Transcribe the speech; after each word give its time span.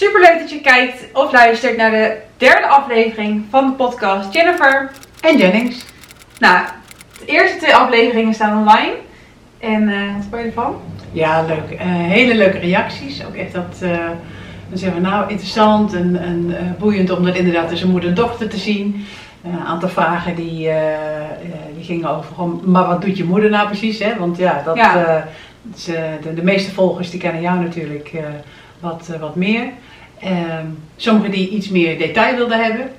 Superleuk 0.00 0.38
dat 0.38 0.50
je 0.50 0.60
kijkt 0.60 1.04
of 1.12 1.32
luistert 1.32 1.76
naar 1.76 1.90
de 1.90 2.16
derde 2.36 2.66
aflevering 2.66 3.44
van 3.50 3.66
de 3.66 3.72
podcast 3.72 4.34
Jennifer. 4.34 4.90
En 5.20 5.36
Jennings. 5.36 5.84
Nou, 6.38 6.66
de 7.18 7.24
eerste 7.26 7.56
twee 7.58 7.74
afleveringen 7.74 8.34
staan 8.34 8.58
online. 8.58 8.94
En 9.58 9.88
eh 9.88 10.14
wat 10.14 10.24
vond 10.30 10.42
je 10.42 10.46
ervan? 10.48 10.76
Ja, 11.12 11.42
leuk. 11.42 11.78
Eh, 11.78 11.86
hele 11.86 12.34
leuke 12.34 12.58
reacties. 12.58 13.24
Ook 13.26 13.34
echt 13.34 13.52
dat, 13.52 13.78
eh, 13.82 13.90
dan 14.68 14.78
zeggen 14.78 15.02
we 15.02 15.08
nou 15.08 15.30
interessant 15.30 15.94
en, 15.94 16.16
en 16.22 16.76
boeiend 16.78 17.10
om 17.10 17.24
dat 17.24 17.36
inderdaad 17.36 17.68
tussen 17.68 17.90
moeder 17.90 18.08
en 18.08 18.14
dochter 18.14 18.48
te 18.48 18.56
zien. 18.58 19.06
Een 19.44 19.66
aantal 19.66 19.88
vragen 19.88 20.34
die, 20.34 20.70
die 21.74 21.84
gingen 21.84 22.08
over, 22.08 22.34
gewoon, 22.34 22.62
maar 22.64 22.86
wat 22.86 23.02
doet 23.02 23.16
je 23.16 23.24
moeder 23.24 23.50
nou 23.50 23.66
precies? 23.66 23.98
Hè? 23.98 24.18
Want 24.18 24.36
ja, 24.36 24.62
dat, 24.64 24.76
Ja. 24.76 25.24
de, 25.84 26.34
de 26.34 26.42
meeste 26.42 26.70
volgers 26.70 27.10
die 27.10 27.20
kennen 27.20 27.42
jou 27.42 27.58
natuurlijk 27.60 28.10
wat, 28.80 29.10
wat 29.20 29.34
meer. 29.36 29.70
Ehm 30.20 30.66
sommigen 31.00 31.30
die 31.30 31.48
iets 31.48 31.68
meer 31.68 31.98
detail 31.98 32.36
wilden 32.36 32.62
hebben. 32.62 32.90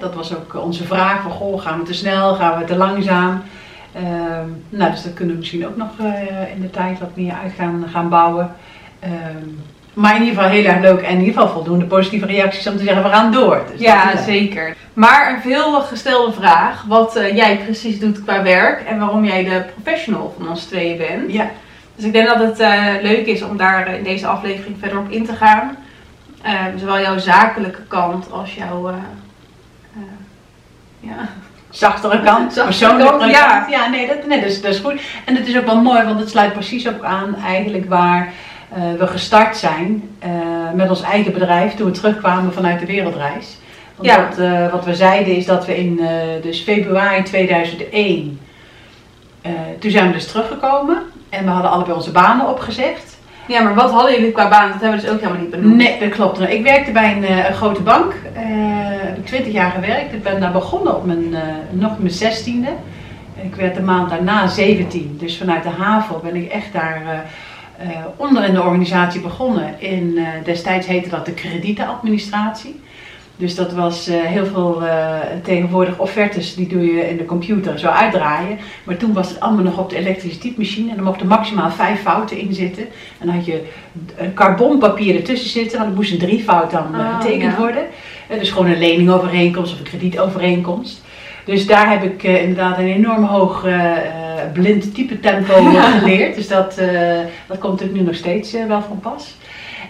Dat 0.00 0.14
was 0.14 0.36
ook 0.36 0.64
onze 0.64 0.84
vraag 0.84 1.22
van, 1.22 1.30
goh, 1.30 1.60
gaan 1.60 1.78
we 1.78 1.84
te 1.84 1.94
snel, 1.94 2.34
gaan 2.34 2.58
we 2.58 2.64
te 2.64 2.76
langzaam? 2.76 3.42
Ehm, 3.92 4.48
nou, 4.68 4.90
dus 4.90 5.02
dat 5.02 5.14
kunnen 5.14 5.34
we 5.34 5.40
misschien 5.40 5.66
ook 5.66 5.76
nog 5.76 5.88
eh, 5.98 6.54
in 6.54 6.60
de 6.60 6.70
tijd 6.70 6.98
wat 6.98 7.16
meer 7.16 7.34
uit 7.42 7.52
gaan, 7.56 7.84
gaan 7.92 8.08
bouwen. 8.08 8.54
Ehm, 9.00 9.46
maar 9.94 10.14
in 10.14 10.22
ieder 10.22 10.34
geval 10.34 10.50
heel 10.50 10.64
erg 10.64 10.80
leuk 10.80 11.00
en 11.00 11.12
in 11.12 11.18
ieder 11.18 11.34
geval 11.34 11.48
voldoende 11.48 11.84
positieve 11.84 12.26
reacties 12.26 12.66
om 12.66 12.76
te 12.76 12.84
zeggen, 12.84 13.02
we 13.02 13.08
gaan 13.08 13.32
door. 13.32 13.64
Dus 13.70 13.80
ja, 13.80 14.16
zeker. 14.16 14.76
Maar 14.92 15.34
een 15.34 15.40
veel 15.40 15.80
gestelde 15.80 16.32
vraag. 16.32 16.84
Wat 16.88 17.16
eh, 17.16 17.36
jij 17.36 17.58
precies 17.58 17.98
doet 17.98 18.24
qua 18.24 18.42
werk 18.42 18.80
en 18.80 18.98
waarom 18.98 19.24
jij 19.24 19.44
de 19.44 19.64
professional 19.74 20.34
van 20.38 20.48
ons 20.48 20.64
tweeën 20.64 20.96
bent. 20.96 21.32
Ja, 21.32 21.50
Dus 21.96 22.04
ik 22.04 22.12
denk 22.12 22.28
dat 22.28 22.38
het 22.38 22.60
eh, 22.60 22.84
leuk 23.02 23.26
is 23.26 23.42
om 23.42 23.56
daar 23.56 23.94
in 23.94 24.04
deze 24.04 24.26
aflevering 24.26 24.76
verder 24.80 24.98
op 24.98 25.10
in 25.10 25.26
te 25.26 25.32
gaan. 25.32 25.76
Eh, 26.46 26.64
zowel 26.76 27.00
jouw 27.00 27.18
zakelijke 27.18 27.82
kant 27.88 28.32
als 28.32 28.54
jouw... 28.54 28.88
eh, 28.88 28.94
eh, 29.96 30.02
ja. 31.00 31.28
zachtere 31.70 32.22
kant, 32.22 32.54
persoonlijke 32.64 33.18
kant, 33.18 33.30
ja. 33.30 33.66
Ja, 33.70 33.88
nee, 33.88 34.06
dat, 34.06 34.26
nee 34.26 34.40
dat, 34.40 34.50
is, 34.50 34.60
dat 34.62 34.74
is 34.74 34.78
goed. 34.80 35.00
En 35.24 35.36
het 35.36 35.46
is 35.46 35.56
ook 35.58 35.64
wel 35.66 35.80
mooi, 35.80 36.02
want 36.02 36.20
het 36.20 36.30
sluit 36.30 36.52
precies 36.52 36.88
ook 36.88 37.04
aan 37.04 37.36
eigenlijk 37.36 37.88
waar 37.88 38.32
eh, 38.68 38.82
we 38.98 39.06
gestart 39.06 39.56
zijn 39.56 40.10
met 40.74 40.88
ons 40.88 41.02
eigen 41.02 41.32
bedrijf 41.32 41.74
toen 41.74 41.86
we 41.86 41.92
terugkwamen 41.92 42.52
vanuit 42.52 42.80
de 42.80 42.86
wereldreis. 42.86 43.56
Want 43.96 44.08
Ja. 44.08 44.28
wat, 44.28 44.38
eh, 44.38 44.70
wat 44.72 44.84
we 44.84 44.94
zeiden 44.94 45.36
is 45.36 45.46
dat 45.46 45.66
we 45.66 45.76
in 45.76 46.00
dus 46.42 46.60
februari 46.60 47.22
2001, 47.22 48.40
eh, 49.42 49.52
toen 49.78 49.90
zijn 49.90 50.06
we 50.06 50.12
dus 50.12 50.26
teruggekomen 50.26 50.98
en 51.28 51.44
we 51.44 51.50
hadden 51.50 51.70
allebei 51.70 51.96
onze 51.96 52.10
banen 52.10 52.48
opgezegd. 52.48 53.15
Ja, 53.48 53.62
maar 53.62 53.74
wat 53.74 53.90
hadden 53.90 54.12
jullie 54.12 54.32
qua 54.32 54.48
baan? 54.48 54.70
Dat 54.70 54.80
hebben 54.80 54.98
we 54.98 55.04
dus 55.04 55.14
ook 55.14 55.20
helemaal 55.20 55.40
niet 55.40 55.50
benoemd. 55.50 55.76
Nee, 55.76 55.98
dat 55.98 56.08
klopt. 56.08 56.40
Ik 56.40 56.62
werkte 56.62 56.90
bij 56.90 57.16
een, 57.16 57.24
eh, 57.24 57.48
een 57.48 57.54
grote 57.54 57.82
bank. 57.82 58.14
Eh 58.34 58.44
heb 59.06 59.16
ik 59.16 59.26
20 59.26 59.52
jaar 59.52 59.70
gewerkt. 59.70 60.12
Ik 60.12 60.22
ben 60.22 60.40
daar 60.40 60.52
begonnen 60.52 60.96
op 60.96 61.06
mijn, 61.06 61.34
eh, 61.34 61.42
nog 61.70 61.98
mijn 61.98 62.12
16e. 62.12 62.68
Ik 63.42 63.54
werd 63.54 63.74
de 63.74 63.82
maand 63.82 64.10
daarna 64.10 64.46
17. 64.46 65.16
Dus 65.20 65.38
vanuit 65.38 65.62
de 65.62 65.68
HAVO 65.68 66.20
ben 66.22 66.36
ik 66.36 66.50
echt 66.50 66.72
daar 66.72 67.24
onder 68.16 68.44
in 68.44 68.54
de 68.54 68.62
organisatie 68.62 69.20
begonnen. 69.20 69.80
In, 69.80 70.18
destijds 70.44 70.86
heette 70.86 71.08
dat 71.08 71.26
de 71.26 71.32
kredietenadministratie. 71.32 72.80
Dus 73.38 73.54
dat 73.54 73.72
was 73.72 74.08
eh, 74.08 74.20
heel 74.20 74.46
veel 74.46 74.82
eh, 74.84 75.14
tegenwoordig 75.42 75.98
offertes, 75.98 76.54
die 76.54 76.68
doe 76.68 76.94
je 76.94 77.08
in 77.08 77.16
de 77.16 77.24
computer 77.24 77.78
zo 77.78 77.86
uitdraaien. 77.88 78.58
Maar 78.84 78.96
toen 78.96 79.12
was 79.12 79.28
het 79.28 79.40
allemaal 79.40 79.64
nog 79.64 79.78
op 79.78 79.90
de 79.90 79.96
elektrische 79.96 80.38
typemachine 80.38 80.90
en 80.90 80.96
er 80.96 81.02
mochten 81.02 81.26
maximaal 81.26 81.70
vijf 81.70 82.00
fouten 82.00 82.38
in 82.38 82.54
zitten. 82.54 82.82
En 83.18 83.26
dan 83.26 83.34
had 83.34 83.46
je 83.46 83.62
een 84.16 84.34
carbonpapier 84.34 85.14
ertussen 85.16 85.50
zitten, 85.50 85.78
want 85.78 85.90
er 85.90 85.96
moest 85.96 86.12
een 86.12 86.18
driefout 86.18 86.70
dan 86.70 86.94
eh, 86.94 87.00
Oh, 87.00 87.20
getekend 87.20 87.52
ja. 87.52 87.58
worden. 87.58 87.82
Eh, 88.28 88.38
dus 88.38 88.50
gewoon 88.50 88.70
een 88.70 88.78
leningovereenkomst 88.78 89.72
of 89.72 89.78
een 89.78 89.84
kredietovereenkomst. 89.84 91.04
Dus 91.44 91.66
daar 91.66 91.90
heb 91.90 92.02
ik 92.02 92.22
eh, 92.24 92.40
inderdaad 92.42 92.78
een 92.78 92.86
enorm 92.92 93.24
hoog 93.24 93.64
eh, 93.64 93.96
eh, 93.96 94.52
blind 94.52 94.94
type 94.94 95.20
tempo 95.20 95.54
geleerd. 95.98 96.34
Dus 96.34 96.48
dat, 96.48 96.78
eh, 96.78 97.18
dat 97.46 97.58
komt 97.58 97.72
natuurlijk 97.72 98.00
nu 98.00 98.06
nog 98.06 98.14
steeds 98.14 98.54
eh, 98.54 98.66
wel 98.66 98.82
van 98.82 99.00
pas. 99.00 99.34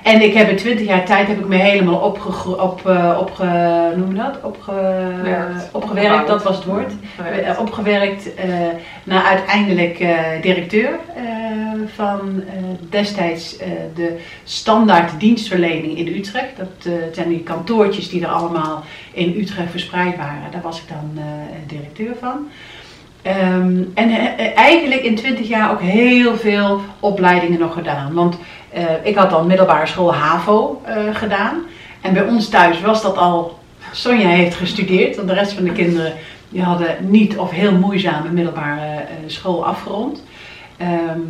En 0.07 0.23
ik 0.23 0.35
heb 0.35 0.49
in 0.49 0.57
20 0.57 0.87
jaar 0.87 1.05
tijd 1.05 1.29
heb 1.29 1.39
ik 1.39 1.47
me 1.49 1.57
helemaal 1.57 1.99
opge, 1.99 2.63
op, 2.63 2.87
eh, 2.87 3.17
opge, 3.21 3.45
hoe 3.45 3.97
noem 3.97 4.15
dat? 4.15 4.39
Opge, 4.43 4.73
Werkt. 5.23 5.69
opgewerkt, 5.73 6.27
dat 6.27 6.43
was 6.43 6.57
het 6.57 6.65
woord. 6.65 6.93
Eh, 7.45 7.61
opgewerkt 7.61 8.35
eh, 8.35 8.49
naar 9.05 9.23
uiteindelijk 9.25 9.99
eh, 10.01 10.15
directeur 10.43 10.89
eh, 11.17 11.23
van 11.95 12.43
eh, 12.47 12.55
destijds 12.91 13.57
eh, 13.57 13.69
de 13.95 14.19
standaard 14.45 15.21
dienstverlening 15.21 15.99
in 15.99 16.07
Utrecht. 16.17 16.57
Dat 16.57 16.85
eh, 16.85 16.93
zijn 17.13 17.29
die 17.29 17.43
kantoortjes 17.43 18.09
die 18.09 18.23
er 18.23 18.29
allemaal 18.31 18.85
in 19.13 19.35
Utrecht 19.39 19.71
verspreid 19.71 20.17
waren. 20.17 20.51
Daar 20.53 20.63
was 20.63 20.79
ik 20.79 20.89
dan 20.89 21.13
eh, 21.23 21.23
directeur 21.67 22.15
van. 22.21 22.49
Ehm, 23.27 23.83
en 23.95 24.11
eh, 24.11 24.47
eh, 24.47 24.57
eigenlijk 24.57 25.03
in 25.03 25.15
20 25.15 25.49
jaar 25.49 25.71
ook 25.71 25.81
heel 25.81 26.37
veel 26.37 26.81
opleidingen 27.01 27.59
nog 27.59 27.73
gedaan. 27.73 28.15
Want 28.15 28.39
eh, 28.73 28.85
ik 29.03 29.17
had 29.17 29.31
dan 29.31 29.47
middelbare 29.47 29.87
school 29.87 30.15
HAVO 30.15 30.83
gedaan. 31.13 31.63
En 32.01 32.13
bij 32.13 32.23
ons 32.23 32.49
thuis 32.49 32.81
was 32.81 33.03
dat 33.03 33.17
al. 33.17 33.59
Sonja 33.93 34.29
heeft 34.29 34.57
gestudeerd, 34.57 35.17
want 35.17 35.29
de 35.29 35.35
rest 35.35 35.53
van 35.53 35.65
de 35.65 35.73
kinderen 35.73 36.13
die 36.49 36.63
hadden 36.63 36.97
niet 37.01 37.39
of 37.39 37.51
heel 37.51 37.73
moeizaam 37.73 38.27
een 38.27 38.35
middelbare 38.35 39.05
school 39.27 39.67
afgerond. 39.67 40.23
Ehm, 40.77 41.21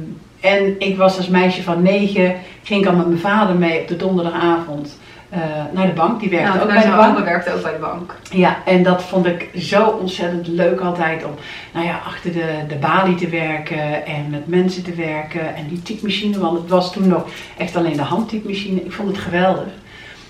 en 0.41 0.75
ik 0.79 0.97
was 0.97 1.17
als 1.17 1.29
meisje 1.29 1.63
van 1.63 1.83
negen, 1.83 2.35
ging 2.63 2.81
ik 2.83 2.89
al 2.89 2.97
met 2.97 3.07
mijn 3.07 3.19
vader 3.19 3.57
mee 3.57 3.81
op 3.81 3.89
de 3.89 3.97
donderdagavond 3.97 4.99
eh, 5.29 5.41
naar 5.73 5.87
de 5.87 5.93
bank. 5.93 6.21
Die 6.21 6.31
werkte 6.31 6.49
Nou, 6.49 6.61
ook 6.61 6.69
bij 6.69 6.83
de 6.83 6.97
bank. 6.97 7.19
werkte 7.19 7.53
ook 7.53 7.63
bij 7.63 7.73
de 7.73 7.79
bank. 7.79 8.15
Ja, 8.31 8.57
en 8.65 8.83
dat 8.83 9.03
vond 9.03 9.27
ik 9.27 9.49
zo 9.59 9.87
ontzettend 9.87 10.47
leuk 10.47 10.81
altijd 10.81 11.25
om 11.25 11.35
nou 11.73 11.87
ja, 11.87 12.01
achter 12.07 12.33
de, 12.33 12.65
de 12.69 12.75
balie 12.75 13.15
te 13.15 13.29
werken 13.29 14.07
en 14.07 14.31
met 14.31 14.47
mensen 14.47 14.83
te 14.83 14.95
werken. 14.95 15.55
En 15.55 15.69
die 15.69 15.83
typemachine, 15.83 16.39
want 16.39 16.59
het 16.59 16.69
was 16.69 16.93
toen 16.93 17.09
nog 17.09 17.27
echt 17.57 17.77
alleen 17.77 17.97
de 17.97 18.03
handtypemachine. 18.03 18.81
Ik 18.81 18.93
vond 18.93 19.09
het 19.09 19.19
geweldig. 19.19 19.69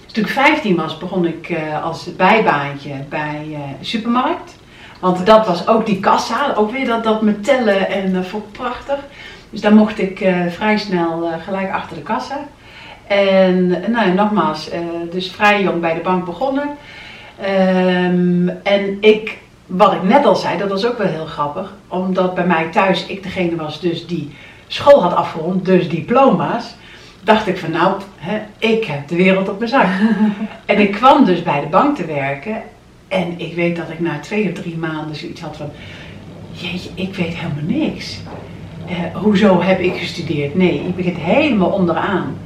Dus 0.05 0.13
toen 0.13 0.25
ik 0.25 0.31
15 0.31 0.77
was, 0.77 0.99
begon 0.99 1.27
ik 1.27 1.49
eh, 1.49 1.85
als 1.85 2.17
bijbaantje 2.17 2.93
bij 3.09 3.59
de 3.81 3.85
supermarkt. 3.85 4.57
Want 5.01 5.27
dat 5.27 5.47
was 5.47 5.69
ook 5.69 5.87
die 5.87 6.01
kassa, 6.01 6.53
ook 6.55 6.71
weer 6.71 6.87
dat, 6.87 7.05
dat 7.05 7.23
met 7.23 7.45
tellen 7.45 7.89
en 7.91 8.13
dat 8.13 8.27
vond 8.27 8.45
ik 8.45 8.53
prachtig. 8.53 8.99
Dus 9.51 9.61
daar 9.61 9.75
mocht 9.75 9.99
ik 9.99 10.27
vrij 10.51 10.79
snel 10.79 11.31
gelijk 11.45 11.73
achter 11.73 11.97
de 11.97 12.03
kassa. 12.03 12.39
En 13.07 13.69
nou, 13.69 14.07
ja, 14.07 14.13
nogmaals, 14.13 14.71
eh, 14.71 14.81
dus 15.11 15.31
vrij 15.31 15.63
jong 15.63 15.81
bij 15.81 15.95
de 15.95 16.01
bank 16.01 16.25
begonnen. 16.25 16.69
Ehm, 17.41 18.49
en 18.63 18.97
ik, 19.01 19.39
wat 19.67 19.93
ik 19.93 20.03
net 20.03 20.25
al 20.25 20.37
zei, 20.37 20.59
dat 20.59 20.69
was 20.69 20.87
ook 20.87 20.99
wel 20.99 21.07
heel 21.07 21.27
grappig. 21.27 21.75
Omdat 21.89 22.35
bij 22.35 22.47
mij 22.47 22.69
thuis 22.71 23.07
ik 23.07 23.23
degene 23.23 23.57
was 23.57 23.81
dus 23.81 24.07
die 24.07 24.31
school 24.67 25.03
had 25.03 25.15
afgerond, 25.15 25.65
dus 25.65 25.89
diploma's. 25.89 26.75
Dacht 27.23 27.47
ik 27.47 27.59
van 27.59 27.71
nou, 27.71 28.01
hè, 28.17 28.41
ik 28.59 28.85
heb 28.85 29.09
de 29.09 29.17
wereld 29.17 29.49
op 29.49 29.59
mijn 29.59 29.71
zak. 29.71 29.87
en 30.67 30.79
ik 30.79 30.93
kwam 30.93 31.25
dus 31.25 31.43
bij 31.43 31.61
de 31.61 31.67
bank 31.67 31.97
te 31.97 32.05
werken. 32.05 32.63
En 33.09 33.35
ik 33.37 33.55
weet 33.55 33.77
dat 33.77 33.91
ik 33.91 34.01
na 34.01 34.19
twee 34.19 34.49
of 34.49 34.53
drie 34.53 34.77
maanden 34.77 35.17
zoiets 35.17 35.41
had 35.41 35.57
van... 35.57 35.71
Jeetje, 36.53 36.91
ik 36.95 37.15
weet 37.15 37.35
helemaal 37.35 37.79
niks. 37.79 38.21
Eh, 38.87 39.21
hoezo 39.21 39.63
heb 39.63 39.81
ik 39.81 39.97
gestudeerd? 39.97 40.55
Nee, 40.55 40.83
je 40.83 40.89
begint 40.89 41.17
helemaal 41.17 41.71
onderaan. 41.71 42.37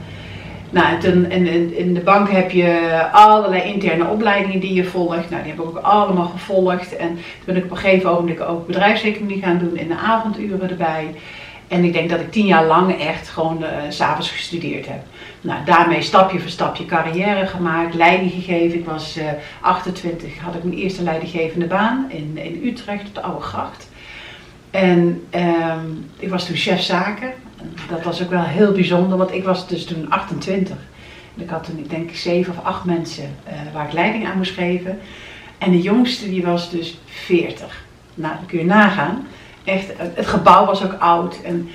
Nou, 0.70 1.02
in, 1.02 1.76
in, 1.76 1.94
de 1.94 2.00
bank 2.00 2.30
heb 2.30 2.50
je 2.50 3.00
allerlei 3.12 3.62
interne 3.62 4.06
opleidingen 4.06 4.60
die 4.60 4.74
je 4.74 4.84
volgt. 4.84 5.30
Nou, 5.30 5.42
die 5.42 5.52
heb 5.52 5.60
ik 5.60 5.66
ook 5.66 5.76
allemaal 5.76 6.28
gevolgd. 6.28 6.96
En 6.96 7.08
toen 7.08 7.44
ben 7.44 7.56
ik 7.56 7.64
op 7.64 7.70
een 7.70 7.76
gegeven 7.76 8.10
ogenblik 8.10 8.40
ook 8.40 8.66
bedrijfseconomie 8.66 9.42
gaan 9.42 9.58
doen 9.58 9.76
in 9.76 9.88
de 9.88 9.96
avonduren 9.96 10.70
erbij. 10.70 11.14
En 11.68 11.84
ik 11.84 11.92
denk 11.92 12.10
dat 12.10 12.20
ik 12.20 12.32
tien 12.32 12.46
jaar 12.46 12.66
lang 12.66 13.00
echt 13.00 13.28
gewoon 13.28 13.64
eh, 13.64 13.70
s 13.88 13.96
s'avonds 13.96 14.30
gestudeerd 14.30 14.86
heb. 14.86 15.02
Nou, 15.40 15.64
daarmee 15.64 16.02
stapje 16.02 16.40
voor 16.40 16.50
stapje 16.50 16.86
carrière 16.86 17.46
gemaakt, 17.46 17.94
leiding 17.94 18.30
gegeven. 18.30 18.78
Ik 18.78 18.84
was 18.84 19.16
eh 19.16 19.24
28, 19.60 20.38
had 20.38 20.54
ik 20.54 20.64
mijn 20.64 20.78
eerste 20.78 21.02
leidinggevende 21.02 21.66
baan 21.66 22.06
in, 22.08 22.38
in 22.42 22.60
Utrecht 22.64 23.06
op 23.06 23.14
de 23.14 23.20
Oude 23.20 23.40
Gracht. 23.40 23.89
En 24.70 25.24
ehm, 25.30 25.86
ik 26.16 26.30
was 26.30 26.46
toen 26.46 26.56
chef 26.56 26.80
zaken. 26.80 27.32
Dat 27.88 28.02
was 28.02 28.22
ook 28.22 28.30
wel 28.30 28.42
heel 28.42 28.72
bijzonder, 28.72 29.18
want 29.18 29.32
ik 29.32 29.44
was 29.44 29.68
dus 29.68 29.84
toen 29.84 30.10
28. 30.10 30.76
En 31.36 31.42
ik 31.42 31.50
had 31.50 31.64
toen, 31.64 31.78
ik 31.78 31.90
denk, 31.90 32.10
zeven 32.14 32.52
of 32.58 32.64
acht 32.64 32.84
mensen 32.84 33.36
eh, 33.44 33.54
waar 33.72 33.86
ik 33.86 33.92
leiding 33.92 34.26
aan 34.26 34.36
moest 34.36 34.54
geven. 34.54 34.98
En 35.58 35.70
de 35.70 35.80
jongste 35.80 36.28
die 36.28 36.44
was 36.44 36.70
dus 36.70 36.98
40. 37.06 37.84
Nou, 38.14 38.34
dan 38.34 38.46
kun 38.46 38.58
je 38.58 38.64
nagaan. 38.64 39.26
Echt, 39.64 39.86
het 39.96 40.26
gebouw 40.26 40.64
was 40.66 40.84
ook 40.84 40.94
oud. 40.98 41.42
En 41.44 41.70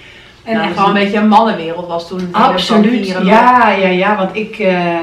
En 0.46 0.54
Nou, 0.54 0.66
echt 0.66 0.74
dus 0.74 0.84
gewoon 0.84 0.96
een 0.96 1.04
beetje 1.04 1.20
een 1.20 1.28
mannenwereld 1.28 1.88
was 1.88 2.08
toen. 2.08 2.20
hele 2.20 2.32
Absoluut, 2.32 3.08
ja, 3.08 3.72
ja, 3.72 3.88
ja, 3.88 4.16
want 4.18 4.36
ik, 4.36 4.60
eh, 4.60 4.98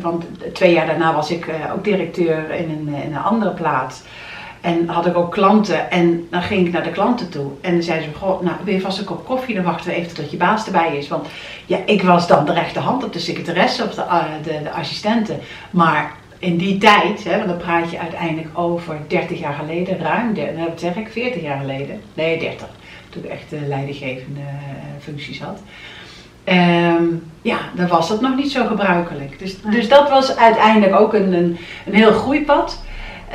want 0.00 0.24
twee 0.52 0.72
jaar 0.72 0.86
daarna 0.86 1.14
was 1.14 1.30
ik 1.30 1.46
eh, 1.46 1.54
ook 1.72 1.84
directeur 1.84 2.50
in 2.50 2.70
een, 2.70 3.02
in 3.02 3.14
een 3.14 3.22
andere 3.22 3.50
plaats. 3.50 4.02
En 4.60 4.88
had 4.88 5.06
ik 5.06 5.16
ook 5.16 5.32
klanten 5.32 5.90
en 5.90 6.26
dan 6.30 6.42
ging 6.42 6.66
ik 6.66 6.72
naar 6.72 6.82
de 6.82 6.90
klanten 6.90 7.28
toe. 7.28 7.50
En 7.60 7.72
dan 7.72 7.82
zeiden 7.82 8.08
ze, 8.08 8.18
goh, 8.18 8.42
nou 8.42 8.56
wil 8.64 8.74
je 8.74 8.80
vast 8.80 8.98
een 8.98 9.04
kop 9.04 9.26
koffie? 9.26 9.54
Dan 9.54 9.64
wachten 9.64 9.90
we 9.90 9.96
even 9.96 10.14
tot 10.14 10.30
je 10.30 10.36
baas 10.36 10.66
erbij 10.66 10.96
is. 10.96 11.08
Want 11.08 11.26
ja, 11.66 11.78
ik 11.86 12.02
was 12.02 12.26
dan 12.26 12.44
de 12.44 12.52
rechterhand 12.52 13.04
op 13.04 13.12
de 13.12 13.18
secretaresse 13.18 13.84
of 13.84 13.94
de, 13.94 14.02
uh, 14.02 14.24
de, 14.42 14.62
de 14.62 14.70
assistenten. 14.70 15.40
Maar 15.70 16.12
in 16.38 16.56
die 16.56 16.78
tijd, 16.78 17.24
hè, 17.24 17.36
want 17.36 17.48
dan 17.48 17.56
praat 17.56 17.90
je 17.90 17.98
uiteindelijk 17.98 18.58
over 18.58 18.96
30 19.06 19.38
jaar 19.38 19.54
geleden, 19.54 19.98
ruim, 19.98 20.32
nou, 20.32 20.70
zeg 20.76 20.96
ik, 20.96 21.08
40 21.12 21.42
jaar 21.42 21.58
geleden. 21.60 22.00
Nee, 22.14 22.38
30. 22.38 22.68
Toen 23.08 23.24
ik 23.24 23.30
echt 23.30 23.50
de 23.50 23.60
leidinggevende 23.66 24.40
uh, 24.40 25.02
functies 25.02 25.40
had. 25.40 25.62
Um, 26.44 27.30
ja, 27.42 27.58
dan 27.74 27.88
was 27.88 28.08
dat 28.08 28.20
nog 28.20 28.36
niet 28.36 28.52
zo 28.52 28.66
gebruikelijk. 28.66 29.38
Dus, 29.38 29.60
dus 29.62 29.88
dat 29.88 30.10
was 30.10 30.36
uiteindelijk 30.36 31.00
ook 31.00 31.14
een, 31.14 31.32
een, 31.32 31.58
een 31.86 31.94
heel 31.94 32.12
groeipad. 32.12 32.82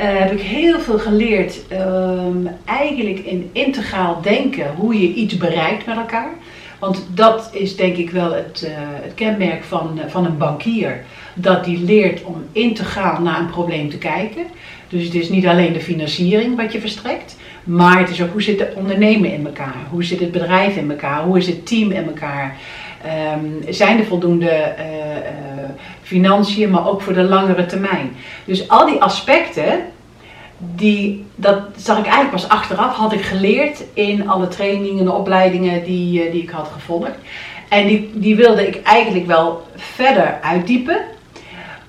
heb 0.00 0.32
ik 0.32 0.40
heel 0.40 0.80
veel 0.80 0.98
geleerd, 0.98 1.60
um, 1.72 2.48
eigenlijk 2.64 3.18
in 3.18 3.50
integraal 3.52 4.20
denken, 4.22 4.74
hoe 4.76 5.00
je 5.00 5.14
iets 5.14 5.36
bereikt 5.36 5.86
met 5.86 5.96
elkaar. 5.96 6.30
Want 6.78 7.06
dat 7.14 7.50
is 7.52 7.76
denk 7.76 7.96
ik 7.96 8.10
wel 8.10 8.32
het, 8.32 8.62
uh, 8.66 8.70
het 8.76 9.14
kenmerk 9.14 9.64
van, 9.64 10.00
van 10.06 10.24
een 10.24 10.38
bankier. 10.38 11.04
Dat 11.34 11.64
die 11.64 11.84
leert 11.84 12.22
om 12.22 12.44
integraal 12.52 13.20
naar 13.20 13.38
een 13.38 13.50
probleem 13.50 13.90
te 13.90 13.98
kijken. 13.98 14.42
Dus 14.88 15.04
het 15.04 15.14
is 15.14 15.28
niet 15.28 15.46
alleen 15.46 15.72
de 15.72 15.80
financiering 15.80 16.56
wat 16.56 16.72
je 16.72 16.80
verstrekt. 16.80 17.36
Maar 17.64 17.98
het 17.98 18.10
is 18.10 18.22
ook 18.22 18.32
hoe 18.32 18.42
zit 18.42 18.58
de 18.58 18.72
ondernemer 18.76 19.32
in 19.32 19.46
elkaar? 19.46 19.76
Hoe 19.90 20.04
zit 20.04 20.20
het 20.20 20.32
bedrijf 20.32 20.76
in 20.76 20.90
elkaar? 20.90 21.22
Hoe 21.22 21.38
is 21.38 21.46
het 21.46 21.66
team 21.66 21.90
in 21.90 22.06
elkaar? 22.06 22.56
Um, 23.36 23.72
zijn 23.72 23.98
er 23.98 24.04
voldoende 24.04 24.74
financiën, 26.04 26.70
maar 26.70 26.88
ook 26.88 27.02
voor 27.02 27.12
de 27.12 27.22
langere 27.22 27.66
termijn. 27.66 28.16
Dus 28.44 28.68
al 28.68 28.86
die 28.86 29.02
aspecten, 29.02 29.80
die, 30.58 31.24
dat 31.34 31.60
zag 31.76 31.98
ik 31.98 32.04
eigenlijk 32.04 32.32
pas 32.32 32.48
achteraf, 32.48 32.96
had 32.96 33.12
ik 33.12 33.22
geleerd 33.22 33.84
in 33.94 34.28
alle 34.28 34.48
trainingen 34.48 35.00
en 35.00 35.10
opleidingen 35.10 35.84
die, 35.84 36.26
uh, 36.26 36.32
die 36.32 36.42
ik 36.42 36.50
had 36.50 36.68
gevolgd. 36.72 37.14
En 37.68 37.86
die, 37.86 38.10
die 38.14 38.36
wilde 38.36 38.66
ik 38.66 38.82
eigenlijk 38.82 39.26
wel 39.26 39.66
verder 39.76 40.38
uitdiepen, 40.42 41.00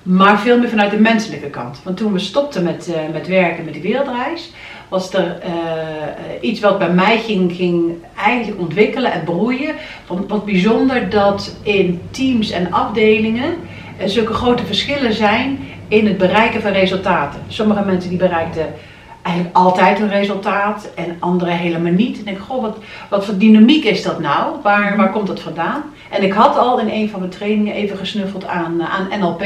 maar 0.02 0.40
veel 0.40 0.58
meer 0.58 0.68
vanuit 0.68 0.90
de 0.90 1.00
menselijke 1.00 1.50
kant. 1.50 1.80
Want 1.82 1.96
toen 1.96 2.12
we 2.12 2.18
stopten 2.18 2.64
met, 2.64 2.90
met 3.12 3.26
werken 3.26 3.64
met 3.64 3.72
die 3.72 3.82
wereldreis, 3.82 4.50
was 4.88 5.12
er 5.12 5.38
uh, 5.46 6.48
iets 6.50 6.60
wat 6.60 6.78
bij 6.78 6.90
mij 6.90 7.18
ging, 7.18 7.52
ging 7.52 7.92
eigenlijk 8.16 8.60
ontwikkelen 8.60 9.12
en 9.12 9.24
broeien. 9.24 9.74
Van 10.04 10.24
wat 10.28 10.44
bijzonder 10.44 11.10
dat 11.10 11.56
in 11.62 12.00
teams 12.10 12.50
en 12.50 12.72
afdelingen 12.72 13.54
uh, 14.00 14.06
zulke 14.06 14.32
grote 14.32 14.64
verschillen 14.64 15.12
zijn 15.12 15.58
in 15.88 16.06
het 16.06 16.18
bereiken 16.18 16.62
van 16.62 16.72
resultaten. 16.72 17.40
Sommige 17.48 17.84
mensen 17.84 18.10
die 18.10 18.18
bereikten 18.18 18.74
eigenlijk 19.22 19.56
altijd 19.56 20.00
een 20.00 20.08
resultaat 20.08 20.88
en 20.94 21.16
anderen 21.18 21.56
helemaal 21.56 21.92
niet. 21.92 22.12
En 22.12 22.18
ik 22.18 22.24
denk, 22.24 22.38
goh, 22.38 22.62
wat, 22.62 22.78
wat 23.10 23.24
voor 23.24 23.38
dynamiek 23.38 23.84
is 23.84 24.02
dat 24.02 24.20
nou? 24.20 24.56
Waar, 24.62 24.96
waar 24.96 25.12
komt 25.12 25.26
dat 25.26 25.40
vandaan? 25.40 25.82
En 26.10 26.22
ik 26.22 26.32
had 26.32 26.56
al 26.56 26.80
in 26.80 26.88
een 26.88 27.08
van 27.08 27.18
mijn 27.20 27.30
trainingen 27.30 27.74
even 27.74 27.96
gesnuffeld 27.96 28.46
aan, 28.46 28.82
aan 28.82 29.20
NLP 29.20 29.44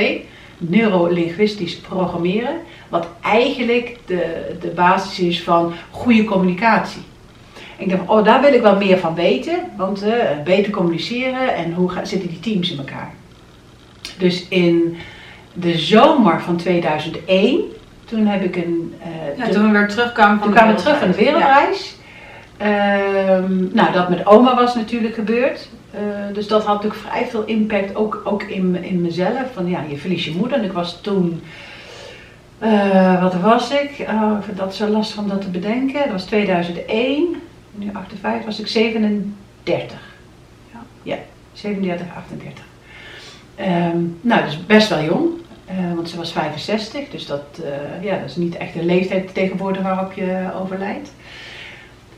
neurolinguistisch 0.58 1.76
programmeren, 1.76 2.56
wat 2.88 3.06
eigenlijk 3.22 3.96
de, 4.06 4.54
de 4.60 4.68
basis 4.68 5.18
is 5.18 5.42
van 5.42 5.72
goede 5.90 6.24
communicatie. 6.24 7.02
En 7.78 7.84
ik 7.84 7.90
dacht, 7.90 8.08
oh, 8.08 8.24
daar 8.24 8.40
wil 8.40 8.52
ik 8.52 8.62
wel 8.62 8.76
meer 8.76 8.98
van 8.98 9.14
weten, 9.14 9.58
want 9.76 10.04
uh, 10.04 10.12
beter 10.44 10.72
communiceren 10.72 11.54
en 11.54 11.72
hoe 11.72 11.90
zitten 12.02 12.28
die 12.28 12.40
teams 12.40 12.70
in 12.70 12.78
elkaar. 12.78 13.14
Dus 14.18 14.48
in 14.48 14.96
de 15.52 15.78
zomer 15.78 16.40
van 16.40 16.56
2001, 16.56 17.60
toen 18.04 18.26
heb 18.26 18.42
ik 18.42 18.56
een. 18.56 18.94
Uh, 19.06 19.38
ja, 19.38 19.52
toen 19.52 19.72
we 19.72 19.78
weer 19.78 19.88
terugkwamen 19.88 20.38
van 20.38 20.46
toen 20.46 20.56
kwamen 20.56 20.74
we 20.74 20.82
terug 20.82 20.98
van 20.98 21.10
de 21.10 21.16
wereldreis. 21.16 21.96
Ja. 22.58 23.36
Um, 23.36 23.70
nou, 23.72 23.92
dat 23.92 24.08
met 24.08 24.26
oma 24.26 24.54
was 24.54 24.74
natuurlijk 24.74 25.14
gebeurd. 25.14 25.68
Uh, 25.94 26.34
dus 26.34 26.48
dat 26.48 26.64
had 26.64 26.74
natuurlijk 26.74 27.02
vrij 27.08 27.26
veel 27.26 27.44
impact, 27.44 27.96
ook, 27.96 28.20
ook 28.24 28.42
in, 28.42 28.84
in 28.84 29.00
mezelf. 29.00 29.52
Van 29.52 29.68
ja, 29.68 29.84
je 29.88 29.96
verliest 29.96 30.24
je 30.24 30.34
moeder. 30.34 30.58
En 30.58 30.64
ik 30.64 30.72
was 30.72 31.00
toen, 31.00 31.42
uh, 32.62 33.22
wat 33.22 33.34
was 33.34 33.70
ik? 33.70 34.06
Oh, 34.08 34.36
ik 34.38 34.44
vind 34.44 34.56
dat 34.56 34.74
zo 34.74 34.88
lastig 34.88 35.18
om 35.18 35.28
dat 35.28 35.40
te 35.40 35.48
bedenken. 35.48 36.00
Dat 36.00 36.10
was 36.10 36.24
2001. 36.24 37.42
Nu 37.72 37.90
58 37.92 38.44
was 38.44 38.60
ik 38.60 38.66
37. 38.66 39.98
Ja, 40.72 40.82
ja 41.02 41.16
37, 41.52 42.06
38. 42.16 42.69
Um, 43.60 44.18
nou, 44.20 44.44
dus 44.44 44.66
best 44.66 44.88
wel 44.88 45.02
jong. 45.02 45.28
Uh, 45.70 45.94
want 45.94 46.08
ze 46.08 46.16
was 46.16 46.32
65, 46.32 47.08
dus 47.10 47.26
dat, 47.26 47.42
ja, 48.02 48.18
dat 48.18 48.28
is 48.28 48.36
niet 48.36 48.56
echt 48.56 48.74
de 48.74 48.84
leeftijd 48.84 49.34
tegenwoordig 49.34 49.82
waarop 49.82 50.12
je 50.12 50.50
overlijdt. 50.60 51.12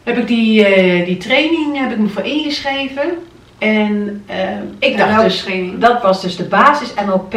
Heb 0.03 0.17
ik 0.17 0.27
die, 0.27 0.65
die 1.05 1.17
training 1.17 1.79
heb 1.79 1.91
ik 1.91 1.99
me 1.99 2.09
voor 2.09 2.25
ingeschreven. 2.25 3.19
En 3.59 4.25
ik 4.79 4.97
dacht 4.97 5.23
dus, 5.23 5.47
dat 5.79 6.03
was 6.03 6.23
dus 6.23 6.37
de 6.37 6.45
basis 6.45 6.95
NLP 7.07 7.31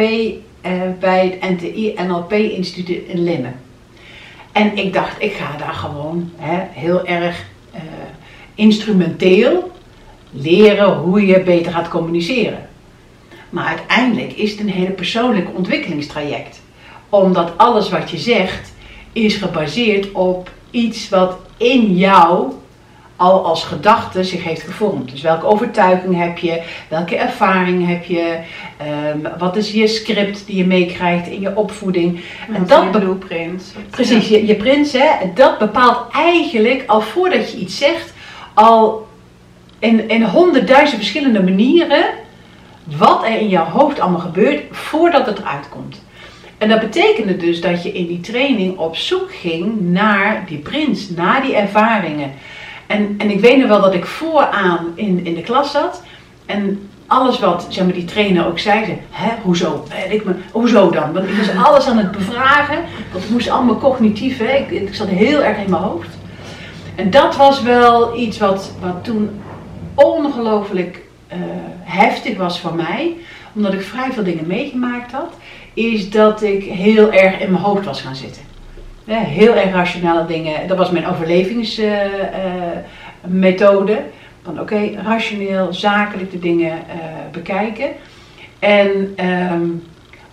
bij 1.00 1.38
het 1.40 1.50
NTI 1.50 1.94
NLP 2.06 2.32
Instituut 2.32 3.06
in 3.06 3.22
Limmen. 3.22 3.54
En 4.52 4.76
ik 4.76 4.92
dacht, 4.92 5.22
ik 5.22 5.32
ga 5.32 5.56
daar 5.58 5.74
gewoon 5.74 6.30
hè, 6.36 6.62
heel 6.70 7.06
erg 7.06 7.44
instrumenteel 8.54 9.70
leren 10.30 10.92
hoe 10.92 11.26
je 11.26 11.40
beter 11.40 11.72
gaat 11.72 11.88
communiceren. 11.88 12.68
Maar 13.56 13.66
uiteindelijk 13.66 14.32
is 14.32 14.50
het 14.50 14.60
een 14.60 14.70
hele 14.70 14.90
persoonlijke 14.90 15.50
ontwikkelingstraject. 15.54 16.62
Omdat 17.08 17.52
alles 17.56 17.90
wat 17.90 18.10
je 18.10 18.18
zegt 18.18 18.72
is 19.12 19.34
gebaseerd 19.34 20.12
op 20.12 20.50
iets 20.70 21.08
wat 21.08 21.38
in 21.56 21.96
jou 21.96 22.52
al 23.16 23.44
als 23.44 23.64
gedachte 23.64 24.24
zich 24.24 24.44
heeft 24.44 24.62
gevormd. 24.62 25.10
Dus 25.10 25.20
welke 25.20 25.46
overtuiging 25.46 26.18
heb 26.18 26.38
je, 26.38 26.62
welke 26.88 27.16
ervaring 27.16 27.86
heb 27.86 28.04
je, 28.04 28.38
um, 29.14 29.28
wat 29.38 29.56
is 29.56 29.72
je 29.72 29.86
script 29.86 30.46
die 30.46 30.56
je 30.56 30.66
meekrijgt 30.66 31.26
in 31.26 31.40
je 31.40 31.56
opvoeding. 31.56 32.20
en 32.52 32.66
dat 32.66 32.82
je 32.82 32.98
blueprint. 32.98 33.74
Precies, 33.90 34.28
je, 34.28 34.46
je 34.46 34.54
prins, 34.54 34.92
hè, 34.92 35.08
dat 35.34 35.58
bepaalt 35.58 36.12
eigenlijk 36.12 36.82
al 36.86 37.00
voordat 37.00 37.52
je 37.52 37.58
iets 37.58 37.78
zegt, 37.78 38.12
al 38.54 39.06
in, 39.78 40.08
in 40.08 40.22
honderdduizend 40.22 40.96
verschillende 40.96 41.42
manieren 41.42 42.04
wat 42.98 43.24
er 43.24 43.38
in 43.40 43.48
jouw 43.48 43.64
hoofd 43.64 44.00
allemaal 44.00 44.20
gebeurt 44.20 44.62
voordat 44.70 45.26
het 45.26 45.38
eruit 45.38 45.68
komt. 45.68 46.04
En 46.58 46.68
dat 46.68 46.80
betekende 46.80 47.36
dus 47.36 47.60
dat 47.60 47.82
je 47.82 47.92
in 47.92 48.06
die 48.06 48.20
training 48.20 48.78
op 48.78 48.96
zoek 48.96 49.34
ging 49.34 49.80
naar 49.80 50.44
die 50.46 50.58
prins, 50.58 51.10
naar 51.10 51.42
die 51.42 51.56
ervaringen. 51.56 52.32
En, 52.86 53.14
en 53.18 53.30
ik 53.30 53.40
weet 53.40 53.58
nog 53.58 53.68
wel 53.68 53.80
dat 53.80 53.94
ik 53.94 54.06
vooraan 54.06 54.92
in, 54.94 55.24
in 55.24 55.34
de 55.34 55.42
klas 55.42 55.70
zat. 55.70 56.02
En 56.46 56.88
alles 57.06 57.38
wat 57.38 57.66
zeg 57.68 57.84
maar, 57.84 57.94
die 57.94 58.04
trainer 58.04 58.46
ook 58.46 58.58
zei, 58.58 58.98
hè, 59.10 59.30
hoezo? 59.42 59.84
Ik 60.08 60.24
me, 60.24 60.34
hoezo 60.52 60.90
dan? 60.90 61.12
Want 61.12 61.28
ik 61.28 61.36
was 61.36 61.56
alles 61.66 61.86
aan 61.86 61.98
het 61.98 62.10
bevragen. 62.10 62.84
Dat 63.12 63.28
moest 63.28 63.48
allemaal 63.48 63.78
cognitief. 63.78 64.38
Hè. 64.38 64.56
Ik, 64.56 64.70
ik 64.70 64.94
zat 64.94 65.08
heel 65.08 65.42
erg 65.42 65.58
in 65.58 65.70
mijn 65.70 65.82
hoofd. 65.82 66.08
En 66.94 67.10
dat 67.10 67.36
was 67.36 67.62
wel 67.62 68.16
iets 68.16 68.38
wat, 68.38 68.72
wat 68.80 69.04
toen 69.04 69.40
ongelooflijk 69.94 71.05
heftig 71.82 72.36
was 72.36 72.60
voor 72.60 72.74
mij. 72.74 73.14
Omdat 73.54 73.72
ik 73.72 73.82
vrij 73.82 74.12
veel 74.12 74.24
dingen 74.24 74.46
meegemaakt 74.46 75.12
had. 75.12 75.34
Is 75.74 76.10
dat 76.10 76.42
ik 76.42 76.64
heel 76.64 77.12
erg 77.12 77.40
in 77.40 77.50
mijn 77.50 77.62
hoofd 77.62 77.84
was 77.84 78.00
gaan 78.00 78.16
zitten. 78.16 78.42
Heel 79.04 79.54
erg 79.54 79.72
rationele 79.72 80.26
dingen. 80.26 80.68
Dat 80.68 80.76
was 80.76 80.90
mijn 80.90 81.06
overlevingsmethode. 81.06 84.02
Van 84.42 84.60
oké, 84.60 84.90
rationeel, 85.04 85.72
zakelijk 85.72 86.30
de 86.30 86.38
dingen 86.38 86.72
uh, 86.72 86.74
bekijken. 87.32 87.88
En 88.58 89.14
um, 89.52 89.82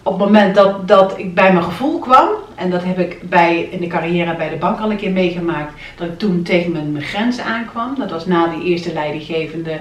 op 0.04 0.20
het 0.20 0.26
moment 0.26 0.56
dat, 0.56 0.88
dat 0.88 1.18
ik 1.18 1.36
bij 1.36 1.54
mijn 1.54 1.64
gevoel 1.64 2.00
kwam, 2.00 2.28
en 2.56 2.70
dat 2.70 2.84
heb 2.84 3.00
ik 3.00 3.30
bij, 3.30 3.68
in 3.72 3.80
de 3.80 3.88
carrière 3.88 4.36
bij 4.36 4.50
de 4.50 4.56
bank 4.56 4.80
al 4.80 4.92
een 4.92 4.98
keer 4.98 5.12
meegemaakt, 5.12 5.74
dat 5.96 6.08
ik 6.08 6.20
toen 6.20 6.44
tegen 6.44 6.72
mijn, 6.72 6.92
mijn 6.92 7.06
grens 7.06 7.40
aankwam. 7.40 7.96
Dat 8.00 8.12
was 8.12 8.26
na 8.26 8.48
die 8.48 8.64
eerste 8.64 8.94
leidinggevende 8.94 9.80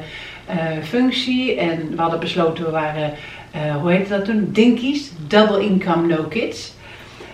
functie. 0.83 1.57
En 1.57 1.91
we 1.91 2.01
hadden 2.01 2.21
besloten, 2.21 2.65
we 2.65 2.71
waren, 2.71 3.13
hoe 3.81 3.91
heette 3.91 4.11
dat 4.11 4.25
toen? 4.25 4.49
Dinkies, 4.53 5.13
double 5.27 5.61
income, 5.61 6.07
no 6.07 6.23
kids. 6.23 6.73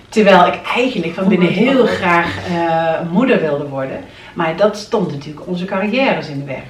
Terwijl 0.09 0.47
ik 0.47 0.61
eigenlijk 0.75 1.15
van 1.15 1.29
binnen 1.29 1.49
heel 1.49 1.87
graag 1.87 2.37
uh, 2.51 3.11
moeder 3.13 3.41
wilde 3.41 3.69
worden. 3.69 4.01
Maar 4.35 4.57
dat 4.57 4.77
stond 4.77 5.11
natuurlijk 5.11 5.47
onze 5.47 5.65
carrières 5.65 6.29
in 6.29 6.39
de 6.39 6.45
weg. 6.45 6.63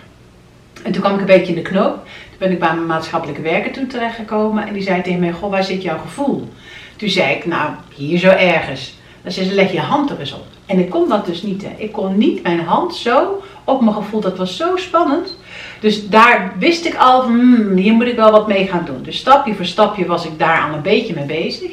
En 0.83 0.93
toen 0.93 1.03
kwam 1.03 1.15
ik 1.15 1.21
een 1.21 1.27
beetje 1.27 1.55
in 1.55 1.63
de 1.63 1.69
knoop. 1.71 2.07
Ben 2.39 2.51
ik 2.51 2.59
bij 2.59 2.75
mijn 2.75 2.87
maatschappelijke 2.87 3.43
werker 3.43 3.73
toen 3.73 3.87
terechtgekomen. 3.87 4.67
En 4.67 4.73
die 4.73 4.83
zei 4.83 5.03
tegen 5.03 5.21
mij, 5.21 5.33
goh, 5.33 5.51
waar 5.51 5.65
zit 5.65 5.83
jouw 5.83 5.99
gevoel? 5.99 6.49
Toen 6.97 7.09
zei 7.09 7.35
ik, 7.35 7.47
nou, 7.47 7.71
hier 7.95 8.19
zo 8.19 8.29
ergens. 8.29 8.95
Dan 9.23 9.33
zei 9.33 9.47
ze, 9.47 9.55
leg 9.55 9.73
je 9.73 9.81
hand 9.81 10.11
er 10.11 10.21
eens 10.21 10.35
op. 10.35 10.47
En 10.67 10.79
ik 10.79 10.91
kon 10.91 11.09
dat 11.09 11.27
dus 11.27 11.43
niet. 11.43 11.63
Hè. 11.63 11.71
Ik 11.77 11.93
kon 11.93 12.19
niet 12.19 12.43
mijn 12.43 12.61
hand 12.61 12.95
zo 12.95 13.43
op 13.65 13.81
mijn 13.81 13.95
gevoel. 13.95 14.21
Dat 14.21 14.37
was 14.37 14.57
zo 14.57 14.77
spannend. 14.77 15.37
Dus 15.81 16.09
daar 16.09 16.53
wist 16.59 16.85
ik 16.85 16.95
al 16.95 17.23
hmm, 17.23 17.77
hier 17.77 17.93
moet 17.93 18.07
ik 18.07 18.17
wel 18.17 18.31
wat 18.31 18.47
mee 18.47 18.67
gaan 18.67 18.85
doen. 18.85 19.03
Dus 19.03 19.19
stapje 19.19 19.55
voor 19.55 19.65
stapje 19.65 20.07
was 20.07 20.25
ik 20.25 20.39
daar 20.39 20.69
al 20.69 20.75
een 20.75 20.83
beetje 20.83 21.15
mee 21.15 21.25
bezig. 21.25 21.71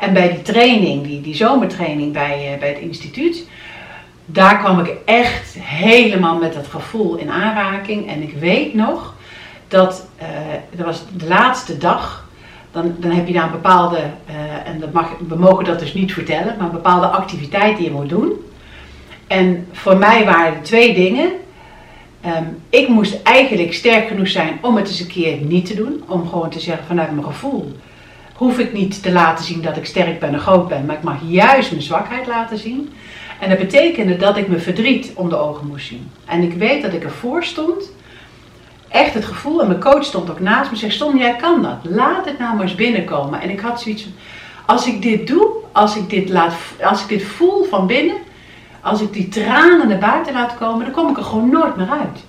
En 0.00 0.12
bij 0.12 0.28
die 0.28 0.42
training, 0.42 1.06
die, 1.06 1.20
die 1.20 1.34
zomertraining 1.34 2.12
bij, 2.12 2.52
uh, 2.52 2.58
bij 2.58 2.68
het 2.68 2.78
instituut, 2.78 3.46
daar 4.26 4.58
kwam 4.58 4.78
ik 4.78 4.96
echt 5.04 5.56
helemaal 5.58 6.38
met 6.38 6.54
dat 6.54 6.66
gevoel 6.66 7.16
in 7.16 7.30
aanraking. 7.30 8.08
En 8.08 8.22
ik 8.22 8.32
weet 8.32 8.74
nog 8.74 9.11
dat, 9.72 10.06
dat 10.76 10.86
was 10.86 11.04
de 11.16 11.26
laatste 11.26 11.78
dag, 11.78 12.28
dan, 12.72 12.94
dan 12.98 13.10
heb 13.10 13.26
je 13.26 13.32
daar 13.32 13.44
een 13.44 13.50
bepaalde, 13.50 13.96
uh, 13.96 14.68
en 14.68 14.80
dat 14.80 14.92
mag, 14.92 15.10
we 15.28 15.36
mogen 15.36 15.64
dat 15.64 15.78
dus 15.78 15.94
niet 15.94 16.12
vertellen, 16.12 16.54
maar 16.58 16.66
een 16.66 16.72
bepaalde 16.72 17.06
activiteit 17.06 17.76
die 17.76 17.86
je 17.86 17.92
moet 17.92 18.08
doen. 18.08 18.32
En 19.26 19.66
voor 19.72 19.96
mij 19.96 20.24
waren 20.24 20.54
er 20.54 20.62
twee 20.62 20.94
dingen. 20.94 21.30
Um, 22.26 22.58
ik 22.70 22.88
moest 22.88 23.22
eigenlijk 23.22 23.72
sterk 23.74 24.08
genoeg 24.08 24.28
zijn 24.28 24.58
om 24.60 24.76
het 24.76 24.88
eens 24.88 25.00
een 25.00 25.06
keer 25.06 25.36
niet 25.36 25.66
te 25.66 25.74
doen. 25.74 26.02
Om 26.06 26.28
gewoon 26.28 26.50
te 26.50 26.60
zeggen 26.60 26.86
vanuit 26.86 27.12
mijn 27.12 27.24
gevoel. 27.24 27.76
Hoef 28.34 28.58
ik 28.58 28.72
niet 28.72 29.02
te 29.02 29.12
laten 29.12 29.44
zien 29.44 29.62
dat 29.62 29.76
ik 29.76 29.86
sterk 29.86 30.20
ben 30.20 30.32
en 30.32 30.40
groot 30.40 30.68
ben. 30.68 30.86
Maar 30.86 30.96
ik 30.96 31.02
mag 31.02 31.16
juist 31.26 31.70
mijn 31.70 31.82
zwakheid 31.82 32.26
laten 32.26 32.58
zien. 32.58 32.92
En 33.40 33.48
dat 33.48 33.58
betekende 33.58 34.16
dat 34.16 34.36
ik 34.36 34.48
mijn 34.48 34.60
verdriet 34.60 35.12
om 35.14 35.28
de 35.28 35.36
ogen 35.36 35.66
moest 35.66 35.86
zien. 35.86 36.10
En 36.24 36.42
ik 36.42 36.52
weet 36.52 36.82
dat 36.82 36.92
ik 36.92 37.02
ervoor 37.02 37.44
stond. 37.44 37.90
Echt 38.92 39.14
het 39.14 39.24
gevoel. 39.24 39.60
En 39.60 39.66
mijn 39.66 39.80
coach 39.80 40.04
stond 40.04 40.30
ook 40.30 40.40
naast 40.40 40.70
me. 40.70 40.76
Zegt, 40.76 40.94
Stom, 40.94 41.18
jij 41.18 41.36
kan 41.36 41.62
dat. 41.62 41.76
Laat 41.82 42.24
het 42.24 42.38
nou 42.38 42.54
maar 42.54 42.62
eens 42.62 42.74
binnenkomen. 42.74 43.40
En 43.40 43.50
ik 43.50 43.60
had 43.60 43.80
zoiets 43.80 44.02
van. 44.02 44.12
Als 44.66 44.86
ik 44.86 45.02
dit 45.02 45.26
doe. 45.26 45.60
Als 45.72 45.96
ik 45.96 46.10
dit, 46.10 46.28
laat, 46.28 46.54
als 46.82 47.02
ik 47.02 47.08
dit 47.08 47.22
voel 47.22 47.64
van 47.64 47.86
binnen 47.86 48.16
als 48.82 49.00
ik 49.00 49.12
die 49.12 49.28
tranen 49.28 49.88
naar 49.88 49.98
buiten 49.98 50.32
laat 50.32 50.56
komen, 50.58 50.84
dan 50.84 50.94
kom 50.94 51.10
ik 51.10 51.16
er 51.16 51.24
gewoon 51.24 51.50
nooit 51.50 51.76
meer 51.76 51.90
uit. 51.90 52.24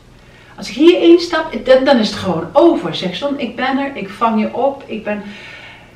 Als 0.58 0.70
ik 0.70 0.76
hier 0.76 1.02
instap, 1.02 1.66
dan, 1.66 1.84
dan 1.84 1.98
is 1.98 2.10
het 2.10 2.20
gewoon 2.20 2.48
over. 2.54 2.96
Zeg 2.96 3.16
Son, 3.16 3.40
ik 3.40 3.56
ben 3.56 3.78
er, 3.78 3.96
ik 3.96 4.10
vang 4.10 4.40
je 4.40 4.54
op, 4.54 4.84
ik 4.86 5.04
ben... 5.04 5.22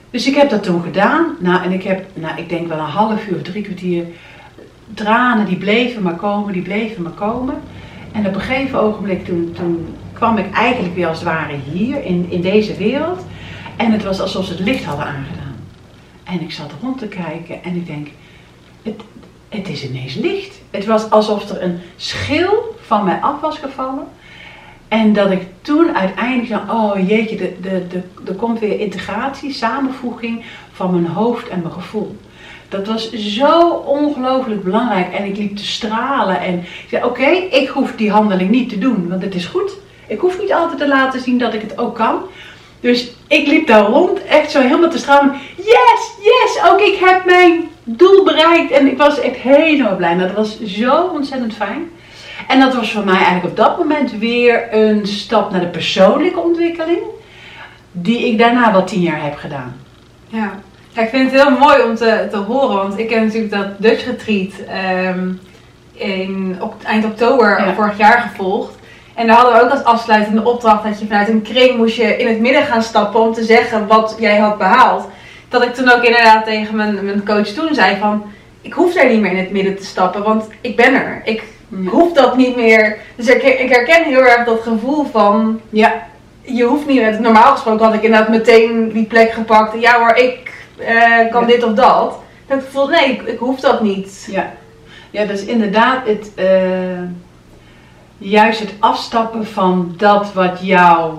Dus 0.10 0.28
ik 0.28 0.36
heb 0.36 0.50
dat 0.50 0.64
toen 0.64 0.84
gedaan. 0.84 1.36
Nou, 1.40 1.64
en 1.64 1.72
ik 1.72 1.84
heb, 1.84 2.06
nou, 2.14 2.38
ik 2.38 2.50
denk 2.50 2.68
wel 2.68 2.78
een 2.78 2.84
half 2.84 3.28
uur 3.28 3.36
of 3.36 3.42
drie 3.42 3.64
kwartier, 3.64 4.06
tranen 4.94 5.46
die 5.46 5.58
bleven 5.58 6.02
maar 6.02 6.16
komen, 6.16 6.54
die 6.54 6.62
bleven 6.62 7.04
maar 7.04 7.12
komen. 7.12 7.56
En 8.12 8.28
op 8.28 8.36
een 8.36 8.42
gegeven 8.42 8.80
ogenblik, 8.80 9.26
toen, 9.26 9.56
toen 9.56 9.96
kwam 10.18 10.38
ik 10.38 10.52
eigenlijk 10.54 10.96
weer 10.96 11.08
als 11.08 11.20
het 11.20 11.28
ware 11.28 11.56
hier, 11.72 12.04
in, 12.04 12.26
in 12.30 12.42
deze 12.42 12.76
wereld. 12.76 13.26
En 13.76 13.92
het 13.92 14.04
was 14.04 14.20
alsof 14.20 14.46
ze 14.46 14.52
het 14.52 14.62
licht 14.62 14.84
hadden 14.84 15.06
aangedaan. 15.06 15.56
En 16.24 16.42
ik 16.42 16.52
zat 16.52 16.72
rond 16.82 16.98
te 16.98 17.08
kijken 17.08 17.64
en 17.64 17.76
ik 17.76 17.86
denk, 17.86 18.08
het, 18.82 19.02
het 19.50 19.70
is 19.70 19.90
ineens 19.90 20.16
licht. 20.16 20.62
Het 20.72 20.86
was 20.86 21.10
alsof 21.10 21.50
er 21.50 21.64
een 21.64 21.80
schil 21.96 22.76
van 22.82 23.04
mij 23.04 23.20
af 23.22 23.42
was 23.42 23.58
gevallen. 23.58 24.08
En 24.88 25.14
dat 25.14 25.32
ik 25.32 25.42
toen 25.62 25.98
uiteindelijk 25.98 26.50
dacht, 26.50 26.72
oh 26.72 27.08
jeetje, 27.08 27.36
de, 27.36 27.56
de, 27.62 27.88
de, 27.88 28.02
er 28.28 28.36
komt 28.36 28.60
weer 28.60 28.80
integratie, 28.80 29.54
samenvoeging 29.54 30.44
van 30.72 30.92
mijn 30.92 31.14
hoofd 31.14 31.48
en 31.48 31.62
mijn 31.62 31.74
gevoel. 31.74 32.16
Dat 32.70 32.88
was 32.88 33.12
zo 33.12 33.70
ongelooflijk 33.70 34.64
belangrijk 34.64 35.14
en 35.14 35.26
ik 35.26 35.38
liep 35.38 35.56
te 35.56 35.66
stralen 35.66 36.40
en 36.40 36.60
ik 36.60 36.86
zei, 36.90 37.04
oké, 37.04 37.30
ik 37.52 37.68
hoef 37.68 37.96
die 37.96 38.12
handeling 38.12 38.50
niet 38.50 38.70
te 38.70 38.78
doen, 38.78 39.08
want 39.08 39.22
het 39.22 39.36
is 39.36 39.46
goed. 39.46 39.72
Ik 40.08 40.20
hoef 40.20 40.40
niet 40.40 40.54
altijd 40.54 40.80
te 40.80 40.88
laten 40.88 41.20
zien 41.20 41.38
dat 41.38 41.54
ik 41.54 41.62
het 41.62 41.78
ook 41.78 41.96
kan. 41.96 42.22
Dus 42.80 43.12
ik 43.28 43.48
liep 43.48 43.68
daar 43.68 43.86
rond, 43.86 44.24
echt 44.24 44.52
zo 44.52 44.62
helemaal 44.62 44.90
te 44.90 44.98
stralen. 44.98 45.36
Yes, 45.56 46.12
yes, 46.22 46.60
ook 46.70 46.80
ik 46.80 46.98
heb 47.00 47.26
mijn 47.26 47.70
doel 47.84 48.24
bereikt. 48.24 48.72
En 48.72 48.88
ik 48.88 48.98
was 48.98 49.20
echt 49.20 49.36
helemaal 49.36 49.96
blij. 49.96 50.18
Dat 50.18 50.34
was 50.34 50.64
zo 50.64 51.02
ontzettend 51.02 51.54
fijn. 51.54 51.90
En 52.48 52.60
dat 52.60 52.76
was 52.76 52.92
voor 52.92 53.06
mij 53.06 53.16
eigenlijk 53.16 53.46
op 53.46 53.56
dat 53.56 53.78
moment 53.78 54.12
weer 54.12 54.74
een 54.74 55.08
stap 55.08 55.52
naar 55.52 55.60
de 55.60 55.68
persoonlijke 55.68 56.40
ontwikkeling. 56.40 57.02
Die 57.92 58.28
ik 58.28 58.38
daarna 58.38 58.72
wel 58.72 58.84
tien 58.84 59.02
jaar 59.02 59.24
heb 59.24 59.36
gedaan. 59.36 59.76
Ja, 60.28 60.52
ja 60.92 61.02
ik 61.02 61.10
vind 61.10 61.32
het 61.32 61.42
heel 61.42 61.58
mooi 61.58 61.84
om 61.84 61.96
te, 61.96 62.28
te 62.32 62.38
horen. 62.38 62.76
Want 62.76 63.00
ik 63.00 63.10
heb 63.10 63.24
natuurlijk 63.24 63.54
dat 63.54 63.68
Dutch 63.78 64.06
Retreat 64.06 64.54
um, 65.16 65.40
in 65.94 66.60
eind 66.84 67.06
oktober 67.06 67.74
vorig 67.76 67.98
jaar 67.98 68.20
gevolgd. 68.20 68.77
En 69.18 69.28
daar 69.28 69.36
hadden 69.36 69.54
we 69.54 69.64
ook 69.64 69.72
als 69.72 69.84
afsluitende 69.84 70.44
opdracht 70.44 70.84
dat 70.84 71.00
je 71.00 71.08
vanuit 71.08 71.30
een 71.30 71.42
kring 71.42 71.78
moest 71.78 71.96
je 71.96 72.18
in 72.18 72.28
het 72.28 72.40
midden 72.40 72.64
gaan 72.64 72.82
stappen 72.82 73.20
om 73.20 73.34
te 73.34 73.44
zeggen 73.44 73.88
wat 73.88 74.16
jij 74.20 74.38
had 74.38 74.58
behaald. 74.58 75.08
Dat 75.50 75.64
ik 75.64 75.74
toen 75.74 75.92
ook 75.92 76.04
inderdaad 76.04 76.46
tegen 76.46 76.76
mijn, 76.76 77.06
mijn 77.06 77.26
coach 77.26 77.48
toen 77.48 77.74
zei 77.74 77.98
van, 78.00 78.24
ik 78.62 78.74
hoef 78.74 78.94
daar 78.94 79.10
niet 79.10 79.22
meer 79.22 79.32
in 79.32 79.38
het 79.38 79.52
midden 79.52 79.76
te 79.76 79.86
stappen, 79.86 80.24
want 80.24 80.48
ik 80.62 80.76
ben 80.76 80.94
er. 80.94 81.22
Ik 81.24 81.44
hoef 81.86 82.14
dat 82.14 82.38
niet 82.38 82.56
meer. 82.56 82.98
Dus 83.16 83.28
ik, 83.28 83.44
ik 83.44 83.70
herken 83.70 84.04
heel 84.04 84.26
erg 84.26 84.46
dat 84.46 84.62
gevoel 84.62 85.06
van, 85.12 85.62
ja, 85.70 86.08
je 86.42 86.64
hoeft 86.64 86.88
niet 86.88 87.02
meer. 87.02 87.22
Normaal 87.22 87.52
gesproken 87.52 87.86
had 87.86 87.96
ik 87.96 88.04
inderdaad 88.04 88.30
meteen 88.30 88.92
die 88.94 89.06
plek 89.06 89.32
gepakt. 89.32 89.82
Ja 89.82 90.00
hoor, 90.00 90.16
ik 90.16 90.66
uh, 90.80 91.32
kan 91.32 91.46
dit 91.46 91.64
of 91.64 91.74
dat. 91.74 92.20
Dat 92.48 92.58
ik 92.58 92.68
voel, 92.70 92.88
nee, 92.88 93.12
ik, 93.12 93.22
ik, 93.22 93.40
hoef 93.40 93.60
dat 93.60 93.82
niet. 93.82 94.28
Ja, 94.32 94.54
ja 95.12 95.22
is 95.22 95.46
inderdaad 95.46 96.06
het... 96.06 96.32
Uh 96.36 97.26
juist 98.18 98.60
het 98.60 98.74
afstappen 98.80 99.48
van 99.48 99.94
dat 99.98 100.34
wat 100.34 100.60
jou 100.62 101.14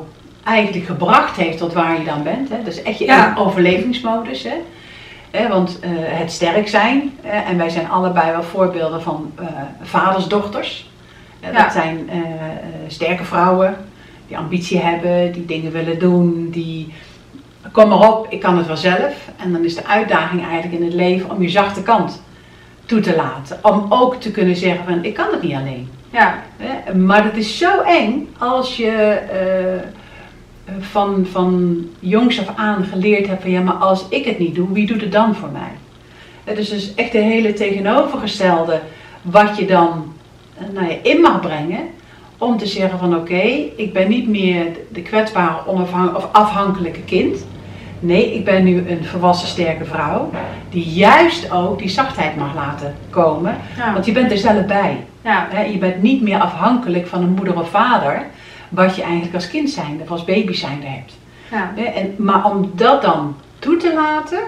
eigenlijk 0.44 0.86
gebracht 0.86 1.36
heeft 1.36 1.58
tot 1.58 1.72
waar 1.72 1.98
je 1.98 2.04
dan 2.04 2.22
bent. 2.22 2.48
Hè? 2.48 2.62
Dus 2.62 2.82
echt 2.82 2.98
je 2.98 3.32
overlevingsmodus. 3.36 4.42
Hè? 4.42 4.58
want 5.48 5.78
uh, 5.84 5.90
het 5.94 6.32
sterk 6.32 6.68
zijn, 6.68 7.12
en 7.22 7.56
wij 7.56 7.68
zijn 7.68 7.90
allebei 7.90 8.30
wel 8.30 8.42
voorbeelden 8.42 9.02
van 9.02 9.32
uh, 9.40 9.46
vadersdochters. 9.82 10.90
Ja. 11.40 11.62
Dat 11.62 11.72
zijn 11.72 12.10
uh, 12.12 12.22
sterke 12.86 13.24
vrouwen 13.24 13.76
die 14.28 14.38
ambitie 14.38 14.78
hebben, 14.78 15.32
die 15.32 15.46
dingen 15.46 15.72
willen 15.72 15.98
doen, 15.98 16.48
die 16.50 16.92
kom 17.72 17.88
maar 17.88 18.08
op, 18.08 18.26
ik 18.28 18.40
kan 18.40 18.56
het 18.56 18.66
wel 18.66 18.76
zelf. 18.76 19.30
En 19.36 19.52
dan 19.52 19.64
is 19.64 19.74
de 19.74 19.86
uitdaging 19.86 20.42
eigenlijk 20.42 20.80
in 20.80 20.84
het 20.84 20.94
leven 20.94 21.30
om 21.30 21.42
je 21.42 21.48
zachte 21.48 21.82
kant 21.82 22.22
toe 22.86 23.00
te 23.00 23.16
laten. 23.16 23.58
Om 23.62 23.86
ook 23.88 24.14
te 24.14 24.30
kunnen 24.30 24.56
zeggen 24.56 24.84
van 24.84 25.04
ik 25.04 25.14
kan 25.14 25.26
het 25.30 25.42
niet 25.42 25.54
alleen. 25.54 25.88
Ja. 26.10 26.42
Maar 26.94 27.24
het 27.24 27.36
is 27.36 27.58
zo 27.58 27.80
eng 27.80 28.28
als 28.38 28.76
je 28.76 29.18
uh, 29.32 29.82
van, 30.80 31.26
van 31.30 31.84
jongs 31.98 32.40
af 32.40 32.56
aan 32.56 32.84
geleerd 32.84 33.26
hebt 33.26 33.42
van 33.42 33.50
ja, 33.50 33.60
maar 33.60 33.74
als 33.74 34.08
ik 34.08 34.24
het 34.24 34.38
niet 34.38 34.54
doe, 34.54 34.72
wie 34.72 34.86
doet 34.86 35.00
het 35.00 35.12
dan 35.12 35.34
voor 35.34 35.50
mij? 35.52 35.70
Het 36.44 36.58
is 36.58 36.68
dus 36.68 36.94
echt 36.94 37.12
de 37.12 37.18
hele 37.18 37.52
tegenovergestelde 37.52 38.80
wat 39.22 39.58
je 39.58 39.66
dan 39.66 40.12
uh, 40.60 40.74
nou 40.74 40.88
ja, 40.88 40.96
in 41.02 41.20
mag 41.20 41.40
brengen 41.40 41.80
om 42.38 42.56
te 42.56 42.66
zeggen 42.66 42.98
van 42.98 43.16
oké, 43.16 43.42
ik 43.76 43.92
ben 43.92 44.08
niet 44.08 44.28
meer 44.28 44.66
de 44.88 45.02
kwetsbare 45.02 45.66
of 46.14 46.28
afhankelijke 46.32 47.02
kind. 47.02 47.46
Nee, 48.00 48.34
ik 48.34 48.44
ben 48.44 48.64
nu 48.64 48.84
een 48.88 49.04
volwassen 49.04 49.48
sterke 49.48 49.84
vrouw 49.84 50.30
die 50.70 50.84
juist 50.84 51.50
ook 51.50 51.78
die 51.78 51.88
zachtheid 51.88 52.36
mag 52.36 52.54
laten 52.54 52.94
komen. 53.10 53.56
Want 53.92 54.06
je 54.06 54.12
bent 54.12 54.30
er 54.30 54.38
zelf 54.38 54.66
bij. 54.66 55.04
Ja. 55.28 55.60
je 55.60 55.78
bent 55.78 56.02
niet 56.02 56.22
meer 56.22 56.40
afhankelijk 56.40 57.06
van 57.06 57.22
een 57.22 57.34
moeder 57.34 57.58
of 57.58 57.70
vader, 57.70 58.26
wat 58.68 58.96
je 58.96 59.02
eigenlijk 59.02 59.34
als 59.34 59.48
kind 59.48 59.70
zijnde 59.70 60.02
of 60.02 60.10
als 60.10 60.24
baby 60.24 60.52
zijnde 60.52 60.86
hebt. 60.86 61.18
Ja. 61.50 61.72
en, 61.94 62.14
maar 62.16 62.44
om 62.44 62.72
dat 62.74 63.02
dan 63.02 63.36
toe 63.58 63.76
te 63.76 63.94
laten, 63.94 64.40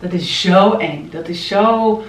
dat 0.00 0.12
is 0.12 0.40
zo 0.40 0.72
eng. 0.72 1.08
Dat 1.10 1.28
is 1.28 1.46
zo 1.46 2.02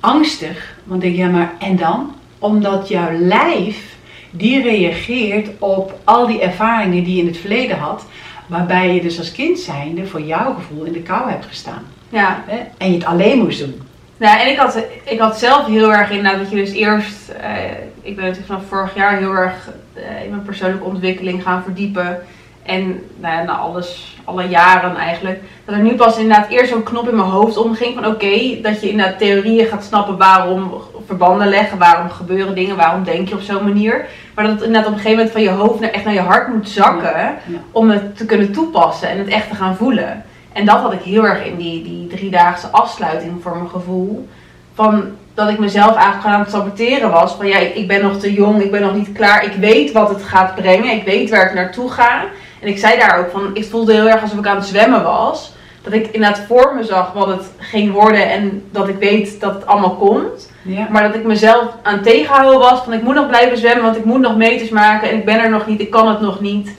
angstig. 0.00 0.76
Want 0.84 1.02
ik 1.02 1.16
denk, 1.16 1.30
ja 1.30 1.36
maar 1.36 1.52
en 1.58 1.76
dan? 1.76 2.14
Omdat 2.38 2.88
jouw 2.88 3.18
lijf, 3.18 3.96
die 4.30 4.62
reageert 4.62 5.48
op 5.58 5.98
al 6.04 6.26
die 6.26 6.40
ervaringen 6.40 7.04
die 7.04 7.14
je 7.14 7.20
in 7.20 7.26
het 7.26 7.38
verleden 7.38 7.78
had. 7.78 8.06
Waarbij 8.46 8.94
je 8.94 9.02
dus 9.02 9.18
als 9.18 9.32
kind 9.32 9.58
zijnde 9.58 10.06
voor 10.06 10.20
jouw 10.20 10.54
gevoel 10.54 10.84
in 10.84 10.92
de 10.92 11.02
kou 11.02 11.30
hebt 11.30 11.46
gestaan. 11.46 11.82
Ja. 12.08 12.44
En 12.78 12.88
je 12.90 12.94
het 12.94 13.04
alleen 13.04 13.38
moest 13.38 13.58
doen. 13.58 13.87
Nou, 14.18 14.40
en 14.40 14.48
ik 14.48 14.56
had, 14.56 14.84
ik 15.04 15.18
had 15.18 15.38
zelf 15.38 15.66
heel 15.66 15.92
erg 15.92 16.10
inderdaad 16.10 16.40
dat 16.40 16.50
je 16.50 16.56
dus 16.56 16.72
eerst, 16.72 17.32
uh, 17.40 17.70
ik 18.02 18.16
ben 18.16 18.24
natuurlijk 18.24 18.46
vanaf 18.46 18.68
vorig 18.68 18.94
jaar 18.94 19.16
heel 19.16 19.32
erg 19.32 19.70
uh, 19.96 20.24
in 20.24 20.30
mijn 20.30 20.42
persoonlijke 20.42 20.84
ontwikkeling 20.84 21.42
gaan 21.42 21.62
verdiepen. 21.62 22.18
En 22.62 23.02
nou, 23.16 23.44
na 23.44 23.52
alles, 23.52 24.16
alle 24.24 24.48
jaren 24.48 24.96
eigenlijk, 24.96 25.40
dat 25.64 25.74
er 25.74 25.82
nu 25.82 25.94
pas 25.94 26.18
inderdaad 26.18 26.48
eerst 26.48 26.70
zo'n 26.70 26.82
knop 26.82 27.08
in 27.08 27.16
mijn 27.16 27.28
hoofd 27.28 27.56
omging 27.56 27.94
van 27.94 28.06
oké, 28.06 28.60
dat 28.62 28.80
je 28.80 28.90
inderdaad 28.90 29.18
theorieën 29.18 29.66
gaat 29.66 29.84
snappen 29.84 30.16
waarom 30.16 30.72
verbanden 31.06 31.48
leggen, 31.48 31.78
waarom 31.78 32.10
gebeuren 32.10 32.54
dingen, 32.54 32.76
waarom 32.76 33.04
denk 33.04 33.28
je 33.28 33.34
op 33.34 33.40
zo'n 33.40 33.64
manier. 33.64 34.06
Maar 34.34 34.44
dat 34.44 34.54
het 34.54 34.62
inderdaad 34.62 34.90
op 34.90 34.96
een 34.96 35.00
gegeven 35.00 35.16
moment 35.16 35.32
van 35.32 35.42
je 35.42 35.50
hoofd 35.50 35.80
naar, 35.80 35.90
echt 35.90 36.04
naar 36.04 36.14
je 36.14 36.20
hart 36.20 36.48
moet 36.48 36.68
zakken 36.68 37.36
om 37.72 37.90
het 37.90 38.16
te 38.16 38.26
kunnen 38.26 38.52
toepassen 38.52 39.08
en 39.08 39.18
het 39.18 39.28
echt 39.28 39.48
te 39.48 39.54
gaan 39.54 39.76
voelen. 39.76 40.24
En 40.52 40.66
dat 40.66 40.78
had 40.78 40.92
ik 40.92 41.02
heel 41.02 41.24
erg 41.24 41.44
in 41.44 41.56
die, 41.56 41.82
die 41.82 42.06
driedaagse 42.06 42.66
afsluiting 42.66 43.42
voor 43.42 43.56
mijn 43.56 43.70
gevoel. 43.70 44.28
Van 44.74 45.04
dat 45.34 45.48
ik 45.48 45.58
mezelf 45.58 45.94
eigenlijk 45.94 46.34
aan 46.34 46.40
het 46.40 46.50
saboteren 46.50 47.10
was. 47.10 47.32
Van 47.32 47.46
ja, 47.46 47.58
ik 47.58 47.88
ben 47.88 48.02
nog 48.02 48.18
te 48.18 48.32
jong, 48.32 48.62
ik 48.62 48.70
ben 48.70 48.80
nog 48.80 48.94
niet 48.94 49.12
klaar. 49.12 49.44
Ik 49.44 49.52
weet 49.52 49.92
wat 49.92 50.08
het 50.08 50.22
gaat 50.22 50.54
brengen, 50.54 50.96
ik 50.96 51.04
weet 51.04 51.30
waar 51.30 51.46
ik 51.46 51.54
naartoe 51.54 51.90
ga. 51.90 52.24
En 52.60 52.68
ik 52.68 52.78
zei 52.78 52.98
daar 52.98 53.18
ook 53.18 53.30
van, 53.30 53.50
ik 53.52 53.64
voelde 53.64 53.92
heel 53.92 54.08
erg 54.08 54.22
alsof 54.22 54.38
ik 54.38 54.46
aan 54.46 54.56
het 54.56 54.66
zwemmen 54.66 55.02
was. 55.02 55.52
Dat 55.82 55.92
ik 55.92 56.06
inderdaad 56.06 56.44
voor 56.46 56.74
me 56.74 56.84
zag 56.84 57.12
wat 57.12 57.26
het 57.26 57.50
ging 57.58 57.92
worden 57.92 58.30
en 58.30 58.62
dat 58.70 58.88
ik 58.88 58.98
weet 58.98 59.40
dat 59.40 59.54
het 59.54 59.66
allemaal 59.66 59.94
komt. 59.94 60.52
Ja. 60.62 60.86
Maar 60.90 61.02
dat 61.02 61.14
ik 61.14 61.24
mezelf 61.24 61.66
aan 61.82 61.94
het 61.94 62.02
tegenhouden 62.02 62.58
was 62.58 62.80
van 62.80 62.92
ik 62.92 63.02
moet 63.02 63.14
nog 63.14 63.28
blijven 63.28 63.58
zwemmen, 63.58 63.84
want 63.84 63.96
ik 63.96 64.04
moet 64.04 64.20
nog 64.20 64.36
meters 64.36 64.70
maken 64.70 65.10
en 65.10 65.16
ik 65.16 65.24
ben 65.24 65.40
er 65.40 65.50
nog 65.50 65.66
niet, 65.66 65.80
ik 65.80 65.90
kan 65.90 66.08
het 66.08 66.20
nog 66.20 66.40
niet. 66.40 66.70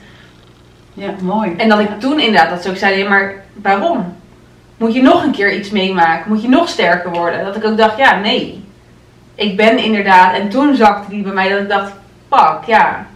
Ja, 0.94 1.14
mooi. 1.22 1.54
En 1.56 1.68
dat 1.68 1.78
ik 1.78 2.00
toen 2.00 2.20
inderdaad 2.20 2.50
dat 2.50 2.62
zo 2.62 2.70
ik 2.70 2.76
zei, 2.76 3.08
maar 3.08 3.34
waarom? 3.62 4.14
Moet 4.76 4.94
je 4.94 5.02
nog 5.02 5.24
een 5.24 5.32
keer 5.32 5.54
iets 5.54 5.70
meemaken? 5.70 6.30
Moet 6.30 6.42
je 6.42 6.48
nog 6.48 6.68
sterker 6.68 7.10
worden? 7.10 7.44
Dat 7.44 7.56
ik 7.56 7.64
ook 7.64 7.76
dacht, 7.76 7.96
ja, 7.98 8.18
nee. 8.18 8.64
ik 9.34 9.56
ben 9.56 9.78
inderdaad, 9.78 10.34
en 10.34 10.48
toen 10.48 10.74
zakte 10.74 11.10
die 11.10 11.22
bij 11.22 11.32
mij 11.32 11.48
dat 11.48 11.60
ik 11.60 11.68
dacht, 11.68 11.92
pak, 12.28 12.64
ja. 12.64 13.06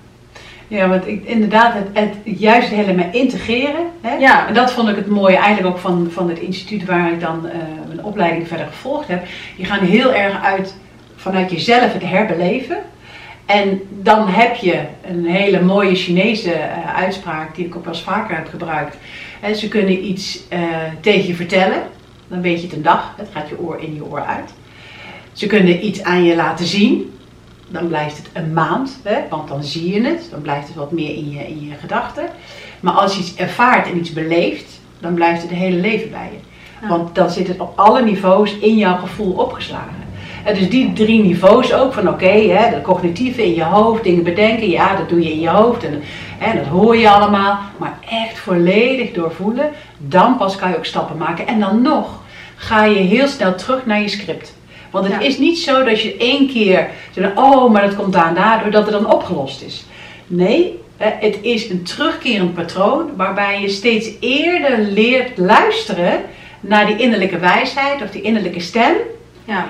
Ja, 0.69 0.89
want 0.89 1.07
ik, 1.07 1.25
inderdaad, 1.25 1.75
het, 1.75 1.89
het 1.93 2.39
juist 2.39 2.69
helemaal 2.69 3.09
integreren. 3.13 3.91
Hè? 4.01 4.15
Ja. 4.15 4.49
En 4.49 4.55
dat 4.55 4.73
vond 4.73 4.89
ik 4.89 4.97
het 4.97 5.07
mooie 5.07 5.37
eigenlijk 5.37 5.75
ook 5.75 5.81
van, 5.81 6.09
van 6.11 6.29
het 6.29 6.39
instituut 6.39 6.85
waar 6.85 7.13
ik 7.13 7.21
dan 7.21 7.49
eh, 7.49 7.57
mijn 7.87 8.05
opleiding 8.05 8.49
verder 8.49 8.67
gevolgd 8.67 9.09
heb. 9.09 9.27
Die 9.57 9.65
gaan 9.65 9.79
heel 9.79 10.15
erg 10.15 10.43
uit 10.43 10.75
vanuit 11.17 11.51
jezelf 11.51 11.93
het 11.93 12.03
herbeleven. 12.03 12.77
En 13.47 13.81
dan 13.91 14.29
heb 14.29 14.55
je 14.57 14.81
een 15.07 15.25
hele 15.25 15.63
mooie 15.63 15.95
Chinese 15.95 16.53
eh, 16.53 16.97
uitspraak 16.97 17.55
die 17.55 17.67
ik 17.67 17.77
ook 17.77 17.85
wel 17.85 17.93
eens 17.93 18.03
vaker 18.03 18.37
heb 18.37 18.49
gebruikt. 18.49 18.97
En 19.41 19.57
ze 19.57 19.69
kunnen 19.69 20.05
iets 20.05 20.49
eh, 20.49 20.61
tegen 21.01 21.27
je 21.27 21.35
vertellen, 21.35 21.83
dan 22.29 22.41
weet 22.41 22.61
je 22.61 22.67
het 22.67 22.77
een 22.77 22.83
dag, 22.83 23.15
het 23.17 23.29
gaat 23.33 23.49
je 23.49 23.61
oor 23.61 23.81
in 23.81 23.95
je 23.95 24.05
oor 24.05 24.25
uit. 24.25 24.53
Ze 25.33 25.47
kunnen 25.47 25.87
iets 25.87 26.03
aan 26.03 26.25
je 26.25 26.37
laten 26.37 26.67
zien, 26.67 27.19
dan 27.69 27.89
blijft 27.89 28.17
het 28.17 28.29
een 28.33 28.53
maand, 28.53 29.01
hè, 29.03 29.21
want 29.31 29.49
dan 29.49 29.65
zie 29.65 29.93
je 29.93 30.09
het, 30.09 30.27
dan 30.31 30.43
blijft 30.43 30.67
het 30.67 30.77
wat 30.77 30.93
meer 30.93 31.15
in 31.15 31.31
je, 31.31 31.47
in 31.49 31.67
je 31.67 31.75
gedachten. 31.81 32.27
Maar 32.81 32.93
als 32.93 33.15
je 33.15 33.21
iets 33.21 33.35
ervaart 33.35 33.87
en 33.91 33.99
iets 33.99 34.13
beleeft, 34.13 34.81
dan 35.01 35.15
blijft 35.15 35.43
het 35.43 35.51
het 35.51 35.59
hele 35.59 35.81
leven 35.81 36.11
bij 36.11 36.31
je. 36.33 36.39
Ja. 36.83 36.89
Want 36.89 37.15
dan 37.15 37.31
zit 37.31 37.49
het 37.49 37.61
op 37.61 37.79
alle 37.79 38.03
niveaus 38.03 38.59
in 38.59 38.77
jouw 38.77 38.97
gevoel 38.97 39.33
opgeslagen. 39.33 40.04
En 40.45 40.55
dus 40.55 40.69
die 40.71 40.93
drie 40.93 41.23
niveaus 41.23 41.73
ook 41.73 41.93
van 41.93 42.09
oké, 42.09 42.69
dat 42.71 42.83
cognitieve 42.83 43.45
in 43.45 43.55
je 43.55 43.65
hoofd, 43.65 44.03
dingen 44.03 44.23
bedenken, 44.25 44.71
ja, 44.71 44.97
dat 44.97 45.09
doe 45.09 45.21
je 45.23 45.33
in 45.33 45.41
je 45.41 45.49
hoofd 45.49 45.85
en, 45.85 46.03
hè, 46.39 46.59
dat 46.59 46.67
hoor 46.67 46.97
je 46.97 47.11
allemaal. 47.11 47.59
Maar 47.79 47.99
echt 48.11 48.39
volledig 48.39 49.13
doorvoelen, 49.13 49.71
dan 49.99 50.37
pas 50.37 50.57
kan 50.57 50.71
je 50.71 50.77
ook 50.77 50.85
stappen 50.85 51.17
maken. 51.17 51.47
En 51.47 51.61
dan 51.61 51.83
nog 51.83 52.23
ga 52.57 52.85
je 52.85 52.99
heel 52.99 53.27
snel 53.29 53.55
terug 53.55 53.87
naar 53.87 54.01
je 54.01 54.09
script. 54.09 54.55
Want 54.91 55.07
het 55.07 55.15
Ja. 55.23 55.29
is 55.29 55.39
niet 55.39 55.59
zo 55.59 55.85
dat 55.85 56.01
je 56.01 56.17
één 56.17 56.49
keer, 56.49 56.89
oh, 57.35 57.73
maar 57.73 57.83
dat 57.83 57.97
komt 57.97 58.13
daar 58.13 58.29
en 58.29 58.35
daardoor, 58.35 58.71
dat 58.71 58.83
het 58.83 58.93
dan 58.93 59.13
opgelost 59.13 59.63
is. 59.63 59.85
Nee, 60.27 60.79
het 60.97 61.39
is 61.41 61.71
een 61.71 61.83
terugkerend 61.83 62.55
patroon 62.55 63.11
waarbij 63.17 63.61
je 63.61 63.69
steeds 63.69 64.11
eerder 64.21 64.79
leert 64.79 65.39
luisteren 65.39 66.21
naar 66.61 66.87
die 66.87 66.97
innerlijke 66.97 67.39
wijsheid 67.39 68.03
of 68.03 68.11
die 68.11 68.23
innerlijke 68.23 68.61
stem. 68.61 68.95
Ja, 69.45 69.67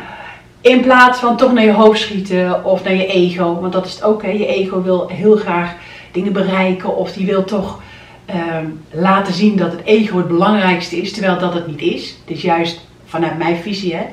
In 0.64 0.80
plaats 0.80 1.18
van 1.18 1.37
toch 1.37 1.52
naar 1.52 1.64
je 1.64 1.73
hoofd 1.73 2.00
schieten 2.00 2.64
of 2.64 2.85
naar 2.85 2.94
je 2.94 3.06
ego. 3.06 3.61
Want 3.61 3.73
dat 3.73 3.87
is 3.87 3.92
het 3.94 4.02
ook. 4.02 4.23
Hè. 4.23 4.30
Je 4.30 4.47
ego 4.47 4.83
wil 4.83 5.09
heel 5.09 5.37
graag 5.37 5.75
dingen 6.12 6.33
bereiken. 6.33 6.97
Of 6.97 7.12
die 7.12 7.26
wil 7.26 7.44
toch 7.44 7.83
ehm, 8.26 8.66
laten 8.90 9.35
zien 9.35 9.56
dat 9.56 9.73
het 9.73 9.80
ego 9.85 10.16
het 10.16 10.28
belangrijkste 10.28 10.97
is. 10.97 11.12
Terwijl 11.12 11.38
dat 11.38 11.54
het 11.54 11.66
niet 11.66 11.80
is. 11.80 12.16
Het 12.25 12.37
is 12.37 12.42
juist 12.42 12.80
vanuit 13.04 13.38
mijn 13.38 13.56
visie 13.56 13.94
hè, 13.94 14.04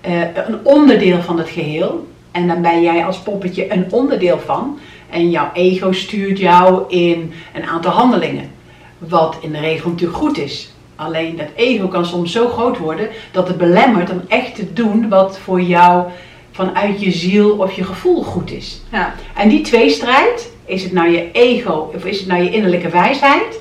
eh, 0.00 0.46
een 0.46 0.58
onderdeel 0.62 1.22
van 1.22 1.38
het 1.38 1.48
geheel. 1.48 2.06
En 2.30 2.46
dan 2.46 2.62
ben 2.62 2.82
jij 2.82 3.04
als 3.04 3.18
poppetje 3.18 3.72
een 3.72 3.92
onderdeel 3.92 4.38
van. 4.38 4.78
En 5.10 5.30
jouw 5.30 5.50
ego 5.52 5.92
stuurt 5.92 6.38
jou 6.38 6.84
in 6.88 7.32
een 7.54 7.64
aantal 7.64 7.92
handelingen. 7.92 8.50
Wat 8.98 9.38
in 9.40 9.52
de 9.52 9.60
regel 9.60 9.90
natuurlijk 9.90 10.18
goed 10.18 10.38
is. 10.38 10.72
Alleen 10.98 11.36
dat 11.36 11.46
ego 11.54 11.88
kan 11.88 12.06
soms 12.06 12.32
zo 12.32 12.48
groot 12.48 12.78
worden 12.78 13.08
dat 13.30 13.48
het 13.48 13.56
belemmert 13.56 14.10
om 14.10 14.22
echt 14.28 14.54
te 14.54 14.72
doen 14.72 15.08
wat 15.08 15.38
voor 15.38 15.60
jou 15.60 16.04
vanuit 16.52 17.00
je 17.00 17.10
ziel 17.10 17.50
of 17.50 17.72
je 17.72 17.84
gevoel 17.84 18.22
goed 18.22 18.50
is. 18.50 18.80
ja, 18.92 19.14
En 19.34 19.48
die 19.48 19.60
tweestrijd, 19.60 20.52
is 20.64 20.82
het 20.82 20.92
nou 20.92 21.08
je 21.08 21.30
ego 21.32 21.90
of 21.94 22.04
is 22.04 22.18
het 22.18 22.28
nou 22.28 22.42
je 22.42 22.50
innerlijke 22.50 22.88
wijsheid, 22.88 23.60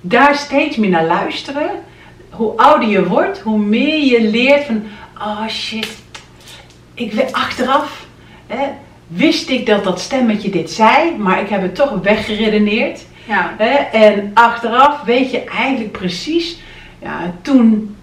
daar 0.00 0.34
steeds 0.34 0.76
meer 0.76 0.90
naar 0.90 1.06
luisteren. 1.06 1.70
Hoe 2.30 2.56
ouder 2.56 2.88
je 2.88 3.06
wordt, 3.06 3.40
hoe 3.40 3.58
meer 3.58 4.04
je 4.04 4.22
leert 4.22 4.64
van, 4.64 4.82
oh 5.18 5.48
shit, 5.48 5.98
ik 6.94 7.12
weet 7.12 7.32
achteraf, 7.32 8.06
hè, 8.46 8.66
wist 9.06 9.48
ik 9.50 9.66
dat 9.66 9.84
dat 9.84 10.00
stemmetje 10.00 10.50
dit 10.50 10.70
zei, 10.70 11.16
maar 11.16 11.40
ik 11.40 11.48
heb 11.48 11.62
het 11.62 11.74
toch 11.74 11.92
weggeredeneerd. 12.02 13.04
ja. 13.24 13.54
Hè? 13.58 13.74
En 13.98 14.30
achteraf 14.34 15.02
weet 15.02 15.30
je 15.30 15.44
eigenlijk 15.44 15.92
precies, 15.92 16.58
ja, 16.98 17.32
toen 17.42 17.96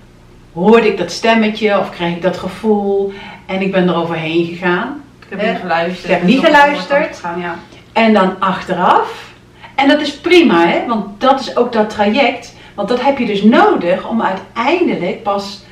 hoorde 0.53 0.87
ik 0.87 0.97
dat 0.97 1.11
stemmetje 1.11 1.79
of 1.79 1.89
kreeg 1.89 2.15
ik 2.15 2.21
dat 2.21 2.37
gevoel 2.37 3.13
en 3.45 3.61
ik 3.61 3.71
ben 3.71 3.87
er 3.87 3.95
overheen 3.95 4.45
gegaan. 4.45 5.03
Ik 5.19 5.37
heb 5.37 5.47
niet 5.47 5.59
geluisterd. 5.59 6.23
niet 6.23 6.31
Ik 6.31 6.37
op 6.37 6.45
de 6.45 6.51
geluisterd. 6.51 7.21
ja. 7.39 7.55
En 7.93 8.13
dan 8.13 8.39
achteraf, 8.39 9.33
en 9.75 9.87
dat 9.87 10.01
is 10.01 10.17
prima, 10.17 10.67
hè? 10.67 10.85
want 10.87 11.21
dat 11.21 11.39
is 11.39 11.57
ook 11.57 11.73
dat 11.73 11.89
traject, 11.89 12.55
want 12.73 12.87
dat 12.87 13.01
heb 13.01 13.17
je 13.17 13.25
dus 13.25 13.43
nodig 13.43 14.07
om 14.07 14.21
uiteindelijk 14.21 15.23
pas 15.23 15.63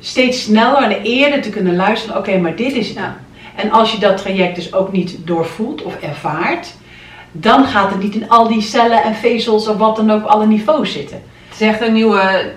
steeds 0.00 0.42
sneller 0.42 0.82
en 0.82 1.02
eerder 1.02 1.42
te 1.42 1.50
kunnen 1.50 1.76
luisteren, 1.76 2.16
oké, 2.16 2.38
maar 2.38 2.56
dit 2.56 2.72
is 2.72 2.88
het. 2.88 2.96
Ja. 2.96 3.16
En 3.54 3.70
als 3.70 3.92
je 3.92 3.98
dat 3.98 4.16
traject 4.16 4.54
dus 4.54 4.72
ook 4.72 4.92
niet 4.92 5.26
doorvoelt 5.26 5.82
of 5.82 5.96
ervaart, 6.00 6.74
dan 7.32 7.64
gaat 7.64 7.90
het 7.90 8.02
niet 8.02 8.14
in 8.14 8.28
al 8.28 8.48
die 8.48 8.60
cellen 8.60 9.02
en 9.02 9.14
vezels 9.14 9.68
of 9.68 9.76
wat 9.76 9.96
dan 9.96 10.10
ook 10.10 10.22
op 10.22 10.28
alle 10.28 10.46
niveaus 10.46 10.92
zitten. 10.92 11.22
Het 11.54 11.62
is 11.62 11.68
echt 11.68 11.80
een 11.80 11.92
nieuwe 11.92 12.52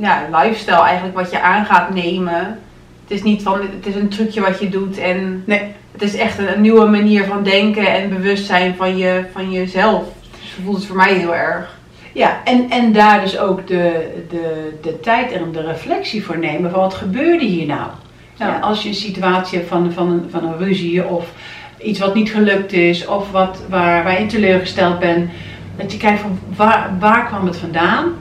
ja, 0.00 0.26
lifestyle 0.32 0.82
eigenlijk 0.82 1.16
wat 1.16 1.30
je 1.30 1.40
aan 1.40 1.64
gaat 1.64 1.94
nemen. 1.94 2.58
Het 3.02 3.10
is 3.16 3.22
niet 3.22 3.42
van, 3.42 3.60
het 3.60 3.86
is 3.86 3.94
een 3.94 4.08
trucje 4.08 4.40
wat 4.40 4.60
je 4.60 4.68
doet 4.68 4.98
en 4.98 5.42
Nee. 5.46 5.62
het 5.92 6.02
is 6.02 6.14
echt 6.16 6.38
een, 6.38 6.52
een 6.52 6.60
nieuwe 6.60 6.86
manier 6.86 7.24
van 7.24 7.42
denken 7.42 7.86
en 7.86 8.08
bewustzijn 8.08 8.74
van, 8.76 8.96
je, 8.96 9.24
van 9.32 9.50
jezelf. 9.50 10.04
Dus 10.40 10.56
voelt 10.64 10.76
het 10.76 10.86
voor 10.86 10.96
mij 10.96 11.14
heel 11.14 11.34
erg. 11.34 11.76
Ja, 12.12 12.40
en, 12.44 12.70
en 12.70 12.92
daar 12.92 13.20
dus 13.20 13.38
ook 13.38 13.66
de, 13.66 14.10
de, 14.30 14.78
de 14.82 15.00
tijd 15.00 15.32
en 15.32 15.52
de 15.52 15.62
reflectie 15.62 16.24
voor 16.24 16.38
nemen 16.38 16.70
van 16.70 16.80
wat 16.80 16.94
gebeurde 16.94 17.44
hier 17.44 17.66
nou? 17.66 17.88
Ja. 18.34 18.46
Ja, 18.46 18.58
als 18.58 18.82
je 18.82 18.88
een 18.88 18.94
situatie 18.94 19.58
hebt 19.58 19.70
van, 19.70 19.92
van, 19.92 20.10
een, 20.10 20.26
van 20.30 20.44
een 20.44 20.58
ruzie 20.58 21.04
of 21.04 21.26
iets 21.82 21.98
wat 21.98 22.14
niet 22.14 22.30
gelukt 22.30 22.72
is 22.72 23.06
of 23.06 23.30
wat, 23.30 23.62
waar, 23.68 24.04
waar 24.04 24.20
je 24.20 24.26
teleurgesteld 24.26 24.98
bent. 24.98 25.30
Dat 25.76 25.92
je 25.92 25.98
kijkt 25.98 26.20
van 26.20 26.38
waar, 26.56 26.90
waar 26.98 27.26
kwam 27.26 27.46
het 27.46 27.56
vandaan? 27.56 28.12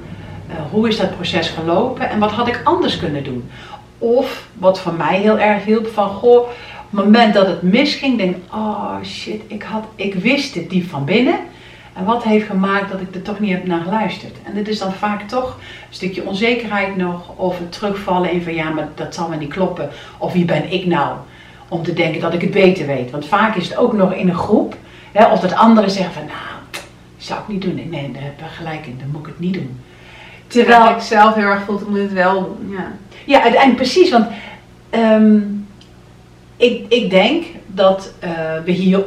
Eh, 0.48 0.56
hoe 0.72 0.88
is 0.88 0.98
dat 0.98 1.16
proces 1.16 1.50
gelopen 1.50 2.10
en 2.10 2.20
wat 2.20 2.32
had 2.32 2.48
ik 2.48 2.62
anders 2.64 2.98
kunnen 3.00 3.24
doen? 3.24 3.50
Of 3.98 4.48
wat 4.54 4.80
voor 4.80 4.94
mij 4.94 5.20
heel 5.20 5.40
erg 5.40 5.66
hielp 5.66 5.88
van 5.88 6.10
goh, 6.10 6.40
op 6.40 6.98
het 6.98 7.04
moment 7.04 7.34
dat 7.34 7.48
het 7.48 7.62
misging, 7.62 8.18
denk 8.18 8.36
oh 8.54 8.96
shit, 9.04 9.42
ik, 9.48 9.64
had, 9.64 9.84
ik 9.96 10.16
wist 10.16 10.56
het 10.56 10.70
diep 10.70 10.90
van 10.90 11.06
binnen. 11.06 11.40
En 11.94 12.06
wat 12.06 12.24
heeft 12.24 12.46
gemaakt 12.46 12.92
dat 12.92 13.02
ik 13.02 13.16
er 13.16 13.22
toch 13.22 13.40
niet 13.40 13.52
heb 13.52 13.66
naar 13.66 13.82
geluisterd? 13.82 14.36
En 14.44 14.54
dit 14.54 14.68
is 14.68 14.80
dan 14.80 14.94
vaak 14.94 15.28
toch 15.28 15.58
een 15.60 15.94
stukje 15.94 16.26
onzekerheid 16.26 16.96
nog, 16.96 17.30
of 17.36 17.60
het 17.60 17.72
terugvallen 17.72 18.32
in 18.32 18.42
van 18.42 18.54
ja, 18.54 18.70
maar 18.70 18.88
dat 18.96 19.16
zal 19.16 19.30
me 19.30 19.36
niet 19.36 19.54
kloppen. 19.54 19.90
Of 20.18 20.34
wie 20.34 20.46
ben 20.46 20.72
ik 20.72 20.86
nou 20.86 21.18
om 21.68 21.84
te 21.84 21.94
denken 21.94 22.22
dat 22.22 22.34
ik 22.34 22.42
het 22.42 22.52
beter 22.52 22.86
weet? 22.86 23.12
Want 23.12 23.26
vaak 23.26 23.56
is 23.56 23.70
het 23.70 23.78
ook 23.78 23.94
nog 23.94 24.14
in 24.14 24.30
een 24.30 24.36
groep, 24.36 24.76
hè, 25.12 25.26
of 25.26 25.40
dat 25.40 25.56
anderen 25.56 25.92
zeggen 25.92 26.14
van 26.14 26.26
nou, 26.26 26.84
zou 27.18 27.40
ik 27.40 27.48
niet 27.48 27.62
doen. 27.62 27.90
Nee, 27.90 28.12
daar 28.12 28.24
heb 28.24 28.40
je 28.40 28.46
gelijk 28.46 28.86
in, 28.86 28.98
dan 29.00 29.10
moet 29.12 29.22
ik 29.22 29.28
het 29.28 29.40
niet 29.40 29.54
doen. 29.54 29.80
Terwijl 30.48 30.90
ik 30.90 31.00
zelf 31.00 31.36
heel 31.36 31.44
erg 31.44 31.64
voel, 31.64 31.80
ik 31.80 31.88
moet 31.88 32.00
het 32.00 32.14
wel 32.14 32.44
doen. 32.44 32.72
Ja. 32.72 32.92
ja, 33.26 33.42
uiteindelijk 33.42 33.82
precies, 33.82 34.10
want 34.10 34.28
ehm, 34.90 35.40
ik, 36.58 36.86
ik 36.90 37.10
denk 37.10 37.46
dat 37.68 38.14
eh, 38.20 38.30
we 38.66 38.72
hier 38.72 39.04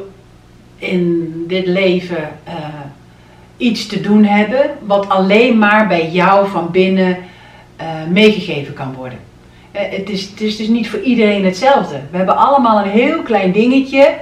in 0.78 1.32
dit 1.46 1.66
leven 1.66 2.28
eh, 2.44 2.54
iets 3.56 3.86
te 3.86 4.00
doen 4.00 4.24
hebben 4.24 4.70
wat 4.80 5.08
alleen 5.08 5.58
maar 5.58 5.88
bij 5.88 6.10
jou 6.10 6.48
van 6.48 6.70
binnen 6.70 7.16
eh, 7.76 7.86
meegegeven 8.08 8.74
kan 8.74 8.94
worden. 8.94 9.18
Het, 9.70 10.10
is, 10.10 10.30
het 10.30 10.40
is 10.40 10.56
dus 10.56 10.68
niet 10.68 10.90
voor 10.90 11.00
iedereen 11.00 11.44
hetzelfde. 11.44 12.00
We 12.10 12.16
hebben 12.16 12.36
allemaal 12.36 12.78
een 12.78 12.90
heel 12.90 13.22
klein 13.22 13.52
dingetje 13.52 14.14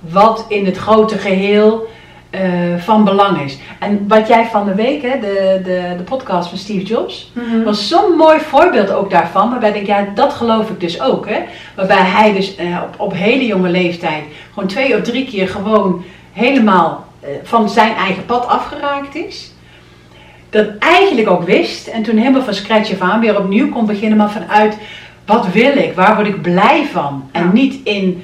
wat 0.00 0.44
in 0.48 0.66
het 0.66 0.76
grote 0.76 1.18
geheel 1.18 1.88
eh, 2.30 2.40
van 2.78 3.04
belang 3.04 3.40
is. 3.40 3.58
En 3.78 4.04
wat 4.08 4.28
jij 4.28 4.44
van 4.44 4.64
de 4.66 4.74
week, 4.74 5.02
hè, 5.02 5.18
de, 5.20 5.60
de, 5.64 5.94
de 5.96 6.02
podcast 6.02 6.48
van 6.48 6.58
Steve 6.58 6.84
Jobs, 6.84 7.32
was 7.64 7.88
zo'n 7.88 8.16
mooi 8.16 8.38
voorbeeld 8.40 8.90
ook 8.90 9.10
daarvan. 9.10 9.50
Waarbij 9.50 9.68
ik 9.68 9.74
denk, 9.74 9.86
ja, 9.86 10.06
dat 10.14 10.32
geloof 10.32 10.70
ik 10.70 10.80
dus 10.80 11.00
ook. 11.00 11.28
Hè? 11.28 11.38
Waarbij 11.76 12.02
hij 12.02 12.32
dus 12.32 12.56
eh, 12.56 12.66
op, 12.82 12.94
op 13.00 13.12
hele 13.14 13.46
jonge 13.46 13.68
leeftijd 13.68 14.22
gewoon 14.52 14.68
twee 14.68 14.96
of 14.96 15.02
drie 15.02 15.24
keer 15.26 15.48
gewoon 15.48 16.04
helemaal 16.32 17.06
eh, 17.20 17.28
van 17.42 17.68
zijn 17.68 17.94
eigen 17.94 18.24
pad 18.26 18.46
afgeraakt 18.46 19.14
is. 19.14 19.52
Dat 20.50 20.66
eigenlijk 20.78 21.28
ook 21.28 21.42
wist 21.44 21.86
en 21.86 22.02
toen 22.02 22.16
helemaal 22.16 22.42
van 22.42 22.54
scratch 22.54 22.92
af 22.92 23.00
aan 23.00 23.20
weer 23.20 23.38
opnieuw 23.38 23.68
kon 23.68 23.86
beginnen, 23.86 24.18
maar 24.18 24.30
vanuit 24.30 24.76
wat 25.26 25.52
wil 25.52 25.76
ik, 25.76 25.92
waar 25.94 26.14
word 26.14 26.26
ik 26.26 26.42
blij 26.42 26.86
van. 26.92 27.28
En 27.32 27.44
Ja. 27.44 27.52
niet 27.52 27.80
in 27.84 28.22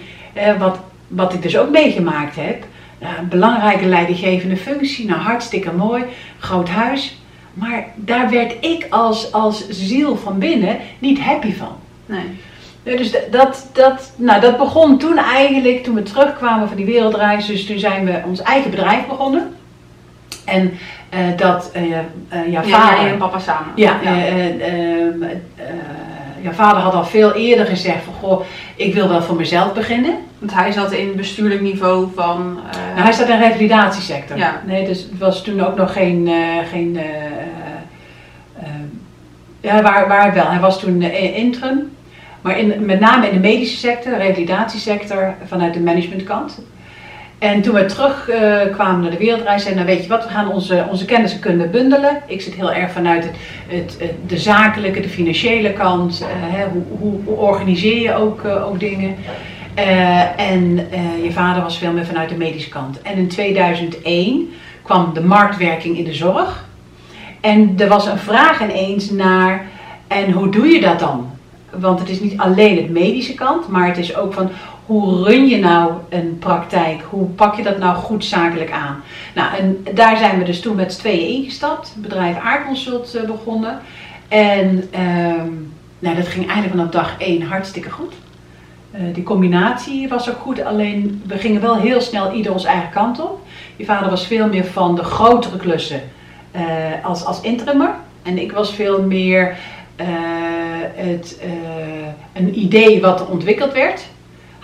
wat, 0.59 0.79
wat 1.09 1.33
ik 1.33 1.43
dus 1.43 1.59
ook 1.59 1.71
meegemaakt 1.71 2.37
heb. 2.37 2.65
Eh, 2.99 3.09
een 3.19 3.29
belangrijke 3.29 3.87
leidinggevende 3.87 4.57
functie, 4.57 5.07
nou 5.07 5.21
hartstikke 5.21 5.73
mooi, 5.73 6.05
groot 6.39 6.69
huis. 6.69 7.19
Maar 7.55 7.87
daar 7.95 8.31
werd 8.31 8.55
ik 8.61 8.87
als, 8.91 9.33
als 9.33 9.69
ziel 9.69 10.17
van 10.17 10.39
binnen 10.39 10.77
niet 10.99 11.21
happy 11.21 11.55
van. 11.55 11.77
Nee. 12.07 12.39
Dus 12.97 13.17
dat, 13.31 13.69
dat, 13.73 14.13
nou, 14.17 14.41
dat 14.41 14.57
begon 14.57 14.99
toen 14.99 15.19
eigenlijk, 15.19 15.83
toen 15.83 15.95
we 15.95 16.03
terugkwamen 16.03 16.69
van 16.69 16.77
die 16.77 16.87
wereldreis. 16.87 17.47
Dus 17.47 17.67
toen 17.67 17.79
zijn 17.79 18.05
we 18.05 18.23
ons 18.27 18.43
eigen 18.43 18.71
bedrijf 18.71 19.07
begonnen. 19.07 19.55
En 20.45 20.79
eh, 21.09 21.21
dat, 21.37 21.71
eh, 21.73 21.99
eh, 21.99 22.03
jouw 22.29 22.65
Ja, 22.65 22.79
vader... 22.79 23.01
jij 23.01 23.13
en 23.13 23.19
papa 23.19 23.39
samen. 23.39 23.73
Ja, 23.75 24.03
eh, 24.03 24.15
eh, 26.45 26.51
eh, 26.51 26.57
ja, 26.57 26.65
vader 26.65 26.83
had 26.83 26.95
al 26.95 27.05
veel 27.05 27.33
eerder 27.33 27.67
gezegd 27.67 28.05
van, 28.05 28.15
goh, 28.15 28.45
ik 28.77 28.95
wil 28.95 29.09
wel 29.09 29.23
voor 29.23 29.37
mezelf 29.37 29.73
beginnen. 29.73 30.17
Want 30.39 30.55
hij 30.55 30.73
zat 30.73 30.93
in 30.93 31.17
bestuurlijk 31.17 31.61
niveau 31.61 32.09
van... 32.15 32.59
Uh... 32.59 32.95
Nou, 32.95 33.01
hij 33.01 33.13
zat 33.13 33.29
in 33.29 33.39
de 33.39 33.47
revalidatiesector. 33.47 34.37
Ja. 34.37 34.63
Nee, 34.67 34.87
dus 34.87 35.03
het 35.03 35.19
was 35.19 35.43
toen 35.43 35.61
ook 35.61 35.77
nog 35.77 35.93
geen... 35.93 36.29
Uh, 36.29 36.69
geen 36.71 37.01
ja, 39.61 39.83
waar, 39.83 40.09
waar 40.09 40.35
wel. 40.35 40.51
Hij 40.51 40.61
was 40.61 40.81
toen 40.81 41.03
interim. 41.03 41.93
Maar 42.41 42.59
in, 42.59 42.85
met 42.85 43.01
name 43.01 43.27
in 43.27 43.35
de 43.35 43.49
medische 43.49 43.77
sector, 43.77 44.13
de 44.13 44.19
revalidatiesector, 44.19 45.35
vanuit 45.45 45.75
de 45.75 45.81
managementkant. 45.81 46.59
En 47.45 47.63
toen 47.63 47.75
we 47.75 47.85
terugkwamen 47.85 48.71
kwamen 48.71 49.01
naar 49.01 49.11
de 49.11 49.17
wereldreis, 49.17 49.63
zeiden 49.63 49.85
nou 49.85 49.97
weet 49.97 50.05
je 50.05 50.11
wat, 50.11 50.25
we 50.25 50.31
gaan 50.31 50.53
onze, 50.53 50.87
onze 50.91 51.05
kennis 51.05 51.39
kunnen 51.39 51.71
bundelen. 51.71 52.23
Ik 52.27 52.41
zit 52.41 52.55
heel 52.55 52.73
erg 52.73 52.93
vanuit 52.93 53.25
het, 53.25 53.97
het, 53.99 54.15
de 54.27 54.39
zakelijke, 54.39 55.01
de 55.01 55.09
financiële 55.09 55.73
kant. 55.73 56.21
Uh, 56.23 56.27
hè, 56.31 56.67
hoe, 56.69 56.83
hoe, 57.25 57.37
organiseer 57.37 58.01
je 58.01 58.15
ook, 58.15 58.45
uh, 58.45 58.67
ook 58.67 58.81
dingen. 58.81 59.17
en 60.37 60.77
je 61.23 61.33
vader 61.33 61.63
was 61.63 61.79
veel 61.79 61.93
meer 61.93 62.07
vanuit 62.07 62.29
de 62.29 62.37
medische 62.37 62.69
kant. 62.69 63.03
En 63.03 63.17
in 63.17 63.29
2001 63.29 64.53
kwam 64.83 65.15
de 65.15 65.23
marktwerking 65.25 65.99
in 65.99 66.05
de 66.05 66.15
zorg. 66.15 66.65
En 67.41 67.75
er 67.79 67.89
was 67.89 68.07
een 68.07 68.19
vraag 68.19 68.63
ineens 68.63 69.11
naar, 69.11 69.67
en 70.07 70.31
hoe 70.31 70.49
doe 70.49 70.67
je 70.67 70.81
dat 70.81 70.99
dan? 70.99 71.31
Want 71.71 71.99
het 71.99 72.09
is 72.09 72.21
niet 72.21 72.39
alleen 72.39 72.77
het 72.77 72.91
medische 72.91 73.35
kant, 73.35 73.69
maar 73.69 73.87
het 73.87 73.99
is 73.99 74.17
ook 74.17 74.33
van 74.33 74.51
hoe 74.87 75.25
run 75.25 75.47
je 75.47 75.59
nou 75.59 75.93
een 76.09 76.39
praktijk? 76.39 77.03
Hoe 77.11 77.27
pak 77.27 77.55
je 77.55 77.63
dat 77.63 77.79
nou 77.79 77.97
goed 77.97 78.25
zakelijk 78.25 78.71
aan? 78.71 79.03
Nou, 79.35 79.57
en 79.57 79.85
daar 79.95 80.17
zijn 80.17 80.39
we 80.39 80.45
dus 80.45 80.61
toen 80.61 80.77
met 80.77 80.93
z'n 80.93 81.01
tweeën 81.01 81.35
ingestapt. 81.35 81.93
Het 81.93 82.03
bedrijf 82.03 82.39
Aardconsult 82.39 83.15
uh, 83.15 83.23
begonnen. 83.23 83.79
En 84.29 84.69
um, 85.01 85.73
nou, 85.99 86.17
dat 86.17 86.29
ging 86.29 86.47
eigenlijk 86.47 86.77
vanaf 86.77 86.91
dag 86.91 87.19
één 87.19 87.43
hartstikke 87.43 87.91
goed. 87.91 88.13
Uh, 88.95 89.01
die 89.15 89.23
combinatie 89.23 90.09
was 90.09 90.31
ook 90.31 90.39
goed, 90.39 90.65
alleen 90.65 91.23
we 91.27 91.39
gingen 91.39 91.61
wel 91.61 91.77
heel 91.77 92.01
snel 92.01 92.33
ieder 92.33 92.53
ons 92.53 92.65
eigen 92.65 92.91
kant 92.91 93.21
op. 93.21 93.47
Je 93.77 93.85
vader 93.85 94.11
was 94.11 94.27
veel 94.27 94.49
meer 94.49 94.65
van 94.65 94.95
de 94.95 95.05
grotere 95.05 95.57
klussen 95.57 96.01
uh, 96.57 96.63
als, 97.03 97.25
als 97.25 97.41
interimmer. 97.41 97.95
En 98.23 98.39
ik 98.39 98.53
was 98.53 98.75
veel 98.75 99.03
meer 99.03 99.57
het, 100.95 101.41
een 102.33 102.59
idee 102.59 103.01
wat 103.01 103.27
ontwikkeld 103.27 103.73
werd 103.73 104.07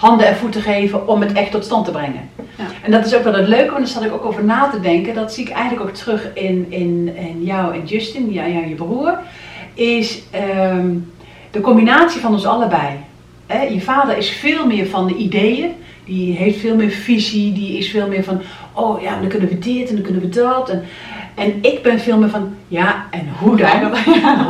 handen 0.01 0.27
en 0.27 0.37
voeten 0.37 0.63
geven 0.63 1.09
om 1.09 1.21
het 1.21 1.33
echt 1.33 1.51
tot 1.51 1.65
stand 1.65 1.85
te 1.85 1.91
brengen. 1.91 2.31
Ja. 2.57 2.65
En 2.83 2.91
dat 2.91 3.07
is 3.07 3.15
ook 3.15 3.23
wel 3.25 3.35
het 3.35 3.49
leuke, 3.49 3.71
want 3.71 3.79
daar 3.79 3.87
zat 3.87 4.05
ik 4.05 4.13
ook 4.13 4.25
over 4.25 4.45
na 4.45 4.69
te 4.71 4.81
denken. 4.81 5.15
Dat 5.15 5.33
zie 5.33 5.45
ik 5.45 5.53
eigenlijk 5.53 5.89
ook 5.89 5.95
terug 5.95 6.29
in, 6.35 6.67
in, 6.69 7.17
in 7.17 7.45
jou 7.45 7.75
en 7.75 7.85
Justin, 7.85 8.33
ja, 8.33 8.45
ja, 8.45 8.61
je 8.61 8.75
broer. 8.75 9.19
Is 9.75 10.23
um, 10.75 11.13
de 11.51 11.61
combinatie 11.61 12.21
van 12.21 12.33
ons 12.33 12.47
allebei. 12.47 12.89
Hè? 13.47 13.63
Je 13.63 13.81
vader 13.81 14.17
is 14.17 14.31
veel 14.31 14.67
meer 14.67 14.87
van 14.87 15.07
de 15.07 15.15
ideeën. 15.15 15.71
Die 16.05 16.37
heeft 16.37 16.59
veel 16.59 16.77
meer 16.77 16.91
visie. 16.91 17.53
Die 17.53 17.79
is 17.79 17.91
veel 17.91 18.09
meer 18.09 18.25
van, 18.25 18.41
oh 18.73 19.03
ja, 19.03 19.21
dan 19.21 19.29
kunnen 19.29 19.49
we 19.49 19.59
dit 19.59 19.89
en 19.89 19.95
dan 19.95 20.05
kunnen 20.05 20.23
we 20.23 20.29
dat. 20.29 20.69
En, 20.69 20.85
en 21.35 21.59
ik 21.61 21.83
ben 21.83 22.01
veel 22.01 22.19
meer 22.19 22.31
van, 22.31 22.55
ja, 22.69 23.07
en 23.11 23.29
hoe 23.39 23.57
dan? 23.57 23.93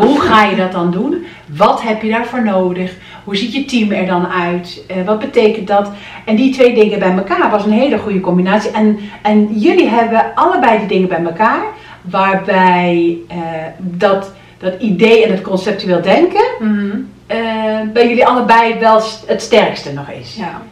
Hoe 0.00 0.20
ga 0.20 0.44
je 0.44 0.56
dat 0.56 0.72
dan 0.72 0.90
doen? 0.90 1.24
Wat 1.46 1.82
heb 1.82 2.02
je 2.02 2.10
daarvoor 2.10 2.44
nodig? 2.44 2.94
Hoe 3.30 3.38
ziet 3.38 3.52
je 3.52 3.64
team 3.64 3.90
er 3.90 4.06
dan 4.06 4.26
uit? 4.26 4.82
Uh, 4.90 5.06
wat 5.06 5.18
betekent 5.18 5.66
dat? 5.66 5.90
En 6.24 6.36
die 6.36 6.52
twee 6.52 6.74
dingen 6.74 6.98
bij 6.98 7.12
elkaar 7.12 7.50
was 7.50 7.64
een 7.64 7.72
hele 7.72 7.98
goede 7.98 8.20
combinatie. 8.20 8.70
En, 8.70 8.98
en 9.22 9.58
jullie 9.58 9.88
hebben 9.88 10.34
allebei 10.34 10.78
die 10.78 10.86
dingen 10.86 11.08
bij 11.08 11.24
elkaar, 11.24 11.62
waarbij 12.02 13.18
uh, 13.30 13.36
dat, 13.78 14.32
dat 14.58 14.80
idee 14.80 15.24
en 15.24 15.30
het 15.30 15.42
conceptueel 15.42 16.02
denken 16.02 16.44
mm 16.58 16.78
-hmm. 16.78 17.08
uh, 17.28 17.92
bij 17.92 18.08
jullie 18.08 18.26
allebei 18.26 18.78
wel 18.78 19.02
het 19.26 19.42
sterkste 19.42 19.92
nog 19.92 20.10
is. 20.10 20.36
Ja. 20.36 20.62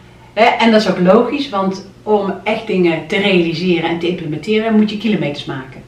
en 0.59 0.71
dat 0.71 0.81
is 0.81 0.91
ook 0.91 1.01
logisch, 1.01 1.49
want 1.49 1.87
om 2.03 2.35
echt 2.45 2.67
dingen 2.67 3.07
te 3.07 3.17
realiseren 3.17 3.91
en 3.91 3.99
te 3.99 4.09
implementeren 4.09 4.77
moet 4.77 4.91
je 4.91 4.99
kilometers 4.99 5.45
maken. 5.45 5.83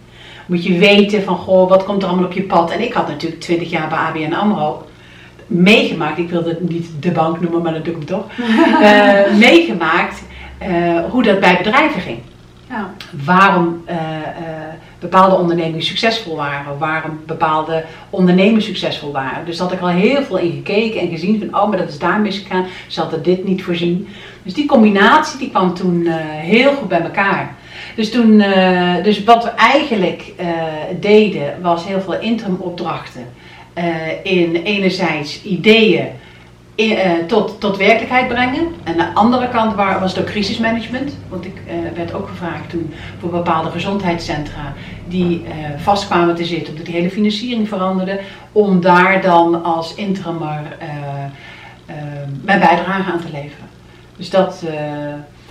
Moet 0.46 0.64
je 0.64 0.78
weten 0.78 1.22
van, 1.22 1.36
goh, 1.36 1.68
wat 1.68 1.84
komt 1.84 2.02
er 2.02 2.08
allemaal 2.08 2.26
op 2.26 2.32
je 2.32 2.42
pad? 2.42 2.70
En 2.70 2.80
ik 2.80 2.92
had 2.92 3.08
natuurlijk 3.08 3.40
20 3.40 3.70
jaar 3.70 3.88
bij 3.88 3.98
ABN 3.98 4.32
AMRO 4.32 4.84
meegemaakt, 5.50 6.18
ik 6.18 6.30
wilde 6.30 6.48
het 6.48 6.68
niet 6.68 6.88
de 7.00 7.10
bank 7.10 7.40
noemen, 7.40 7.62
maar 7.62 7.72
dat 7.72 7.84
doe 7.84 7.94
ik 7.94 8.06
toch, 8.06 8.24
uh, 8.38 9.34
meegemaakt 9.48 10.22
uh, 10.62 11.00
hoe 11.10 11.22
dat 11.22 11.40
bij 11.40 11.56
bedrijven 11.62 12.00
ging. 12.00 12.18
Ja. 12.68 12.94
Waarom 13.24 13.84
uh, 13.88 13.96
bepaalde 14.98 15.36
ondernemingen 15.36 15.82
succesvol 15.82 16.36
waren, 16.36 16.78
waarom 16.78 17.20
bepaalde 17.26 17.84
ondernemers 18.10 18.64
succesvol 18.64 19.12
waren. 19.12 19.44
Dus 19.44 19.58
had 19.58 19.72
ik 19.72 19.80
al 19.80 19.88
heel 19.88 20.22
veel 20.22 20.38
in 20.38 20.50
gekeken 20.50 21.00
en 21.00 21.08
gezien 21.08 21.38
van, 21.38 21.60
oh, 21.60 21.68
maar 21.68 21.78
dat 21.78 21.88
is 21.88 21.98
daar 21.98 22.20
misgegaan, 22.20 22.66
ze 22.86 23.00
hadden 23.00 23.22
dit 23.22 23.44
niet 23.44 23.62
voorzien. 23.62 24.08
Dus 24.42 24.54
die 24.54 24.66
combinatie 24.66 25.38
die 25.38 25.50
kwam 25.50 25.74
toen 25.74 26.06
heel 26.40 26.72
goed 26.72 26.88
bij 26.88 27.00
elkaar. 27.00 27.54
Dus, 27.96 28.10
toen, 28.10 28.42
dus 29.02 29.24
wat 29.24 29.44
we 29.44 29.50
eigenlijk 29.50 30.32
deden 31.00 31.62
was 31.62 31.86
heel 31.86 32.00
veel 32.00 32.20
interim 32.20 32.56
opdrachten 32.58 33.26
in 34.22 34.54
enerzijds 34.54 35.42
ideeën 35.42 36.06
uh, 36.76 37.00
tot, 37.26 37.60
tot 37.60 37.76
werkelijkheid 37.76 38.28
brengen. 38.28 38.66
En 38.84 38.96
de 38.96 39.14
andere 39.14 39.48
kant 39.48 39.74
waar, 39.74 40.00
was 40.00 40.12
het 40.14 40.20
ook 40.20 40.30
crisismanagement. 40.30 41.16
Want 41.28 41.44
ik 41.44 41.62
uh, 41.66 41.96
werd 41.96 42.14
ook 42.14 42.28
gevraagd 42.28 42.70
toen 42.70 42.92
voor 43.18 43.30
bepaalde 43.30 43.70
gezondheidscentra 43.70 44.74
die 45.08 45.44
vast 45.76 46.06
kwamen 46.06 46.34
te 46.34 46.44
zitten, 46.44 46.68
omdat 46.68 46.86
die 46.86 46.94
hele 46.94 47.10
financiering 47.10 47.68
veranderde, 47.68 48.20
om 48.52 48.80
daar 48.80 49.22
dan 49.22 49.64
als 49.64 49.94
interimmer 49.94 50.76
mijn 52.42 52.58
bijdrage 52.58 53.12
aan 53.12 53.20
te 53.20 53.30
leveren. 53.32 53.68
Dus 54.16 54.30
dat, 54.30 54.64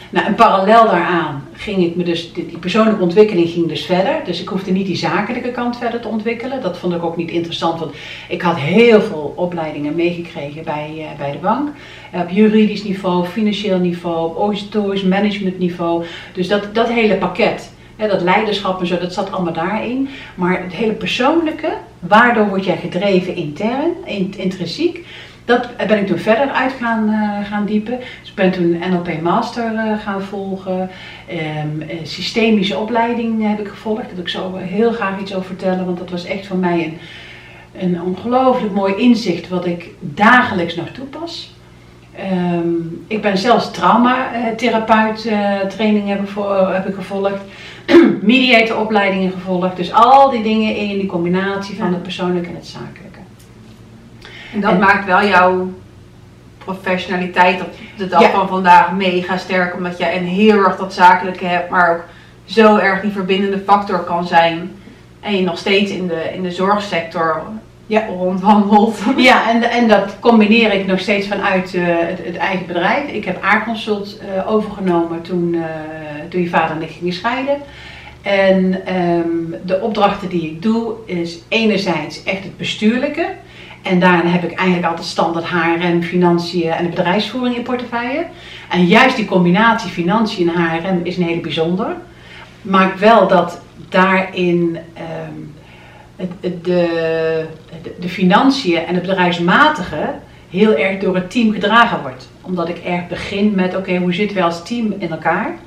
nou, 0.09 0.25
en 0.25 0.35
parallel 0.35 0.85
daaraan 0.85 1.47
ging 1.53 1.83
ik 1.83 1.95
me 1.95 2.03
dus, 2.03 2.33
die, 2.33 2.57
persoonlijke 2.59 3.01
ontwikkeling 3.01 3.49
ging 3.49 3.67
dus 3.67 3.85
verder. 3.85 4.21
Dus 4.25 4.41
ik 4.41 4.47
hoefde 4.47 4.71
niet 4.71 4.85
die 4.85 4.95
zakelijke 4.95 5.51
kant 5.51 5.77
verder 5.77 5.99
te 5.99 6.07
ontwikkelen. 6.07 6.61
Dat 6.61 6.77
vond 6.77 6.93
ik 6.93 7.03
ook 7.03 7.17
niet 7.17 7.31
interessant, 7.31 7.79
want 7.79 7.95
ik 8.29 8.41
had 8.41 8.57
heel 8.57 9.01
veel 9.01 9.33
opleidingen 9.35 9.95
meegekregen 9.95 10.63
bij, 10.63 10.93
uh, 10.97 11.05
bij 11.17 11.31
de 11.31 11.37
bank. 11.37 11.69
Op 12.13 12.29
juridisch 12.29 12.83
niveau, 12.83 13.25
financieel 13.25 13.79
niveau, 13.79 14.29
op 14.29 14.37
organisatorisch 14.37 15.03
managementniveau. 15.03 16.05
Dus 16.33 16.47
dat, 16.47 16.75
dat 16.75 16.89
hele 16.89 17.15
pakket. 17.15 17.71
dat 17.97 18.21
leiderschap 18.21 18.79
en 18.79 18.87
zo, 18.87 18.97
dat 18.97 19.13
zat 19.13 19.31
allemaal 19.31 19.53
daarin. 19.53 20.09
Maar 20.35 20.63
het 20.63 20.73
hele 20.73 20.93
persoonlijke, 20.93 21.77
waardoor 21.99 22.47
word 22.47 22.65
jij 22.65 22.77
gedreven 22.77 23.35
intern, 23.35 23.91
intrinsiek, 24.37 25.05
dat 25.49 25.87
ben 25.87 25.99
ik 25.99 26.07
toen 26.07 26.17
verder 26.17 26.49
uit 26.49 26.73
gaan, 26.79 27.09
uh, 27.09 27.49
gaan 27.49 27.65
diepen. 27.65 27.99
Dus 27.99 28.29
ik 28.29 28.35
ben 28.35 28.51
toen 28.51 28.79
NLP 28.89 29.21
Master 29.21 29.73
uh, 29.73 29.99
gaan 29.99 30.21
volgen. 30.21 30.89
Um, 31.63 31.83
systemische 32.03 32.77
opleiding 32.77 33.47
heb 33.47 33.59
ik 33.59 33.67
gevolgd. 33.67 34.01
Daar 34.01 34.13
wil 34.13 34.23
ik 34.23 34.29
zo 34.29 34.55
heel 34.55 34.91
graag 34.91 35.19
iets 35.19 35.35
over 35.35 35.47
vertellen. 35.47 35.85
Want 35.85 35.97
dat 35.97 36.09
was 36.09 36.25
echt 36.25 36.47
voor 36.47 36.57
mij 36.57 36.83
een, 36.83 36.97
een 37.81 38.01
ongelooflijk 38.01 38.73
mooi 38.73 38.95
inzicht 38.95 39.49
wat 39.49 39.65
ik 39.65 39.89
dagelijks 39.99 40.75
nog 40.75 40.89
toepas. 40.89 41.53
Um, 42.33 43.05
ik 43.07 43.21
ben 43.21 43.37
zelfs 43.37 43.71
traumatherapeut 43.71 45.25
uh, 45.25 45.59
training 45.59 46.07
heb 46.07 46.21
ik, 46.21 46.27
voor, 46.27 46.73
heb 46.73 46.87
ik 46.87 46.95
gevolgd. 46.95 47.41
Mediatoropleidingen 48.21 49.31
gevolgd. 49.31 49.75
Dus 49.75 49.93
al 49.93 50.29
die 50.29 50.43
dingen 50.43 50.75
in 50.75 50.97
die 50.97 51.05
combinatie 51.05 51.75
van 51.75 51.93
het 51.93 52.03
persoonlijke 52.03 52.49
en 52.49 52.55
het 52.55 52.67
zakelijke. 52.67 53.08
En 54.53 54.61
dat 54.61 54.79
maakt 54.79 55.05
wel 55.05 55.27
jouw 55.27 55.73
professionaliteit 56.57 57.61
op 57.61 57.73
de 57.97 58.07
dag 58.07 58.31
van 58.31 58.47
vandaag 58.47 58.91
mega 58.91 59.37
sterk. 59.37 59.75
Omdat 59.75 59.97
jij 59.97 60.17
een 60.17 60.25
heel 60.25 60.63
erg 60.63 60.77
dat 60.77 60.93
zakelijke 60.93 61.45
hebt, 61.45 61.69
maar 61.69 61.91
ook 61.91 62.03
zo 62.45 62.77
erg 62.77 63.01
die 63.01 63.11
verbindende 63.11 63.59
factor 63.65 63.99
kan 63.99 64.27
zijn. 64.27 64.71
En 65.19 65.35
je 65.35 65.43
nog 65.43 65.57
steeds 65.57 65.91
in 65.91 66.07
de, 66.07 66.29
in 66.33 66.43
de 66.43 66.51
zorgsector 66.51 67.41
ja. 67.89 68.05
rondwandelt. 68.05 68.99
Ja, 69.15 69.49
en, 69.49 69.63
en 69.63 69.87
dat 69.87 70.19
combineer 70.19 70.73
ik 70.73 70.85
nog 70.85 70.99
steeds 70.99 71.27
vanuit 71.27 71.73
uh, 71.73 71.85
het, 71.87 72.19
het, 72.25 72.37
eigen 72.37 72.65
bedrijf. 72.65 73.09
Ik 73.09 73.25
heb 73.25 73.43
Aardconsult 73.43 74.19
uh, 74.21 74.51
overgenomen 74.51 75.21
toen, 75.21 75.53
uh, 75.53 75.63
toen 76.29 76.41
je 76.41 76.49
vader 76.49 76.75
en 76.75 76.81
ik 76.81 76.89
gingen 76.89 77.13
scheiden. 77.13 77.57
En 78.21 78.93
um, 78.95 79.55
de 79.65 79.81
opdrachten 79.81 80.29
die 80.29 80.41
ik 80.41 80.61
doe 80.61 80.93
is 81.05 81.39
enerzijds 81.47 82.23
echt 82.23 82.43
het 82.43 82.57
bestuurlijke. 82.57 83.27
En 83.81 83.99
daarna 83.99 84.29
heb 84.29 84.43
ik 84.43 84.57
eigenlijk 84.57 84.87
altijd 84.89 85.07
standaard 85.07 85.45
HRM, 85.45 86.01
financiën 86.01 86.71
en 86.71 86.83
de 86.83 86.89
bedrijfsvoering 86.89 87.55
in 87.55 87.63
portefeuille. 87.63 88.25
En 88.69 88.85
juist 88.85 89.15
die 89.15 89.25
combinatie 89.25 89.91
financiën 89.91 90.49
en 90.49 90.61
HRM 90.61 90.99
is 91.03 91.17
een 91.17 91.23
hele 91.23 91.41
bijzonder. 91.41 91.95
Maakt 92.61 92.99
wel 92.99 93.27
dat 93.27 93.61
daarin 93.89 94.77
um, 94.97 95.53
het, 96.15 96.63
de, 96.63 97.45
de, 97.99 98.09
financiën 98.09 98.85
en 98.85 98.93
het 98.93 99.03
bedrijfsmatige 99.03 100.13
heel 100.49 100.75
erg 100.75 100.99
door 100.99 101.15
het 101.15 101.31
team 101.31 101.51
gedragen 101.51 102.01
wordt. 102.01 102.29
Omdat 102.41 102.69
ik 102.69 102.77
erg 102.77 103.07
begin 103.07 103.55
met, 103.55 103.75
oké, 103.75 103.97
hoe 103.97 104.13
zitten 104.13 104.37
we 104.37 104.43
als 104.43 104.63
team 104.63 104.93
in 104.97 105.11
elkaar? 105.11 105.57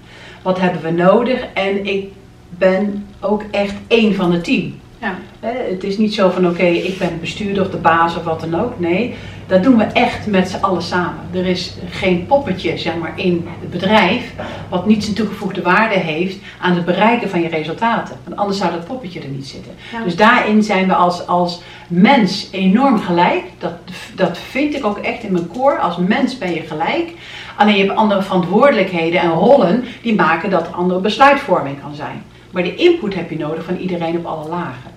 Wat 0.43 0.61
hebben 0.61 0.83
we 0.83 0.91
nodig? 0.91 1.47
En 1.55 1.87
ik 1.87 2.07
ben 2.49 3.07
ook 3.21 3.43
echt 3.51 3.75
één 3.87 4.15
van 4.15 4.33
het 4.33 4.45
team. 4.45 4.81
Ja. 5.03 5.19
Het 5.41 5.85
is 5.85 5.99
niet 5.99 6.15
zo 6.15 6.31
van 6.31 6.47
oké, 6.49 6.65
ik 6.65 6.99
ben 6.99 7.21
bestuurder 7.21 7.63
of 7.63 7.71
de 7.71 7.77
baas 7.77 8.17
of 8.17 8.25
wat 8.25 8.41
dan 8.41 8.61
ook. 8.61 8.79
Nee, 8.79 9.15
dat 9.47 9.63
doen 9.63 9.77
we 9.77 9.85
echt 9.85 10.27
met 10.27 10.49
z'n 10.49 10.61
allen 10.61 10.83
samen. 10.83 11.21
Er 11.33 11.47
is 11.47 11.77
geen 11.91 12.27
poppetje 12.27 12.79
zeg 12.79 12.97
maar, 12.97 13.13
in 13.17 13.49
het 13.61 13.71
bedrijf 13.71 14.35
wat 14.69 14.87
niet 14.87 15.05
zijn 15.05 15.17
toegevoegde 15.17 15.63
waarde 15.63 15.99
heeft 15.99 16.37
aan 16.61 16.75
het 16.75 16.85
bereiken 16.85 17.31
van 17.31 17.43
je 17.43 17.49
resultaten. 17.49 18.17
Want 18.25 18.37
anders 18.37 18.59
zou 18.59 18.73
dat 18.73 18.87
poppetje 18.87 19.21
er 19.21 19.29
niet 19.29 19.47
zitten. 19.47 19.73
Ja. 19.93 20.03
Dus 20.05 20.17
daarin 20.17 20.63
zijn 20.63 20.87
we 20.87 20.95
als, 20.95 21.27
als 21.27 21.63
mens 21.89 22.49
enorm 22.51 22.99
gelijk. 22.99 23.43
Dat, 23.59 23.73
dat 24.15 24.39
vind 24.39 24.75
ik 24.75 24.85
ook 24.85 24.99
echt 24.99 25.23
in 25.23 25.33
mijn 25.33 25.49
koor. 25.49 25.79
Als 25.79 25.97
mens 25.97 26.39
ben 26.39 26.55
je 26.55 26.61
gelijk. 26.61 27.13
Alleen 27.57 27.77
je 27.77 27.85
hebt 27.85 27.97
andere 27.97 28.23
verantwoordelijkheden 28.23 29.21
en 29.21 29.31
rollen 29.31 29.85
die 30.03 30.15
maken 30.15 30.51
dat 30.51 30.67
er 30.67 30.75
andere 30.75 31.01
besluitvorming 31.01 31.81
kan 31.81 31.95
zijn. 31.95 32.23
Maar 32.53 32.63
de 32.63 32.75
input 32.75 33.15
heb 33.15 33.31
je 33.31 33.39
nodig 33.39 33.65
van 33.65 33.77
iedereen 33.77 34.17
op 34.17 34.25
alle 34.25 34.49
lagen. 34.49 34.92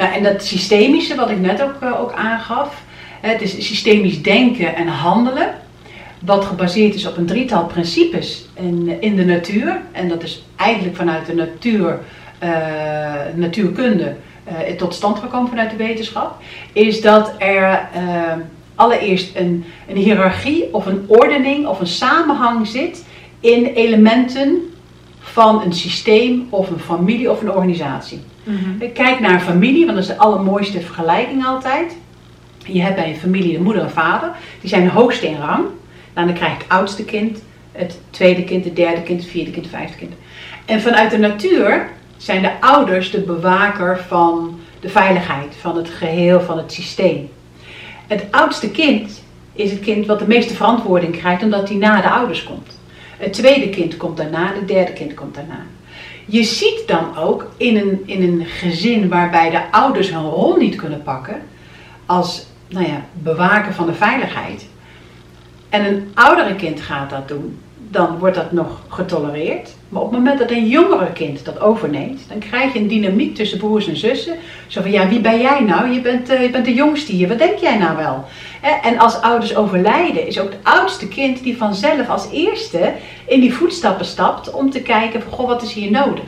Nou, 0.00 0.12
en 0.12 0.22
dat 0.22 0.44
systemische, 0.44 1.14
wat 1.14 1.30
ik 1.30 1.40
net 1.40 1.62
ook, 1.62 1.82
uh, 1.82 2.00
ook 2.00 2.12
aangaf, 2.12 2.82
het 3.20 3.42
is 3.42 3.66
systemisch 3.66 4.22
denken 4.22 4.74
en 4.74 4.86
handelen, 4.86 5.54
wat 6.18 6.44
gebaseerd 6.44 6.94
is 6.94 7.06
op 7.06 7.16
een 7.16 7.26
drietal 7.26 7.66
principes 7.66 8.46
in, 8.54 8.96
in 9.00 9.16
de 9.16 9.24
natuur. 9.24 9.80
En 9.92 10.08
dat 10.08 10.22
is 10.22 10.42
eigenlijk 10.56 10.96
vanuit 10.96 11.26
de 11.26 11.34
natuur, 11.34 11.98
uh, 12.42 12.48
natuurkunde 13.34 14.16
uh, 14.48 14.76
tot 14.76 14.94
stand 14.94 15.18
gekomen 15.18 15.48
vanuit 15.48 15.70
de 15.70 15.76
wetenschap, 15.76 16.42
is 16.72 17.00
dat 17.00 17.34
er 17.38 17.88
allereerst 18.74 19.36
een, 19.36 19.64
een 19.88 19.96
hiërarchie 19.96 20.74
of 20.74 20.86
een 20.86 21.04
ordening 21.06 21.66
of 21.66 21.80
een 21.80 21.86
samenhang 21.86 22.66
zit 22.66 23.04
in 23.40 23.64
elementen 23.64 24.72
van 25.18 25.62
een 25.62 25.72
systeem 25.72 26.46
of 26.50 26.70
een 26.70 26.78
familie 26.78 27.30
of 27.30 27.40
een 27.40 27.52
organisatie. 27.52 28.20
Mhm. 28.44 28.92
Kijk 28.92 29.20
naar 29.20 29.40
familie, 29.40 29.84
want 29.84 29.96
dat 29.96 30.08
is 30.08 30.14
de 30.14 30.18
allermooiste 30.18 30.80
vergelijking 30.80 31.46
altijd. 31.46 31.96
Je 32.64 32.82
hebt 32.82 32.96
bij 32.96 33.08
een 33.08 33.16
familie 33.16 33.52
de 33.52 33.62
moeder 33.62 33.82
en 33.82 33.90
vader, 33.90 34.30
die 34.60 34.70
zijn 34.70 34.84
de 34.84 34.90
hoogste 34.90 35.26
in 35.26 35.36
rang. 35.36 35.64
Dan 36.14 36.34
krijgt 36.34 36.62
het 36.62 36.70
oudste 36.70 37.04
kind, 37.04 37.42
het 37.72 37.98
tweede 38.10 38.44
kind, 38.44 38.64
het 38.64 38.76
derde 38.76 39.02
kind, 39.02 39.20
het 39.20 39.30
vierde 39.30 39.50
kind, 39.50 39.64
het 39.64 39.74
vijfde 39.74 39.96
kind. 39.96 40.12
En 40.64 40.80
vanuit 40.80 41.10
de 41.10 41.18
natuur 41.18 41.88
zijn 42.16 42.42
de 42.42 42.60
ouders 42.60 43.10
de 43.10 43.20
bewaker 43.20 43.98
van 44.08 44.58
de 44.80 44.88
veiligheid, 44.88 45.54
van 45.60 45.76
het 45.76 45.88
geheel, 45.88 46.40
van 46.40 46.56
het 46.56 46.72
systeem. 46.72 47.28
Het 48.06 48.24
oudste 48.30 48.70
kind 48.70 49.22
is 49.52 49.70
het 49.70 49.80
kind 49.80 50.06
wat 50.06 50.18
de 50.18 50.26
meeste 50.26 50.54
verantwoording 50.54 51.16
krijgt 51.16 51.42
omdat 51.42 51.68
hij 51.68 51.78
na 51.78 52.00
de 52.00 52.10
ouders 52.10 52.44
komt. 52.44 52.78
Het 53.18 53.32
tweede 53.32 53.68
kind 53.68 53.96
komt 53.96 54.16
daarna, 54.16 54.54
het 54.54 54.68
derde 54.68 54.92
kind 54.92 55.14
komt 55.14 55.34
daarna. 55.34 55.66
Je 56.30 56.44
ziet 56.44 56.82
dan 56.86 57.16
ook 57.16 57.50
in 57.56 57.76
een, 57.76 58.02
in 58.04 58.22
een 58.22 58.46
gezin 58.46 59.08
waarbij 59.08 59.50
de 59.50 59.72
ouders 59.72 60.10
hun 60.10 60.22
rol 60.22 60.56
niet 60.56 60.76
kunnen 60.76 61.02
pakken 61.02 61.42
als 62.06 62.46
nou 62.68 62.86
ja, 62.86 63.04
bewaker 63.12 63.74
van 63.74 63.86
de 63.86 63.94
veiligheid. 63.94 64.66
En 65.68 65.84
een 65.84 66.10
oudere 66.14 66.54
kind 66.54 66.80
gaat 66.80 67.10
dat 67.10 67.28
doen, 67.28 67.58
dan 67.90 68.18
wordt 68.18 68.36
dat 68.36 68.52
nog 68.52 68.82
getolereerd. 68.88 69.74
Maar 69.88 70.02
op 70.02 70.10
het 70.10 70.18
moment 70.18 70.38
dat 70.38 70.50
een 70.50 70.68
jongere 70.68 71.12
kind 71.12 71.44
dat 71.44 71.60
overneemt, 71.60 72.20
dan 72.28 72.38
krijg 72.38 72.72
je 72.72 72.78
een 72.78 72.88
dynamiek 72.88 73.34
tussen 73.34 73.58
broers 73.58 73.88
en 73.88 73.96
zussen. 73.96 74.36
Zo 74.66 74.82
van, 74.82 74.90
ja, 74.90 75.08
wie 75.08 75.20
ben 75.20 75.40
jij 75.40 75.60
nou? 75.60 75.90
Je 75.90 76.00
bent, 76.00 76.30
uh, 76.30 76.42
je 76.42 76.50
bent 76.50 76.64
de 76.64 76.74
jongste 76.74 77.12
hier, 77.12 77.28
wat 77.28 77.38
denk 77.38 77.58
jij 77.58 77.78
nou 77.78 77.96
wel? 77.96 78.24
En 78.82 78.98
als 78.98 79.20
ouders 79.20 79.56
overlijden, 79.56 80.26
is 80.26 80.38
ook 80.38 80.50
het 80.50 80.60
oudste 80.62 81.08
kind 81.08 81.42
die 81.42 81.56
vanzelf 81.56 82.08
als 82.08 82.28
eerste 82.32 82.92
in 83.26 83.40
die 83.40 83.54
voetstappen 83.54 84.06
stapt 84.06 84.50
om 84.50 84.70
te 84.70 84.82
kijken 84.82 85.22
van, 85.22 85.32
goh, 85.32 85.46
wat 85.46 85.62
is 85.62 85.72
hier 85.72 85.90
nodig? 85.90 86.24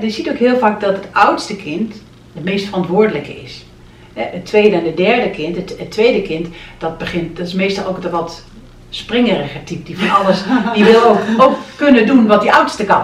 Je 0.00 0.10
ziet 0.10 0.30
ook 0.30 0.36
heel 0.36 0.56
vaak 0.56 0.80
dat 0.80 0.94
het 0.94 1.08
oudste 1.12 1.56
kind 1.56 2.02
het 2.34 2.44
meest 2.44 2.66
verantwoordelijke 2.66 3.42
is. 3.42 3.64
Het 4.12 4.46
tweede 4.46 4.76
en 4.76 4.84
het 4.84 4.96
derde 4.96 5.30
kind, 5.30 5.56
het, 5.56 5.74
het 5.78 5.90
tweede 5.90 6.22
kind, 6.22 6.48
dat 6.78 6.98
begint, 6.98 7.36
dat 7.36 7.46
is 7.46 7.54
meestal 7.54 7.86
ook 7.86 8.02
de 8.02 8.10
wat 8.10 8.44
springerige 8.90 9.64
type, 9.64 9.82
die 9.82 9.98
van 9.98 10.24
alles, 10.24 10.42
die 10.74 10.84
wil 10.84 11.02
ook, 11.04 11.18
ook 11.38 11.56
kunnen 11.76 12.06
doen 12.06 12.26
wat 12.26 12.40
die 12.40 12.52
oudste 12.52 12.84
kan. 12.84 13.02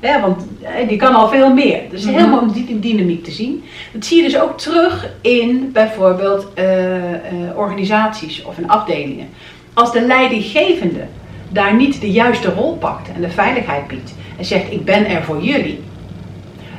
He, 0.00 0.20
want 0.20 0.46
die 0.88 0.96
kan 0.96 1.14
al 1.14 1.28
veel 1.28 1.52
meer. 1.52 1.80
Dus 1.90 2.04
Mhm. 2.04 2.14
helemaal 2.14 2.40
om 2.40 2.52
die 2.52 2.78
dynamiek 2.80 3.24
te 3.24 3.30
zien. 3.30 3.64
Dat 3.92 4.04
zie 4.04 4.16
je 4.16 4.22
dus 4.22 4.40
ook 4.40 4.58
terug 4.58 5.08
in 5.20 5.70
bijvoorbeeld 5.72 6.46
eh, 6.54 7.14
eh, 7.14 7.18
organisaties 7.56 8.42
of 8.44 8.58
in 8.58 8.68
afdelingen. 8.68 9.28
Als 9.72 9.92
de 9.92 10.06
leidinggevende 10.06 11.04
daar 11.48 11.74
niet 11.74 12.00
de 12.00 12.10
juiste 12.10 12.52
rol 12.54 12.76
pakt 12.76 13.08
en 13.14 13.20
de 13.20 13.30
veiligheid 13.30 13.86
biedt 13.86 14.14
en 14.38 14.44
zegt 14.44 14.72
ik 14.72 14.84
ben 14.84 15.06
er 15.06 15.22
voor 15.22 15.42
jullie, 15.42 15.82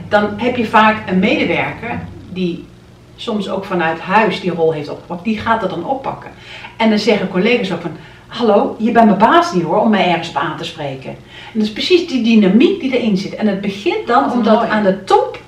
dan 0.09 0.29
heb 0.37 0.55
je 0.55 0.65
vaak 0.65 1.09
een 1.09 1.19
medewerker 1.19 1.99
die 2.33 2.65
soms 3.15 3.49
ook 3.49 3.65
vanuit 3.65 3.99
huis 3.99 4.41
die 4.41 4.51
rol 4.51 4.71
heeft 4.73 4.89
opgepakt, 4.89 5.23
die 5.23 5.37
gaat 5.39 5.61
dat 5.61 5.69
dan 5.69 5.85
oppakken. 5.85 6.31
En 6.77 6.89
dan 6.89 6.99
zeggen 6.99 7.27
collega's 7.27 7.71
ook 7.71 7.81
van, 7.81 7.97
hallo, 8.35 8.75
je 8.79 8.91
bent 8.91 9.05
mijn 9.05 9.17
baas 9.17 9.53
niet 9.53 9.63
hoor, 9.63 9.79
om 9.81 9.89
mij 9.89 10.07
ergens 10.07 10.29
op 10.29 10.35
aan 10.35 10.57
te 10.57 10.63
spreken. 10.63 11.09
En 11.09 11.53
dat 11.53 11.63
is 11.63 11.71
precies 11.71 12.07
die 12.07 12.23
dynamiek 12.23 12.79
die 12.79 12.97
erin 12.97 13.17
zit. 13.17 13.35
En 13.35 13.47
het 13.47 13.61
begint 13.61 14.07
dan 14.07 14.31
omdat 14.31 14.55
mooi. 14.55 14.69
aan 14.69 14.83
de 14.83 15.03
top 15.03 15.39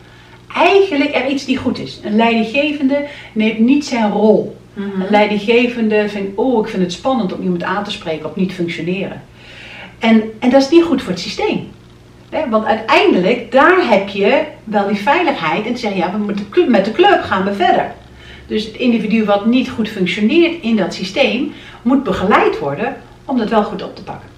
eigenlijk 0.56 1.16
er 1.16 1.28
iets 1.28 1.46
niet 1.46 1.58
goed 1.58 1.80
is. 1.80 2.00
Een 2.04 2.16
leidinggevende 2.16 3.06
neemt 3.34 3.60
niet 3.60 3.86
zijn 3.86 4.12
rol. 4.12 4.58
Mhm. 4.74 5.02
Een 5.02 5.10
leidinggevende 5.10 6.10
vindt, 6.10 6.38
oh 6.38 6.66
ik 6.66 6.72
vind 6.72 6.84
het 6.84 6.94
spannend 6.94 7.34
om 7.34 7.42
iemand 7.42 7.64
aan 7.64 7.84
te 7.84 7.92
spreken 7.92 8.26
op 8.26 8.36
niet 8.36 8.54
functioneren. 8.54 9.22
En, 10.00 10.24
en 10.40 10.50
dat 10.50 10.62
is 10.62 10.70
niet 10.70 10.84
goed 10.84 11.02
voor 11.02 11.12
het 11.12 11.22
systeem. 11.22 11.70
Want 12.50 12.66
uiteindelijk, 12.66 13.52
daar 13.52 13.90
heb 13.90 14.10
je 14.10 14.44
wel 14.64 14.88
die 14.88 14.98
veiligheid 14.98 15.66
en 15.66 15.74
te 15.74 15.80
zeggen, 15.80 16.00
ja, 16.00 16.12
we 16.12 16.18
moeten 16.18 16.50
club- 16.50 16.70
met 16.70 16.86
de 16.86 16.92
club 16.92 17.22
gaan 17.22 17.44
we 17.44 17.54
verder. 17.54 17.92
Dus 18.48 18.66
het 18.66 18.76
individu 18.76 19.26
wat 19.26 19.46
niet 19.46 19.70
goed 19.70 19.90
functioneert 19.90 20.62
in 20.62 20.76
dat 20.76 20.94
systeem, 20.94 21.54
moet 21.82 22.04
begeleid 22.04 22.60
worden 22.60 22.98
om 23.26 23.38
dat 23.38 23.50
wel 23.50 23.64
goed 23.64 23.84
op 23.84 23.96
te 23.96 24.04
pakken. 24.04 24.30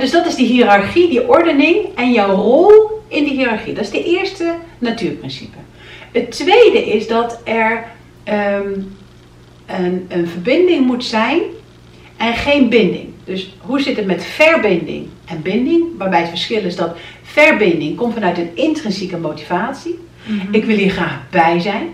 Dus 0.00 0.10
dat 0.10 0.26
is 0.26 0.34
die 0.34 0.46
hiërarchie, 0.46 1.08
die 1.08 1.28
ordening 1.28 1.76
en 1.94 2.12
jouw 2.12 2.34
rol 2.34 2.72
in 3.08 3.24
die 3.24 3.32
hiërarchie. 3.32 3.74
Dat 3.74 3.84
is 3.84 3.90
de 3.90 4.04
eerste 4.04 4.54
natuurprincipe. 4.78 5.56
Het 6.12 6.30
tweede 6.30 6.92
is 6.92 7.08
dat 7.08 7.40
er 7.44 7.84
ehm, 8.24 8.72
een, 9.66 10.06
een 10.08 10.28
verbinding 10.28 10.86
moet 10.86 11.04
zijn 11.04 11.40
en 12.16 12.34
geen 12.34 12.68
binding. 12.68 13.08
Dus 13.24 13.54
hoe 13.60 13.80
zit 13.80 13.96
het 13.96 14.06
met 14.06 14.24
verbinding 14.24 15.06
en 15.24 15.42
binding? 15.42 15.84
Waarbij 15.98 16.20
het 16.20 16.28
verschil 16.28 16.64
is 16.64 16.76
dat 16.76 16.96
verbinding 17.22 17.96
komt 17.96 18.14
vanuit 18.14 18.38
een 18.38 18.50
intrinsieke 18.54 19.16
motivatie. 19.16 19.98
Mhm. 20.24 20.54
Ik 20.54 20.64
wil 20.64 20.76
hier 20.76 20.90
graag 20.90 21.20
bij 21.30 21.60
zijn. 21.60 21.88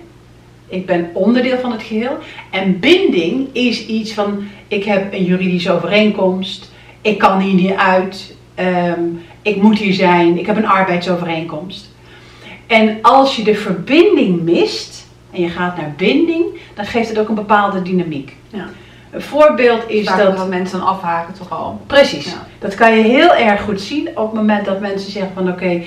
Ik 0.69 0.87
ben 0.87 1.11
onderdeel 1.13 1.59
van 1.59 1.73
het 1.73 1.83
geheel. 1.83 2.19
En 2.51 2.79
binding 2.81 3.49
is 3.53 3.87
iets 3.87 4.13
van, 4.13 4.43
ik 4.69 4.85
heb 4.85 5.13
een 5.13 5.25
juridische 5.25 5.73
overeenkomst. 5.73 6.71
Ik 7.01 7.19
kan 7.19 7.41
hier 7.41 7.55
niet 7.55 7.75
uit. 7.75 8.37
ehm, 8.55 9.01
ik 9.43 9.63
moet 9.63 9.79
hier 9.79 9.93
zijn. 9.95 10.39
Ik 10.39 10.47
heb 10.47 10.57
een 10.57 10.67
arbeidsovereenkomst. 10.67 11.91
En 12.67 12.99
als 13.03 13.37
je 13.37 13.43
de 13.45 13.55
verbinding 13.55 14.43
mist 14.43 15.07
en 15.31 15.41
je 15.41 15.49
gaat 15.49 15.77
naar 15.77 15.95
binding, 15.97 16.45
dan 16.75 16.85
geeft 16.85 17.09
het 17.09 17.19
ook 17.19 17.29
een 17.29 17.35
bepaalde 17.35 17.83
dynamiek. 17.83 18.37
Ja. 18.49 18.69
Een 19.11 19.23
voorbeeld 19.23 19.83
is 19.89 20.07
Vaak 20.07 20.19
dat. 20.19 20.37
dat 20.37 20.49
mensen 20.49 20.79
dan 20.79 20.89
afhaken 20.89 21.35
toch 21.35 21.51
al. 21.51 21.81
Precies. 21.87 22.25
Ja. 22.25 22.47
Dat 22.59 22.75
kan 22.75 22.97
je 22.97 23.03
heel 23.03 23.35
erg 23.35 23.61
goed 23.63 23.81
zien 23.81 24.09
op 24.09 24.25
het 24.25 24.33
moment 24.33 24.65
dat 24.65 24.81
mensen 24.81 25.11
zeggen 25.11 25.31
van 25.35 25.49
oké, 25.49 25.83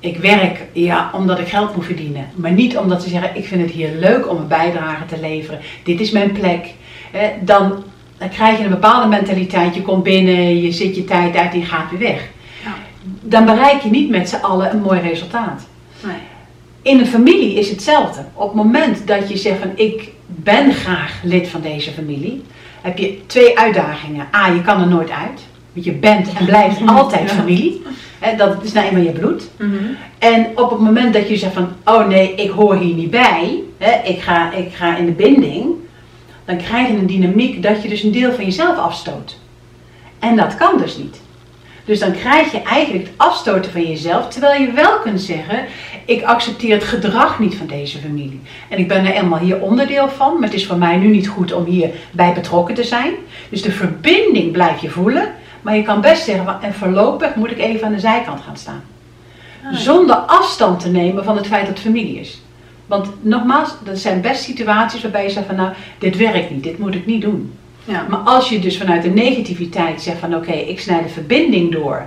ik 0.00 0.16
werk 0.16 0.62
ja, 0.72 1.10
omdat 1.14 1.38
ik 1.38 1.48
geld 1.48 1.76
moet 1.76 1.84
verdienen. 1.84 2.26
Maar 2.34 2.52
niet 2.52 2.76
omdat 2.76 3.02
ze 3.02 3.08
zeggen 3.08 3.36
ik 3.36 3.46
vind 3.46 3.62
het 3.62 3.70
hier 3.70 3.90
leuk 3.98 4.28
om 4.28 4.36
een 4.36 4.48
bijdrage 4.48 5.06
te 5.06 5.20
leveren. 5.20 5.60
Dit 5.84 6.00
is 6.00 6.10
mijn 6.10 6.32
plek. 6.32 6.66
Dan, 7.40 7.84
dan 8.18 8.28
krijg 8.28 8.58
je 8.58 8.64
een 8.64 8.70
bepaalde 8.70 9.08
mentaliteit. 9.08 9.74
Je 9.74 9.82
komt 9.82 10.02
binnen, 10.02 10.62
je 10.62 10.72
zit 10.72 10.96
je 10.96 11.04
tijd 11.04 11.36
uit 11.36 11.52
en 11.52 11.58
je 11.58 11.64
gaat 11.64 11.90
weer 11.90 11.98
weg. 11.98 12.28
Ja. 12.64 12.74
Dan 13.20 13.44
bereik 13.44 13.82
je 13.82 13.90
niet 13.90 14.10
met 14.10 14.28
z'n 14.28 14.42
allen 14.42 14.70
een 14.70 14.82
mooi 14.82 15.00
resultaat. 15.00 15.66
Nee. 16.04 16.16
In 16.82 16.98
een 16.98 17.06
familie 17.06 17.54
is 17.54 17.70
hetzelfde. 17.70 18.24
Op 18.34 18.46
het 18.46 18.56
moment 18.56 19.06
dat 19.06 19.28
je 19.28 19.36
zegt 19.36 19.58
van 19.60 19.70
ik 19.74 20.08
ben 20.26 20.72
graag 20.72 21.20
lid 21.22 21.48
van 21.48 21.60
deze 21.60 21.90
familie, 21.90 22.42
heb 22.80 22.98
je 22.98 23.26
twee 23.26 23.58
uitdagingen. 23.58 24.26
A, 24.34 24.46
je 24.46 24.62
kan 24.62 24.80
er 24.80 24.88
nooit 24.88 25.10
uit. 25.10 25.40
Want 25.72 25.84
je 25.84 25.92
bent 25.92 26.32
en 26.32 26.44
blijft 26.44 26.86
altijd 26.86 27.30
familie. 27.30 27.82
Dat 28.36 28.56
is 28.62 28.72
nou 28.72 28.86
eenmaal 28.86 29.02
je 29.02 29.10
bloed. 29.10 29.48
Mhm. 29.56 29.74
En 30.18 30.46
op 30.54 30.70
het 30.70 30.80
moment 30.80 31.12
dat 31.14 31.28
je 31.28 31.36
zegt 31.36 31.54
van, 31.54 31.68
oh 31.84 32.06
nee, 32.06 32.34
ik 32.34 32.50
hoor 32.50 32.76
hier 32.76 32.94
niet 32.94 33.10
bij, 33.10 33.62
ik, 34.04 34.20
ga, 34.20 34.52
ik 34.52 34.74
ga 34.74 34.96
in 34.96 35.06
de 35.06 35.12
binding, 35.12 35.66
dan 36.44 36.56
krijg 36.56 36.88
je 36.88 36.96
een 36.96 37.06
dynamiek 37.06 37.62
dat 37.62 37.82
je 37.82 37.88
dus 37.88 38.02
een 38.02 38.12
deel 38.12 38.32
van 38.32 38.44
jezelf 38.44 38.78
afstoot. 38.78 39.38
En 40.18 40.36
dat 40.36 40.56
kan 40.56 40.78
dus 40.78 40.96
niet. 40.96 41.20
Dus 41.84 41.98
dan 41.98 42.12
krijg 42.12 42.52
je 42.52 42.62
eigenlijk 42.62 43.06
het 43.06 43.14
afstoten 43.16 43.72
van 43.72 43.88
jezelf, 43.88 44.28
terwijl 44.28 44.60
je 44.60 44.72
wel 44.72 44.98
kunt 44.98 45.20
zeggen, 45.20 45.64
ik 46.04 46.22
accepteer 46.22 46.74
het 46.74 46.84
gedrag 46.84 47.38
niet 47.38 47.54
van 47.54 47.66
deze 47.66 47.98
familie. 47.98 48.40
En 48.68 48.78
ik 48.78 48.88
ben 48.88 49.06
er 49.06 49.12
eenmaal 49.12 49.38
hier 49.38 49.60
onderdeel 49.60 50.08
van, 50.08 50.34
maar 50.34 50.48
het 50.48 50.54
is 50.54 50.66
voor 50.66 50.76
mij 50.76 50.96
nu 50.96 51.08
niet 51.08 51.28
goed 51.28 51.52
om 51.52 51.64
hierbij 51.64 52.32
betrokken 52.32 52.74
te 52.74 52.84
zijn. 52.84 53.12
Dus 53.48 53.62
de 53.62 53.72
verbinding 53.72 54.52
blijf 54.52 54.80
je 54.80 54.90
voelen, 54.90 55.28
maar 55.62 55.76
je 55.76 55.82
kan 55.82 56.00
best 56.00 56.24
zeggen, 56.24 56.58
en 56.60 56.74
voorlopig 56.74 57.34
moet 57.34 57.50
ik 57.50 57.58
even 57.58 57.86
aan 57.86 57.92
de 57.92 58.00
zijkant 58.00 58.40
gaan 58.40 58.56
staan. 58.56 58.82
Ah, 59.64 59.72
ja. 59.72 59.78
Zonder 59.78 60.16
afstand 60.16 60.80
te 60.80 60.88
nemen 60.88 61.24
van 61.24 61.36
het 61.36 61.46
feit 61.46 61.66
dat 61.66 61.74
het 61.74 61.86
familie 61.86 62.20
is. 62.20 62.42
Want 62.86 63.08
nogmaals, 63.20 63.74
dat 63.84 63.98
zijn 63.98 64.20
best 64.20 64.42
situaties 64.42 65.02
waarbij 65.02 65.22
je 65.22 65.30
zegt 65.30 65.46
van 65.46 65.56
nou, 65.56 65.72
dit 65.98 66.16
werkt 66.16 66.50
niet, 66.50 66.62
dit 66.62 66.78
moet 66.78 66.94
ik 66.94 67.06
niet 67.06 67.22
doen. 67.22 67.52
Ja. 67.84 68.06
Maar 68.08 68.18
als 68.18 68.48
je 68.48 68.58
dus 68.58 68.78
vanuit 68.78 69.02
de 69.02 69.08
negativiteit 69.10 70.02
zegt 70.02 70.18
van 70.18 70.34
oké, 70.34 70.52
ik 70.52 70.80
snij 70.80 71.02
de 71.02 71.08
verbinding 71.08 71.72
door. 71.72 72.02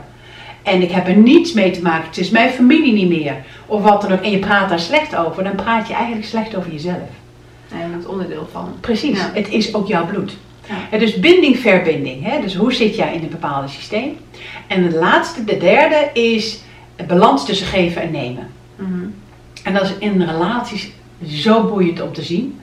En 0.64 0.82
ik 0.82 0.92
heb 0.92 1.08
er 1.08 1.16
niets 1.18 1.54
mee 1.54 1.72
te 1.72 1.82
maken, 1.82 2.08
het 2.08 2.18
is 2.18 2.30
mijn 2.30 2.50
familie 2.50 2.94
niet 2.94 3.10
meer. 3.10 3.36
Of 3.66 3.82
wat 3.82 4.02
dan 4.02 4.12
ook, 4.12 4.22
en 4.22 4.32
je 4.32 4.40
praat 4.40 4.70
daar 4.70 4.80
slecht 4.80 5.16
over, 5.16 5.44
dan 5.44 5.56
praat 5.56 5.88
je 5.88 5.94
eigenlijk 5.94 6.26
slecht 6.26 6.56
over 6.56 6.72
jezelf. 6.72 7.10
Nee, 7.72 7.84
dat 7.98 8.06
onderdeel 8.06 8.48
van. 8.52 8.74
Precies, 8.80 9.18
Ja. 9.18 9.30
het 9.34 9.50
is 9.50 9.74
ook 9.74 9.88
jouw 9.88 10.06
bloed. 10.06 10.38
Ja, 10.92 10.98
dus 10.98 11.20
binding, 11.20 11.60
verbinding. 11.60 12.24
Hè? 12.24 12.42
Dus 12.42 12.56
hoe 12.56 12.74
zit 12.74 12.96
jij 12.96 13.14
in 13.14 13.24
een 13.24 13.30
bepaald 13.30 13.70
systeem? 13.70 14.18
En 14.68 14.90
de 14.90 14.98
laatste, 14.98 15.44
de 15.44 15.58
derde, 15.58 16.10
is 16.14 16.62
het 16.96 17.08
balans 17.08 17.46
tussen 17.46 17.68
geven 17.68 18.02
en 18.02 18.12
nemen. 18.12 18.48
Mhm. 18.76 19.06
En 19.64 19.74
dat 19.74 19.84
is 19.84 19.94
in 20.00 20.22
relaties 20.22 20.92
zo 21.28 21.64
boeiend 21.64 22.02
om 22.02 22.14
te 22.14 22.22
zien. 22.22 22.60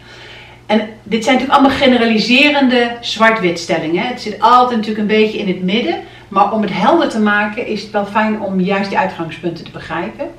En 0.67 0.89
dit 1.03 1.25
zijn 1.25 1.37
natuurlijk 1.37 1.61
allemaal 1.61 1.79
generaliserende 1.79 2.97
zwart-wit-stellingen. 3.01 4.07
Het 4.07 4.21
zit 4.21 4.41
altijd 4.41 4.77
natuurlijk 4.77 5.11
een 5.11 5.21
beetje 5.21 5.39
in 5.39 5.49
het 5.49 5.63
midden. 5.63 6.01
Maar 6.29 6.53
om 6.53 6.63
het 6.63 6.73
helder 6.73 7.09
te 7.09 7.21
maken 7.21 7.67
is 7.67 7.83
het 7.83 7.91
wel 7.91 8.07
fijn 8.07 8.41
om 8.41 8.61
juist 8.61 8.89
die 8.89 8.99
uitgangspunten 8.99 9.65
te 9.65 9.71
begrijpen. 9.71 10.31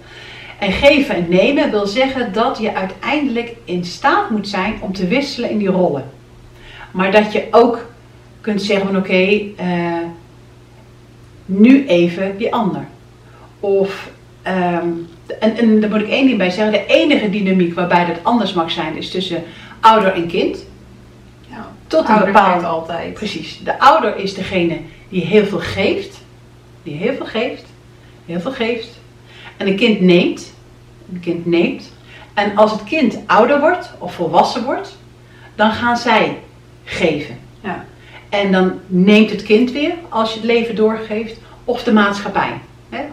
En 0.60 0.72
geven 0.72 1.16
en 1.16 1.26
nemen 1.30 1.72
wil 1.72 1.88
zeggen 1.88 2.34
dat 2.34 2.58
je 2.60 2.76
uiteindelijk 2.76 3.56
in 3.66 3.86
staat 3.86 4.30
moet 4.30 4.48
zijn 4.48 4.78
om 4.80 4.94
te 4.94 5.08
wisselen 5.08 5.50
in 5.50 5.58
die 5.58 5.70
rollen. 5.70 6.12
Maar 6.92 7.12
dat 7.12 7.32
je 7.32 7.48
ook 7.52 7.90
kunt 8.42 8.62
zeggen 8.62 8.86
van 8.86 8.98
oké, 8.98 9.42
eh, 9.58 9.98
nu 11.46 11.88
even 11.88 12.38
die 12.38 12.54
ander. 12.54 12.88
Of, 13.60 14.10
ehm, 14.42 14.88
en, 15.40 15.58
en 15.58 15.82
daar 15.82 15.90
moet 15.90 16.02
ik 16.02 16.10
één 16.10 16.26
ding 16.26 16.38
bij 16.38 16.50
zeggen, 16.50 16.74
de 16.74 16.86
enige 16.86 17.30
dynamiek 17.30 17.74
waarbij 17.74 18.06
dat 18.06 18.18
anders 18.22 18.54
mag 18.54 18.72
zijn 18.72 18.98
is 18.98 19.12
tussen 19.12 19.44
ouder 19.80 20.14
en 20.14 20.28
kind. 20.28 20.66
Ja. 21.50 21.72
Tot 21.88 22.10
een 22.10 22.26
bepaald 22.26 22.64
altijd. 22.64 23.14
Precies. 23.14 23.60
De 23.64 23.80
ouder 23.80 24.18
is 24.18 24.34
degene 24.34 24.78
die 25.10 25.26
heel 25.26 25.46
veel 25.46 25.60
geeft. 25.60 26.20
Die 26.84 26.96
heel 26.96 27.14
veel 27.14 27.26
geeft. 27.26 27.66
Heel 28.26 28.40
veel 28.40 28.52
geeft. 28.52 29.00
En 29.58 29.68
een 29.68 29.76
kind 29.76 30.02
neemt. 30.02 30.54
Een 31.14 31.20
kind 31.20 31.46
neemt. 31.46 31.92
En 32.34 32.58
als 32.58 32.72
het 32.72 32.84
kind 32.84 33.20
ouder 33.26 33.60
wordt 33.60 33.92
of 34.00 34.14
volwassen 34.14 34.64
wordt, 34.64 34.98
dan 35.56 35.72
gaan 35.72 35.98
zij 35.98 36.38
geven. 36.92 37.38
Ja. 37.64 37.86
En 38.30 38.52
dan 38.52 38.80
neemt 38.88 39.30
het 39.30 39.44
kind 39.44 39.72
weer 39.72 39.94
als 40.10 40.30
je 40.30 40.36
het 40.36 40.48
leven 40.48 40.76
doorgeeft, 40.76 41.40
of 41.64 41.84
de 41.84 41.94
maatschappij. 41.94 42.54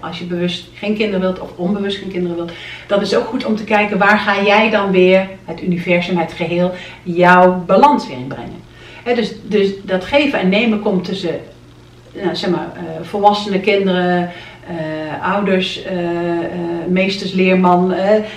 Als 0.01 0.19
je 0.19 0.25
bewust 0.25 0.69
geen 0.75 0.97
kinderen 0.97 1.21
wilt 1.21 1.41
of 1.41 1.51
onbewust 1.57 1.99
geen 1.99 2.11
kinderen 2.11 2.37
wilt, 2.37 2.53
dan 2.87 3.01
is 3.01 3.11
het 3.11 3.21
ook 3.21 3.27
goed 3.27 3.45
om 3.45 3.57
te 3.57 3.65
kijken 3.65 3.99
waar 3.99 4.19
ga 4.19 4.43
jij 4.43 4.71
dan 4.71 4.91
weer, 4.91 5.29
het 5.45 5.63
universum, 5.63 6.17
het 6.17 6.33
geheel, 6.33 6.73
jouw 7.03 7.65
balans 7.67 8.09
weer 8.09 8.17
in 8.17 8.27
brengen. 8.27 8.67
Dus, 9.17 9.33
dus 9.43 9.71
dat 9.83 10.05
geven 10.05 10.39
en 10.39 10.49
nemen 10.49 10.81
komt 10.81 11.05
tussen 11.05 11.41
nou, 12.23 12.37
zeg 12.37 12.51
maar, 12.51 12.69
eh, 12.75 12.83
volwassenen, 13.03 13.61
kinderen, 13.61 14.31
eh, 14.67 15.33
ouders, 15.33 15.83
eh, 15.83 15.97
meesters, 16.89 17.33
leerman. 17.33 17.95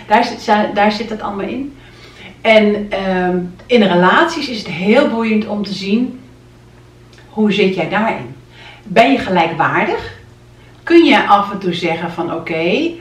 daar, 0.07 0.23
zit, 0.23 0.45
daar 0.73 0.91
zit 0.91 1.09
het 1.09 1.21
allemaal 1.21 1.47
in. 1.47 1.75
En 2.41 2.87
ehm, 2.89 3.37
in 3.65 3.83
relaties 3.83 4.49
is 4.49 4.57
het 4.57 4.67
heel 4.67 5.09
boeiend 5.09 5.47
om 5.47 5.63
te 5.63 5.73
zien 5.73 6.19
hoe 7.29 7.51
zit 7.51 7.75
jij 7.75 7.89
daarin. 7.89 8.35
Ben 8.83 9.11
je 9.11 9.17
gelijkwaardig? 9.17 10.19
Kun 10.83 11.03
je 11.03 11.27
af 11.27 11.51
en 11.51 11.59
toe 11.59 11.73
zeggen 11.73 12.11
van 12.11 12.33
oké, 12.33 12.91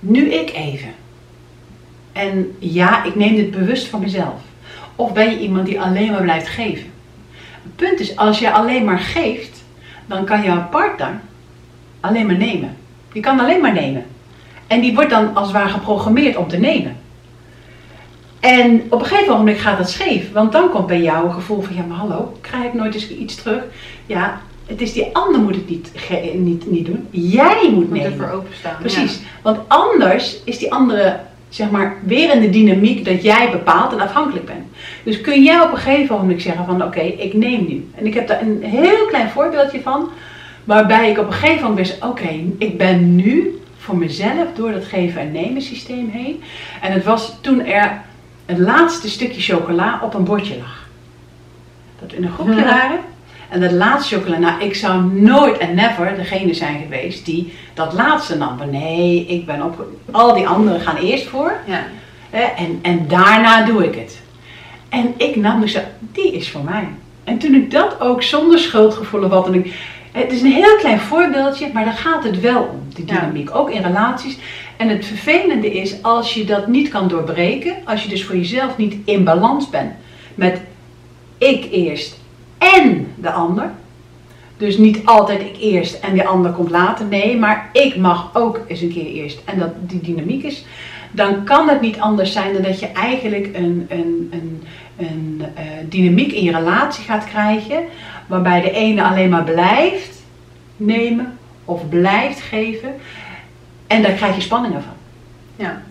nu 0.00 0.32
ik 0.32 0.52
even. 0.52 0.94
En 2.12 2.56
ja, 2.58 3.04
ik 3.04 3.14
neem 3.14 3.34
dit 3.36 3.50
bewust 3.50 3.88
voor 3.88 4.00
mezelf. 4.00 4.40
Of 4.96 5.12
ben 5.12 5.30
je 5.30 5.38
iemand 5.38 5.66
die 5.66 5.80
alleen 5.80 6.10
maar 6.10 6.22
blijft 6.22 6.48
geven? 6.48 6.86
Het 7.62 7.76
punt 7.76 8.00
is, 8.00 8.16
als 8.16 8.38
je 8.38 8.52
alleen 8.52 8.84
maar 8.84 8.98
geeft, 8.98 9.64
dan 10.06 10.24
kan 10.24 10.42
jouw 10.42 10.68
partner 10.70 11.20
alleen 12.00 12.26
maar 12.26 12.36
nemen. 12.36 12.76
Die 13.12 13.22
kan 13.22 13.40
alleen 13.40 13.60
maar 13.60 13.72
nemen. 13.72 14.06
En 14.66 14.80
die 14.80 14.94
wordt 14.94 15.10
dan 15.10 15.36
als 15.36 15.46
het 15.46 15.56
ware 15.56 15.68
geprogrammeerd 15.68 16.36
om 16.36 16.48
te 16.48 16.58
nemen. 16.58 16.96
En 18.40 18.82
op 18.88 19.00
een 19.00 19.06
gegeven 19.06 19.32
moment 19.36 19.58
gaat 19.58 19.78
dat 19.78 19.90
scheef. 19.90 20.32
Want 20.32 20.52
dan 20.52 20.70
komt 20.70 20.86
bij 20.86 21.00
jou 21.00 21.26
een 21.26 21.32
gevoel 21.32 21.62
van, 21.62 21.74
ja 21.76 21.82
maar 21.88 21.96
hallo, 21.96 22.36
krijg 22.40 22.64
ik 22.64 22.74
nooit 22.74 22.94
eens 22.94 23.08
iets 23.08 23.34
terug? 23.34 23.62
Ja, 24.06 24.40
het 24.66 24.80
is 24.80 24.92
die 24.92 25.08
ander 25.12 25.40
moet 25.40 25.54
het 25.54 25.68
niet, 25.68 25.92
niet, 26.34 26.70
niet 26.70 26.86
doen. 26.86 27.06
Jij 27.10 27.58
moet 27.62 27.74
Moet 27.74 27.90
nemen. 27.90 28.12
ervoor 28.12 28.30
openstaan. 28.30 28.76
Precies. 28.80 29.20
Want 29.42 29.58
anders 29.66 30.36
is 30.44 30.58
die 30.58 30.72
andere, 30.72 31.20
zeg 31.48 31.70
maar, 31.70 31.96
weer 32.04 32.34
in 32.34 32.40
de 32.40 32.50
dynamiek 32.50 33.04
dat 33.04 33.22
jij 33.22 33.50
bepaalt 33.50 33.92
en 33.92 34.00
afhankelijk 34.00 34.46
bent. 34.46 34.66
Dus 35.02 35.20
kun 35.20 35.42
jij 35.42 35.60
op 35.60 35.70
een 35.72 35.78
gegeven 35.78 36.16
moment 36.16 36.42
zeggen 36.42 36.64
van 36.64 36.82
oké, 36.82 37.00
ik 37.00 37.34
neem 37.34 37.66
nu. 37.68 37.90
En 37.94 38.06
ik 38.06 38.14
heb 38.14 38.28
daar 38.28 38.42
een 38.42 38.62
heel 38.62 39.06
klein 39.06 39.28
voorbeeldje 39.30 39.80
van. 39.80 40.08
Waarbij 40.64 41.10
ik 41.10 41.18
op 41.18 41.26
een 41.26 41.32
gegeven 41.32 41.68
moment 41.68 41.88
wist, 41.88 42.04
oké, 42.04 42.28
ik 42.58 42.78
ben 42.78 43.14
nu 43.16 43.60
voor 43.78 43.96
mezelf 43.96 44.46
door 44.54 44.72
dat 44.72 44.84
geven 44.84 45.20
en 45.20 45.32
nemen 45.32 45.62
systeem 45.62 46.08
heen. 46.12 46.42
En 46.82 46.92
het 46.92 47.04
was 47.04 47.36
toen 47.40 47.64
er 47.64 48.00
het 48.48 48.58
laatste 48.58 49.08
stukje 49.08 49.40
chocola 49.40 50.00
op 50.02 50.14
een 50.14 50.24
bordje 50.24 50.58
lag. 50.58 50.86
Dat 52.00 52.10
we 52.10 52.16
in 52.16 52.24
een 52.24 52.32
groepje 52.32 52.64
waren. 52.64 52.98
En 53.48 53.60
dat 53.60 53.72
laatste 53.72 54.16
chocola, 54.16 54.38
nou 54.38 54.62
ik 54.62 54.74
zou 54.74 55.02
nooit 55.02 55.58
en 55.58 55.74
never 55.74 56.16
degene 56.16 56.54
zijn 56.54 56.78
geweest 56.78 57.24
die 57.24 57.52
dat 57.74 57.92
laatste 57.92 58.36
nam. 58.36 58.56
Maar 58.56 58.68
nee, 58.68 59.26
ik 59.26 59.46
ben 59.46 59.62
op, 59.64 59.86
al 60.10 60.34
die 60.34 60.46
anderen 60.48 60.80
gaan 60.80 60.96
eerst 60.96 61.26
voor. 61.26 61.52
Ja. 61.66 61.82
En, 62.56 62.78
en 62.82 63.08
daarna 63.08 63.64
doe 63.64 63.84
ik 63.84 63.94
het. 63.94 64.20
En 64.88 65.14
ik 65.16 65.36
nam 65.36 65.60
dus, 65.60 65.76
die 66.12 66.32
is 66.32 66.50
voor 66.50 66.64
mij. 66.64 66.88
En 67.24 67.38
toen 67.38 67.54
ik 67.54 67.70
dat 67.70 68.00
ook 68.00 68.22
zonder 68.22 68.58
schuldgevoel 68.58 69.22
of 69.22 69.30
wat 69.30 69.44
dan 69.44 69.56
ook. 69.56 69.66
Het 70.12 70.32
is 70.32 70.42
een 70.42 70.52
heel 70.52 70.76
klein 70.76 71.00
voorbeeldje, 71.00 71.70
maar 71.72 71.84
daar 71.84 71.92
gaat 71.92 72.24
het 72.24 72.40
wel 72.40 72.62
om, 72.62 72.80
die 72.94 73.06
Ja. 73.06 73.14
dynamiek. 73.14 73.56
Ook 73.56 73.70
in 73.70 73.82
relaties. 73.82 74.38
En 74.78 74.88
het 74.88 75.06
vervelende 75.06 75.72
is, 75.72 76.02
als 76.02 76.34
je 76.34 76.44
dat 76.44 76.66
niet 76.66 76.88
kan 76.88 77.08
doorbreken, 77.08 77.74
als 77.84 78.02
je 78.02 78.08
dus 78.08 78.24
voor 78.24 78.36
jezelf 78.36 78.76
niet 78.76 78.96
in 79.04 79.24
balans 79.24 79.70
bent 79.70 79.92
met 80.34 80.60
ik 81.38 81.68
eerst 81.70 82.18
en 82.58 83.12
de 83.14 83.30
ander. 83.30 83.70
Dus 84.56 84.76
niet 84.76 85.00
altijd 85.04 85.40
ik 85.40 85.56
eerst 85.60 85.94
en 85.94 86.14
de 86.14 86.26
ander 86.26 86.52
komt 86.52 86.70
later. 86.70 87.06
Nee, 87.06 87.36
maar 87.36 87.68
ik 87.72 87.96
mag 87.96 88.30
ook 88.32 88.60
eens 88.66 88.80
een 88.80 88.92
keer 88.92 89.06
eerst. 89.06 89.40
En 89.44 89.58
dat 89.58 89.70
die 89.80 90.00
dynamiek 90.00 90.42
is. 90.42 90.64
Dan 91.10 91.44
kan 91.44 91.68
het 91.68 91.80
niet 91.80 92.00
anders 92.00 92.32
zijn 92.32 92.52
dan 92.52 92.62
dat 92.62 92.80
je 92.80 92.86
eigenlijk 92.86 93.50
een, 93.56 93.86
een, 93.88 94.30
een, 94.32 94.62
een 94.96 95.44
eh, 95.54 95.64
dynamiek 95.88 96.32
in 96.32 96.42
je 96.42 96.52
relatie 96.52 97.04
gaat 97.04 97.24
krijgen. 97.24 97.82
Waarbij 98.26 98.60
de 98.60 98.70
ene 98.70 99.02
alleen 99.02 99.30
maar 99.30 99.44
blijft 99.44 100.22
nemen 100.76 101.38
of 101.64 101.88
blijft 101.88 102.40
geven. 102.40 102.94
En 103.88 104.02
daar 104.02 104.12
krijg 104.12 104.34
je 104.34 104.40
spanningen 104.40 104.82
van. 104.82 104.92
Ja. 105.56 105.82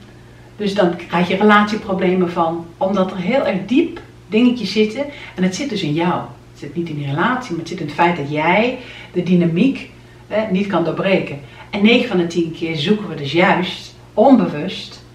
Dus 0.56 0.74
dan 0.74 0.96
krijg 1.08 1.28
je 1.28 1.36
relatieproblemen 1.36 2.32
van, 2.32 2.66
omdat 2.78 3.12
er 3.12 3.18
heel 3.18 3.46
erg 3.46 3.66
diep 3.66 4.02
dingetjes 4.28 4.72
zitten. 4.72 5.06
En 5.36 5.44
het 5.44 5.56
zit 5.56 5.70
dus 5.70 5.82
in 5.82 5.94
jou. 5.94 6.22
Het 6.52 6.60
zit 6.60 6.76
niet 6.76 6.90
in 6.90 6.96
die 6.96 7.08
relatie, 7.08 7.52
maar 7.52 7.60
het 7.60 7.68
zit 7.68 7.80
in 7.80 7.86
het 7.86 7.96
feit 7.96 8.18
dat 8.18 8.32
jij 8.32 8.78
de 9.14 9.24
dynamiek 9.24 9.90
eh, 10.28 10.42
niet 10.52 10.68
kan 10.68 10.84
doorbreken. 10.84 11.40
En 11.70 11.84
9 11.84 12.08
van 12.08 12.18
de 12.18 12.28
10 12.28 12.52
keer 12.52 12.76
zoeken 12.76 13.10
we 13.10 13.16
dus 13.16 13.32
juist, 13.32 13.96
onbewust, 14.14 15.06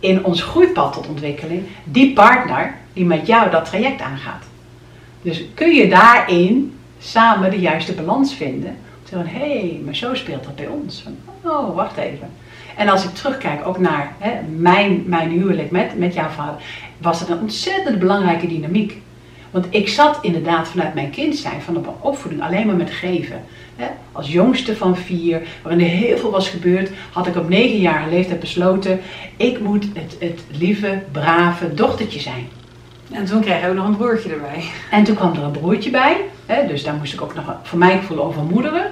in 0.00 0.24
ons 0.24 0.42
groeipad 0.42 0.92
tot 0.92 1.08
ontwikkeling, 1.08 1.62
die 1.84 2.12
partner 2.12 2.74
die 2.92 3.04
met 3.04 3.26
jou 3.26 3.50
dat 3.50 3.64
traject 3.64 4.00
aangaat. 4.00 4.44
Dus 5.22 5.44
kun 5.54 5.74
je 5.74 5.88
daarin 5.88 6.72
samen 6.98 7.50
de 7.50 7.58
juiste 7.58 7.92
balans 7.92 8.34
vinden. 8.34 8.76
Zeggen, 9.10 9.30
hé, 9.30 9.58
hey, 9.58 9.80
maar 9.84 9.94
zo 9.94 10.14
speelt 10.14 10.44
dat 10.44 10.56
bij 10.56 10.66
ons. 10.66 11.02
Van, 11.02 11.16
oh, 11.50 11.74
wacht 11.74 11.96
even. 11.96 12.30
En 12.76 12.88
als 12.88 13.04
ik 13.04 13.14
terugkijk 13.14 13.66
ook 13.66 13.78
naar 13.78 14.14
hè, 14.18 14.40
mijn, 14.56 15.02
mijn 15.06 15.30
huwelijk 15.30 15.70
met, 15.70 15.98
met 15.98 16.14
jouw 16.14 16.28
vader, 16.28 16.62
was 16.98 17.20
het 17.20 17.28
een 17.28 17.40
ontzettend 17.40 17.98
belangrijke 17.98 18.46
dynamiek. 18.46 18.96
Want 19.50 19.66
ik 19.70 19.88
zat 19.88 20.18
inderdaad 20.22 20.68
vanuit 20.68 20.94
mijn 20.94 21.10
kind 21.10 21.36
zijn, 21.36 21.60
van 21.60 21.74
mijn 21.74 21.86
opvoeding, 22.00 22.42
alleen 22.42 22.66
maar 22.66 22.76
met 22.76 22.90
geven. 22.90 23.44
Hè. 23.76 23.86
Als 24.12 24.32
jongste 24.32 24.76
van 24.76 24.96
vier, 24.96 25.42
waarin 25.62 25.80
er 25.80 25.90
heel 25.90 26.18
veel 26.18 26.30
was 26.30 26.48
gebeurd, 26.48 26.90
had 27.12 27.26
ik 27.26 27.36
op 27.36 27.48
negenjarige 27.48 28.10
leeftijd 28.10 28.40
besloten, 28.40 29.00
ik 29.36 29.60
moet 29.60 29.86
het, 29.94 30.16
het 30.18 30.40
lieve, 30.50 31.02
brave 31.12 31.74
dochtertje 31.74 32.20
zijn. 32.20 32.48
En 33.12 33.24
toen 33.24 33.40
kreeg 33.40 33.60
je 33.60 33.68
ook 33.68 33.74
nog 33.74 33.86
een 33.86 33.96
broertje 33.96 34.32
erbij. 34.32 34.64
En 34.90 35.04
toen 35.04 35.14
kwam 35.14 35.34
er 35.34 35.42
een 35.42 35.50
broertje 35.50 35.90
bij, 35.90 36.16
hè, 36.46 36.66
dus 36.66 36.84
daar 36.84 36.94
moest 36.94 37.12
ik 37.12 37.22
ook 37.22 37.34
nog 37.34 37.44
voor 37.62 37.78
mijn 37.78 37.98
gevoel 37.98 38.24
over 38.24 38.42
moederen. 38.42 38.86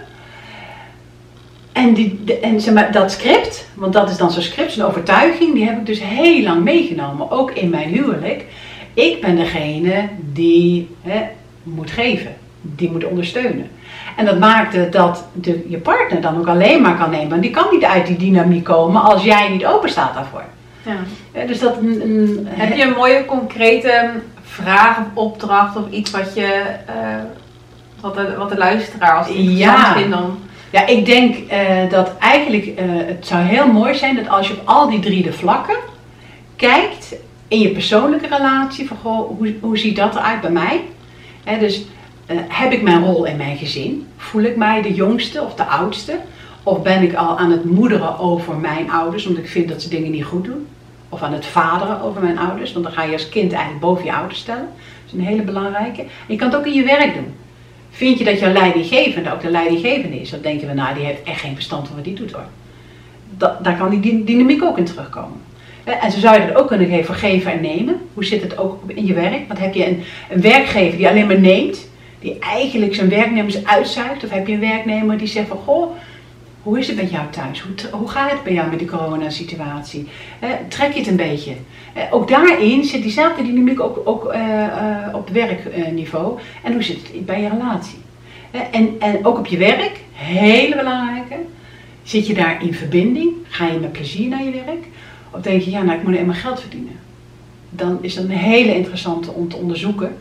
En, 1.73 1.95
die, 1.95 2.39
en 2.41 2.61
zeg 2.61 2.75
maar, 2.75 2.93
dat 2.93 3.13
script, 3.13 3.69
want 3.75 3.93
dat 3.93 4.11
is 4.11 4.17
dan 4.17 4.31
zo'n 4.31 4.43
script, 4.43 4.73
zo'n 4.73 4.87
overtuiging, 4.87 5.55
die 5.55 5.65
heb 5.65 5.79
ik 5.79 5.87
dus 5.87 6.03
heel 6.03 6.43
lang 6.43 6.65
meegenomen, 6.65 7.31
ook 7.31 7.51
in 7.51 7.71
mijn 7.71 7.89
huwelijk. 7.89 8.45
Ik 8.95 9.21
ben 9.21 9.37
degene 9.37 10.09
die 10.33 10.89
hè, 11.03 11.23
moet 11.63 11.91
geven, 11.91 12.37
die 12.61 12.91
moet 12.91 13.05
ondersteunen. 13.05 13.71
En 14.17 14.25
dat 14.25 14.39
maakte 14.39 14.89
dat 14.89 15.25
de, 15.33 15.65
je 15.69 15.79
partner 15.79 16.21
dan 16.21 16.39
ook 16.39 16.49
alleen 16.49 16.83
maar 16.83 16.97
kan 16.97 17.11
nemen. 17.11 17.29
Want 17.29 17.43
die 17.43 17.51
kan 17.51 17.67
niet 17.71 17.85
uit 17.85 18.07
die 18.07 18.17
dynamiek 18.17 18.65
komen 18.65 19.03
als 19.03 19.25
jij 19.25 19.49
niet 19.49 19.67
open 19.67 19.91
staat 19.91 20.15
daarvoor. 20.15 20.45
Ja. 20.83 20.97
Eh, 21.33 21.47
dus 21.49 21.59
dat 21.59 21.77
een, 21.77 22.01
een- 22.03 22.47
Heb 22.51 22.77
je 22.77 22.83
een 22.83 22.93
mooie 22.97 23.25
concrete 23.25 24.11
vraag 24.43 24.99
of 24.99 25.05
opdracht 25.15 25.77
of 25.77 25.91
iets 25.91 26.11
wat 26.11 26.35
je, 26.35 26.63
eh, 26.87 26.95
wat, 28.01 28.15
de, 28.15 28.35
wat 28.37 28.49
de 28.49 28.57
luisteraar 28.57 29.17
als 29.19 29.27
Ja. 29.33 29.93
vindt 29.93 30.11
dan? 30.11 30.39
Ja, 30.71 30.87
ik 30.87 31.07
denk 31.07 31.37
eh, 31.51 31.91
dat 31.91 32.11
eigenlijk 32.19 32.73
het 33.07 33.27
zou 33.27 33.43
heel 33.43 33.67
mooi 33.67 33.95
zijn 33.95 34.17
dat 34.17 34.29
als 34.29 34.49
je 34.49 34.55
op 34.55 34.61
al 34.65 34.91
die 34.91 35.01
drie 35.01 35.23
de 35.23 35.33
vlakken 35.33 35.77
kijkt 36.57 37.15
in 37.49 37.59
je 37.61 37.69
persoonlijke 37.69 38.27
relatie, 38.37 38.87
van 38.89 38.97
goh, 39.03 39.29
hoe, 39.39 39.55
hoe 39.61 39.79
ziet 39.79 39.97
dat 39.97 40.15
eruit 40.15 40.41
bij 40.41 40.51
mij? 40.51 40.81
Hè, 41.45 41.59
dus 41.59 41.85
heb 42.49 42.73
ik 42.73 42.83
mijn 42.83 43.05
rol 43.05 43.25
in 43.25 43.37
mijn 43.37 43.57
gezin? 43.57 44.07
Voel 44.17 44.43
ik 44.43 44.57
mij 44.57 44.83
de 44.83 44.95
jongste 44.95 45.43
of 45.43 45.55
de 45.55 45.65
oudste? 45.65 46.19
Of 46.69 46.83
ben 46.83 47.03
ik 47.03 47.15
al 47.15 47.39
aan 47.39 47.51
het 47.51 47.65
moederen 47.65 48.19
over 48.19 48.57
mijn 48.57 48.91
ouders, 48.91 49.27
omdat 49.27 49.43
ik 49.43 49.49
vind 49.49 49.69
dat 49.69 49.83
ze 49.83 49.89
dingen 49.89 50.11
niet 50.11 50.25
goed 50.25 50.45
doen? 50.45 50.67
Of 51.09 51.23
aan 51.23 51.33
het 51.33 51.47
vaderen 51.47 52.01
over 52.03 52.23
mijn 52.23 52.39
ouders, 52.39 52.73
want 52.73 52.85
dan 52.85 52.95
ga 52.95 53.03
je 53.03 53.13
als 53.13 53.29
kind 53.29 53.53
eigenlijk 53.53 53.83
boven 53.85 54.05
je 54.05 54.13
ouders 54.13 54.39
stellen. 54.39 54.69
Dat 55.05 55.07
is 55.07 55.13
een 55.13 55.25
hele 55.27 55.43
belangrijke. 55.43 56.01
En 56.03 56.09
je 56.27 56.37
kan 56.37 56.49
het 56.49 56.57
ook 56.57 56.67
in 56.67 56.73
je 56.73 56.83
werk 56.85 57.15
doen. 57.15 57.35
Vind 57.91 58.19
je 58.19 58.25
dat 58.25 58.39
jouw 58.39 58.53
leidinggevende 58.53 59.33
ook 59.33 59.41
de 59.41 59.51
leidinggevende 59.51 60.21
is? 60.21 60.31
Dan 60.31 60.41
denken 60.41 60.69
we, 60.69 60.75
nou, 60.75 60.95
die 60.95 61.05
heeft 61.05 61.23
echt 61.23 61.41
geen 61.41 61.55
verstand 61.55 61.87
van 61.87 61.97
wat 61.97 62.05
die 62.05 62.15
doet 62.15 62.33
hoor. 62.33 62.45
Da- 63.37 63.59
daar 63.63 63.77
kan 63.77 63.91
die 63.91 64.01
dy- 64.01 64.25
dynamiek 64.25 64.63
ook 64.65 64.79
in 64.79 64.85
terugkomen. 64.85 65.41
En 65.85 66.11
zo 66.13 66.19
zou 66.19 66.41
je 66.41 66.47
dat 66.47 66.57
ook 66.57 66.69
kunnen 66.69 66.89
geven 66.89 67.15
geven 67.15 67.53
en 67.53 67.61
nemen. 67.61 68.01
Hoe 68.15 68.25
zit 68.25 68.43
het 68.43 68.59
ook 68.59 68.83
in 68.87 69.07
je 69.07 69.15
werk? 69.15 69.49
Want 69.49 69.61
heb 69.61 69.75
je 69.75 69.87
een, 69.87 70.03
een 70.31 70.41
werkgever 70.41 70.97
die 70.99 71.09
alleen 71.09 71.27
maar 71.27 71.41
neemt, 71.41 71.89
die 72.21 72.39
eigenlijk 72.39 72.95
zijn 72.95 73.09
werknemers 73.09 73.65
uitzuigt? 73.65 74.25
Of 74.25 74.31
heb 74.31 74.47
je 74.47 74.53
een 74.53 74.61
werknemer 74.61 75.19
die 75.19 75.27
zegt 75.27 75.49
van, 75.49 75.57
goh, 75.57 75.91
hoe 76.69 76.79
is 76.79 76.87
het 76.87 76.97
met 76.97 77.11
jou 77.11 77.31
thuis? 77.31 77.65
Hoe, 77.91 78.09
gaat 78.09 78.31
het 78.31 78.43
bij 78.43 78.53
jou 78.53 78.71
met 78.71 78.79
die 78.79 78.89
coronasituatie? 78.89 80.09
Hè, 80.39 80.55
trek 80.69 80.93
je 80.93 80.99
het 80.99 81.09
een 81.09 81.17
beetje? 81.17 81.53
Eh, 81.95 82.03
ook 82.11 82.29
daarin 82.29 82.85
zit 82.85 83.03
diezelfde 83.03 83.43
dynamiek 83.43 83.81
ook, 83.81 84.01
ook 84.05 84.25
eh, 84.27 84.65
eh, 84.65 85.15
op 85.15 85.29
werkniveau. 85.29 86.39
en 86.63 86.73
hoe 86.73 86.83
zit 86.83 86.97
het 87.13 87.27
bij 87.27 87.41
je 87.41 87.49
relatie? 87.49 87.99
Eh, 88.51 88.61
en, 88.71 88.97
en 88.99 89.27
ook 89.27 89.39
op 89.39 89.47
je 89.47 89.57
werk, 89.57 90.01
hele 90.13 90.77
belangrijke. 90.77 91.37
Zit 92.03 92.27
je 92.27 92.35
daar 92.35 92.63
in 92.63 92.75
verbinding? 92.75 93.33
Ga 93.49 93.67
je 93.67 93.79
met 93.79 93.93
plezier 93.93 94.29
naar 94.29 94.45
je 94.45 94.51
werk? 94.51 94.87
Of 95.31 95.41
denk 95.41 95.63
je, 95.63 95.71
ja, 95.71 95.83
nou, 95.83 95.99
ik 95.99 96.05
moet 96.05 96.17
eenmaal 96.17 96.35
geld 96.35 96.61
verdienen? 96.61 96.99
Dan 97.71 97.99
is 98.01 98.15
dat 98.15 98.25
een 98.25 98.31
hele 98.31 98.75
interessante 98.75 99.31
om 99.31 99.49
te 99.49 99.57
onderzoeken. 99.57 100.17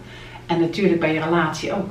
En 0.45 0.59
natuurlijk 0.59 0.99
bij 0.99 1.13
je 1.13 1.21
relatie 1.21 1.73
ook. 1.73 1.89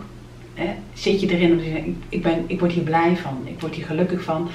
Hè? 0.56 0.74
Zit 0.94 1.20
je 1.20 1.28
erin 1.30 1.52
om 1.52 1.58
te 1.58 1.64
zeggen, 1.64 2.02
ik, 2.08 2.22
ben, 2.22 2.44
ik 2.46 2.60
word 2.60 2.72
hier 2.72 2.82
blij 2.82 3.16
van, 3.22 3.38
ik 3.44 3.60
word 3.60 3.74
hier 3.74 3.84
gelukkig 3.84 4.22
van. 4.22 4.48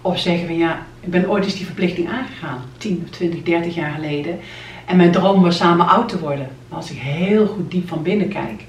Of 0.00 0.18
zeggen 0.18 0.46
van 0.46 0.56
ja, 0.56 0.86
ik 1.00 1.10
ben 1.10 1.30
ooit 1.30 1.44
eens 1.44 1.56
die 1.56 1.66
verplichting 1.66 2.08
aangegaan, 2.08 2.62
10 2.78 3.02
of 3.04 3.10
20, 3.10 3.42
30 3.42 3.74
jaar 3.74 3.92
geleden. 3.94 4.38
En 4.84 4.96
mijn 4.96 5.10
droom 5.10 5.42
was 5.42 5.56
samen 5.56 5.88
oud 5.88 6.08
te 6.08 6.18
worden. 6.18 6.48
Maar 6.68 6.78
als 6.78 6.90
ik 6.90 6.98
heel 6.98 7.46
goed 7.46 7.70
diep 7.70 7.88
van 7.88 8.02
binnen 8.02 8.28
kijk, 8.28 8.64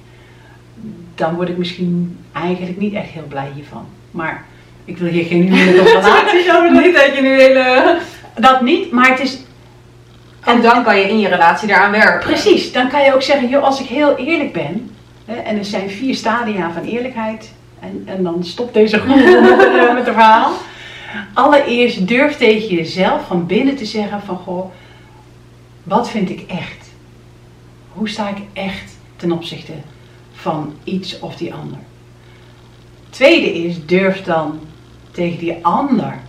dan 1.16 1.36
word 1.36 1.50
ik 1.50 1.58
misschien 1.58 2.18
eigenlijk 2.32 2.78
niet 2.78 2.94
echt 2.94 3.10
heel 3.10 3.28
blij 3.28 3.52
hiervan. 3.56 3.86
Maar 4.12 4.46
ik 4.86 4.98
wil 4.98 5.10
hier 5.10 5.26
geen 5.26 5.54
of 5.80 5.94
relaties 5.94 6.52
over. 6.52 6.72
Niet 6.72 6.96
dat 6.96 7.16
je 7.16 7.22
nu 7.22 7.42
hele... 7.42 7.98
Dat 8.36 8.62
niet, 8.62 8.92
maar 8.92 9.10
het 9.10 9.20
is 9.20 9.38
En 10.44 10.62
dan 10.62 10.84
kan 10.84 10.98
je 10.98 11.10
in 11.10 11.20
je 11.20 11.28
relatie 11.28 11.68
daaraan 11.68 11.92
werken. 11.92 12.30
Precies, 12.30 12.72
dan 12.72 12.90
kan 12.90 13.04
je 13.04 13.14
ook 13.14 13.22
zeggen, 13.22 13.50
joh, 13.50 13.64
als 13.64 13.80
ik 13.80 13.88
heel 13.88 14.16
eerlijk 14.16 14.54
ben, 14.54 14.97
en 15.28 15.58
er 15.58 15.66
zijn 15.66 15.90
vier 15.90 16.16
stadia 16.16 16.72
van 16.72 16.84
eerlijkheid, 16.84 17.52
en, 17.80 18.04
en 18.06 18.24
dan 18.24 18.44
stopt 18.44 18.74
deze 18.74 19.00
groep 19.00 19.16
met, 19.16 19.26
eh, 19.26 19.94
met 19.94 20.06
het 20.06 20.14
verhaal. 20.14 20.52
Allereerst 21.34 22.08
durf 22.08 22.38
tegen 22.38 22.76
jezelf 22.76 23.28
van 23.28 23.46
binnen 23.46 23.76
te 23.76 23.86
zeggen 23.86 24.22
van, 24.22 24.38
goh, 24.38 24.72
wat 25.84 26.10
vind 26.10 26.30
ik 26.30 26.44
echt? 26.48 26.92
Hoe 27.94 28.10
sta 28.10 28.30
ik 28.30 28.38
echt 28.54 28.98
ten 29.16 29.32
opzichte 29.32 29.74
van 30.34 30.74
iets 30.84 31.20
of 31.20 31.36
die 31.36 31.54
ander? 31.54 31.80
Tweede 33.10 33.54
is, 33.54 33.86
durf 33.86 34.24
dan 34.24 34.60
tegen 35.12 35.40
die 35.40 35.66
ander 35.66 36.20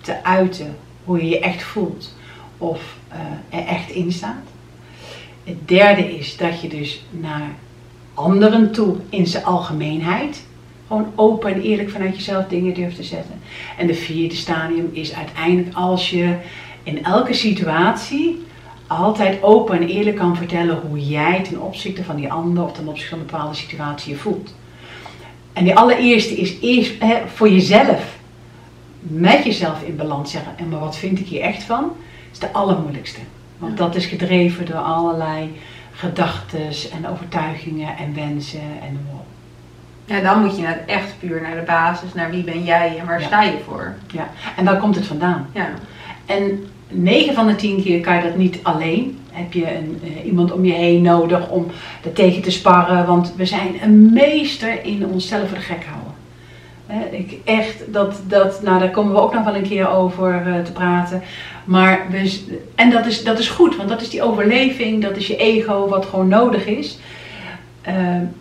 te 0.00 0.24
uiten 0.24 0.76
hoe 1.04 1.18
je 1.18 1.28
je 1.28 1.40
echt 1.40 1.62
voelt 1.62 2.14
of 2.58 2.96
eh, 3.08 3.58
er 3.58 3.66
echt 3.66 3.90
in 3.90 4.12
staat. 4.12 4.46
Het 5.44 5.68
derde 5.68 6.18
is 6.18 6.36
dat 6.36 6.60
je 6.60 6.68
dus 6.68 7.04
naar 7.10 7.50
anderen 8.14 8.72
toe 8.72 8.96
in 9.08 9.26
zijn 9.26 9.44
algemeenheid 9.44 10.42
gewoon 10.86 11.12
open 11.14 11.54
en 11.54 11.60
eerlijk 11.60 11.90
vanuit 11.90 12.16
jezelf 12.16 12.46
dingen 12.46 12.74
durft 12.74 12.96
te 12.96 13.02
zetten. 13.02 13.40
En 13.78 13.86
de 13.86 13.94
vierde 13.94 14.34
stadium 14.34 14.90
is 14.92 15.14
uiteindelijk 15.14 15.76
als 15.76 16.10
je 16.10 16.36
in 16.82 17.04
elke 17.04 17.32
situatie 17.32 18.44
altijd 18.86 19.42
open 19.42 19.80
en 19.80 19.88
eerlijk 19.88 20.16
kan 20.16 20.36
vertellen 20.36 20.80
hoe 20.88 21.08
jij 21.08 21.42
ten 21.42 21.60
opzichte 21.60 22.04
van 22.04 22.16
die 22.16 22.32
ander 22.32 22.64
of 22.64 22.72
ten 22.72 22.88
opzichte 22.88 23.10
van 23.10 23.18
een 23.18 23.26
bepaalde 23.26 23.54
situatie 23.54 24.12
je 24.12 24.18
voelt. 24.18 24.54
En 25.52 25.64
die 25.64 25.76
allereerste 25.76 26.34
is 26.34 26.60
eerst 26.60 26.92
hè, 26.98 27.16
voor 27.26 27.50
jezelf 27.50 28.18
met 29.00 29.44
jezelf 29.44 29.82
in 29.82 29.96
balans 29.96 30.30
zeggen. 30.30 30.52
En 30.58 30.68
maar 30.68 30.80
wat 30.80 30.96
vind 30.96 31.18
ik 31.20 31.26
hier 31.26 31.40
echt 31.40 31.62
van? 31.62 31.92
is 32.32 32.38
de 32.38 32.52
allermoeilijkste. 32.52 33.20
Want 33.58 33.78
Ja. 33.78 33.84
dat 33.84 33.94
is 33.94 34.06
gedreven 34.06 34.66
door 34.66 34.76
allerlei 34.76 35.52
gedachten 36.00 36.68
en 36.96 37.08
overtuigingen 37.08 37.96
en 37.96 38.14
wensen 38.14 38.60
en 38.60 38.92
noem 38.92 39.02
maar 39.04 39.20
op. 39.20 39.26
Ja, 40.04 40.20
dan 40.20 40.42
moet 40.44 40.56
je 40.56 40.62
naar 40.62 40.80
echt 40.86 41.14
puur 41.18 41.42
naar 41.42 41.54
de 41.54 41.62
basis, 41.66 42.14
naar 42.14 42.30
wie 42.30 42.44
ben 42.44 42.64
jij 42.64 42.96
en 42.98 43.06
waar 43.06 43.20
Ja. 43.20 43.26
sta 43.26 43.42
je 43.42 43.58
voor. 43.66 43.94
Ja. 44.12 44.28
En 44.56 44.64
daar 44.64 44.76
komt 44.78 44.94
het 44.94 45.06
vandaan. 45.06 45.46
Ja. 45.52 45.68
En 46.26 46.66
9 46.88 47.34
van 47.34 47.46
de 47.46 47.54
10 47.56 47.82
keer 47.82 48.00
kan 48.00 48.16
je 48.16 48.22
dat 48.22 48.36
niet 48.36 48.58
alleen. 48.62 49.18
Heb 49.30 49.52
je 49.52 49.76
een, 49.76 50.00
eh, 50.04 50.24
iemand 50.26 50.52
om 50.52 50.64
je 50.64 50.72
heen 50.72 51.02
nodig 51.02 51.48
om 51.48 51.66
er 52.04 52.12
tegen 52.12 52.42
te 52.42 52.50
sparren. 52.50 53.06
Want 53.06 53.32
we 53.36 53.46
zijn 53.46 53.74
een 53.82 54.12
meester 54.12 54.84
in 54.84 55.06
onszelf 55.06 55.48
voor 55.48 55.58
de 55.58 55.64
gek 55.64 55.84
houden. 55.84 55.99
Ik 57.10 57.38
echt, 57.44 57.92
dat, 57.92 58.20
dat, 58.26 58.62
nou 58.62 58.78
daar 58.78 58.90
komen 58.90 59.12
we 59.12 59.20
ook 59.20 59.34
nog 59.34 59.44
wel 59.44 59.54
een 59.54 59.68
keer 59.68 59.88
over 59.88 60.42
eh, 60.46 60.62
te 60.62 60.72
praten. 60.72 61.22
Maar 61.64 62.06
we, 62.10 62.40
en 62.74 62.90
dat 62.90 63.06
is, 63.06 63.24
dat 63.24 63.38
is 63.38 63.48
goed, 63.48 63.76
want 63.76 63.88
dat 63.88 64.00
is 64.00 64.10
die 64.10 64.22
overleving, 64.22 65.02
dat 65.02 65.16
is 65.16 65.26
je 65.26 65.36
ego 65.36 65.88
wat 65.88 66.06
gewoon 66.06 66.28
nodig 66.28 66.66
is. 66.66 66.98
Eh, 67.82 67.94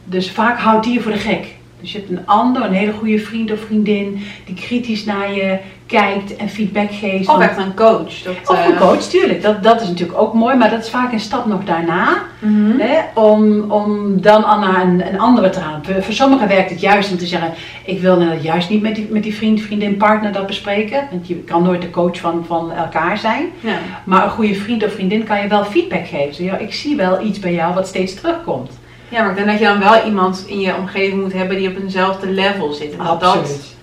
dus 0.04 0.32
vaak 0.32 0.60
houdt 0.60 0.86
die 0.86 0.94
je 0.94 1.02
voor 1.02 1.12
de 1.12 1.18
gek. 1.18 1.46
Dus 1.82 1.92
je 1.92 1.98
hebt 1.98 2.10
een 2.10 2.28
ander, 2.28 2.64
een 2.64 2.74
hele 2.74 2.92
goede 2.92 3.20
vriend 3.20 3.52
of 3.52 3.60
vriendin, 3.60 4.22
die 4.46 4.56
kritisch 4.56 5.06
naar 5.06 5.34
je 5.34 5.58
kijkt 5.90 6.36
en 6.36 6.50
feedback 6.50 6.92
geeft. 6.92 7.30
Of 7.30 7.40
echt 7.40 7.58
een 7.58 7.76
coach. 7.76 8.22
Dat, 8.22 8.36
of 8.46 8.66
een 8.66 8.74
eh, 8.74 8.80
coach, 8.80 9.02
tuurlijk. 9.02 9.42
Dat, 9.42 9.64
dat 9.64 9.82
is 9.82 9.88
natuurlijk 9.88 10.20
ook 10.20 10.34
mooi, 10.34 10.56
maar 10.56 10.70
dat 10.70 10.84
is 10.84 10.90
vaak 10.90 11.12
een 11.12 11.20
stap 11.20 11.46
nog 11.46 11.64
daarna. 11.64 12.22
mhm. 12.40 12.80
Hè, 12.80 13.00
om, 13.14 13.72
om 13.72 14.22
dan 14.22 14.44
al 14.44 14.60
naar 14.60 14.82
een, 14.82 15.08
een 15.08 15.20
andere 15.20 15.50
te 15.50 15.60
gaan. 15.60 15.86
Voor, 15.86 16.04
voor 16.04 16.14
sommigen 16.14 16.48
werkt 16.48 16.70
het 16.70 16.82
juist 16.82 17.12
om 17.12 17.18
te 17.18 17.26
zeggen: 17.26 17.54
Ik 17.86 18.02
wil 18.02 18.18
nou 18.18 18.40
juist 18.42 18.70
niet 18.70 18.82
met 18.82 18.96
die, 18.96 19.08
met 19.10 19.24
die 19.24 19.36
vriend, 19.36 19.62
vriendin, 19.62 19.98
partner 19.98 20.32
dat 20.32 20.48
bespreken. 20.48 21.08
Want 21.12 21.28
je 21.28 21.36
kan 21.36 21.64
nooit 21.64 21.82
de 21.82 21.90
coach 21.90 22.18
van, 22.18 22.46
van 22.48 22.72
elkaar 22.72 23.18
zijn. 23.18 23.46
Ja. 23.60 23.78
Maar 24.04 24.24
een 24.24 24.30
goede 24.30 24.56
vriend 24.56 24.84
of 24.84 24.94
vriendin 24.94 25.24
kan 25.24 25.42
je 25.42 25.48
wel 25.48 25.66
feedback 25.66 26.08
geven. 26.08 26.34
Zo, 26.34 26.44
ja, 26.44 26.58
ik 26.58 26.74
zie 26.74 26.96
wel 26.96 27.22
iets 27.22 27.40
bij 27.40 27.54
jou 27.54 27.74
wat 27.74 27.88
steeds 27.88 28.14
terugkomt. 28.14 28.72
ja, 29.10 29.22
maar 29.22 29.30
ik 29.30 29.36
denk 29.36 29.48
dat 29.48 29.60
je 29.60 29.66
dan 29.66 29.80
wel 29.80 30.06
iemand 30.06 30.44
in 30.48 30.60
je 30.60 30.76
omgeving 30.76 31.22
moet 31.22 31.34
hebben 31.34 31.58
die 31.58 31.70
op 31.70 31.78
eenzelfde 31.78 32.30
level 32.30 32.74
zit. 32.74 32.92
En 32.92 32.98
dat 33.20 33.22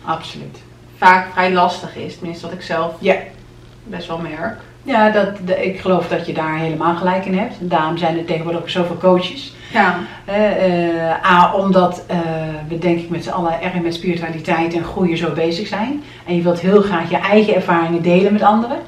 Absoluut. 0.04 0.64
Vaak 1.06 1.32
vrij 1.32 1.52
lastig 1.52 1.96
is. 1.96 2.16
Tenminste, 2.16 2.46
wat 2.46 2.54
ik 2.54 2.62
zelf 2.62 2.94
Ja. 2.98 3.14
best 3.84 4.08
wel 4.08 4.18
merk. 4.18 4.58
Ja, 4.82 5.10
dat, 5.10 5.28
de- 5.44 5.64
ik 5.64 5.80
geloof 5.80 6.08
dat 6.08 6.26
je 6.26 6.32
daar 6.32 6.58
helemaal 6.58 6.96
gelijk 6.96 7.24
in 7.24 7.38
hebt. 7.38 7.54
Daarom 7.60 7.96
zijn 7.96 8.18
er 8.18 8.24
tegenwoordig 8.24 8.60
ook 8.60 8.68
zoveel 8.68 8.96
coaches. 8.98 9.54
Ja. 9.72 9.98
Eh, 10.24 11.00
eh, 11.00 11.24
A, 11.32 11.54
omdat 11.54 12.04
eh, 12.06 12.18
we 12.68 12.78
denk 12.78 12.98
ik 12.98 13.08
met 13.10 13.24
z'n 13.24 13.30
allen 13.30 13.62
erg 13.62 13.74
met 13.74 13.94
spiritualiteit 13.94 14.74
en 14.74 14.84
groeien 14.84 15.16
zo 15.16 15.32
bezig 15.32 15.66
zijn. 15.68 16.02
En 16.26 16.36
je 16.36 16.42
wilt 16.42 16.60
heel 16.60 16.82
graag 16.82 17.10
je 17.10 17.16
eigen 17.18 17.54
ervaringen 17.54 18.02
delen 18.02 18.32
met 18.32 18.42
anderen. 18.42 18.78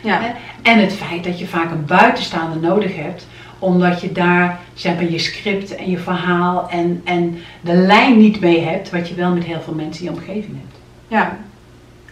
Ja. 0.00 0.20
En 0.62 0.78
het 0.80 0.92
feit 0.92 1.24
dat 1.24 1.38
je 1.38 1.46
vaak 1.46 1.70
een 1.70 1.84
buitenstaander 1.86 2.60
nodig 2.60 2.96
hebt. 2.96 3.26
Omdat 3.58 4.00
je 4.00 4.12
daar 4.12 4.58
zeg 4.74 4.94
maar, 4.94 5.10
je 5.10 5.18
script 5.18 5.74
en 5.76 5.90
je 5.90 5.98
verhaal 5.98 6.66
en, 6.70 7.00
en 7.04 7.38
de 7.60 7.74
lijn 7.74 8.18
niet 8.18 8.40
mee 8.40 8.60
hebt. 8.64 8.90
Wat 8.90 9.08
je 9.08 9.14
wel 9.14 9.30
met 9.30 9.44
heel 9.44 9.60
veel 9.60 9.74
mensen 9.74 10.04
in 10.06 10.12
je 10.12 10.18
omgeving 10.18 10.56
hebt. 10.60 10.76
Ja. 11.08 11.36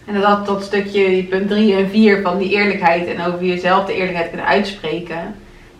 En 0.05 0.21
dat, 0.21 0.45
dat 0.45 0.63
stukje, 0.63 1.23
punt 1.23 1.47
3 1.49 1.75
en 1.75 1.89
4 1.89 2.21
van 2.21 2.37
die 2.37 2.49
eerlijkheid 2.49 3.07
en 3.07 3.25
over 3.25 3.45
jezelf 3.45 3.85
de 3.85 3.93
eerlijkheid 3.93 4.27
kunnen 4.29 4.45
uitspreken, 4.47 5.35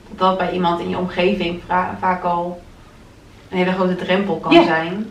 dat 0.09 0.17
dat 0.17 0.38
bij 0.38 0.51
iemand 0.51 0.80
in 0.80 0.89
je 0.89 0.97
omgeving 0.97 1.59
vaak 1.99 2.23
al 2.23 2.61
een 3.49 3.57
hele 3.57 3.71
grote 3.71 3.95
drempel 3.95 4.36
kan 4.36 4.53
Ja. 4.53 4.63
zijn. 4.63 5.05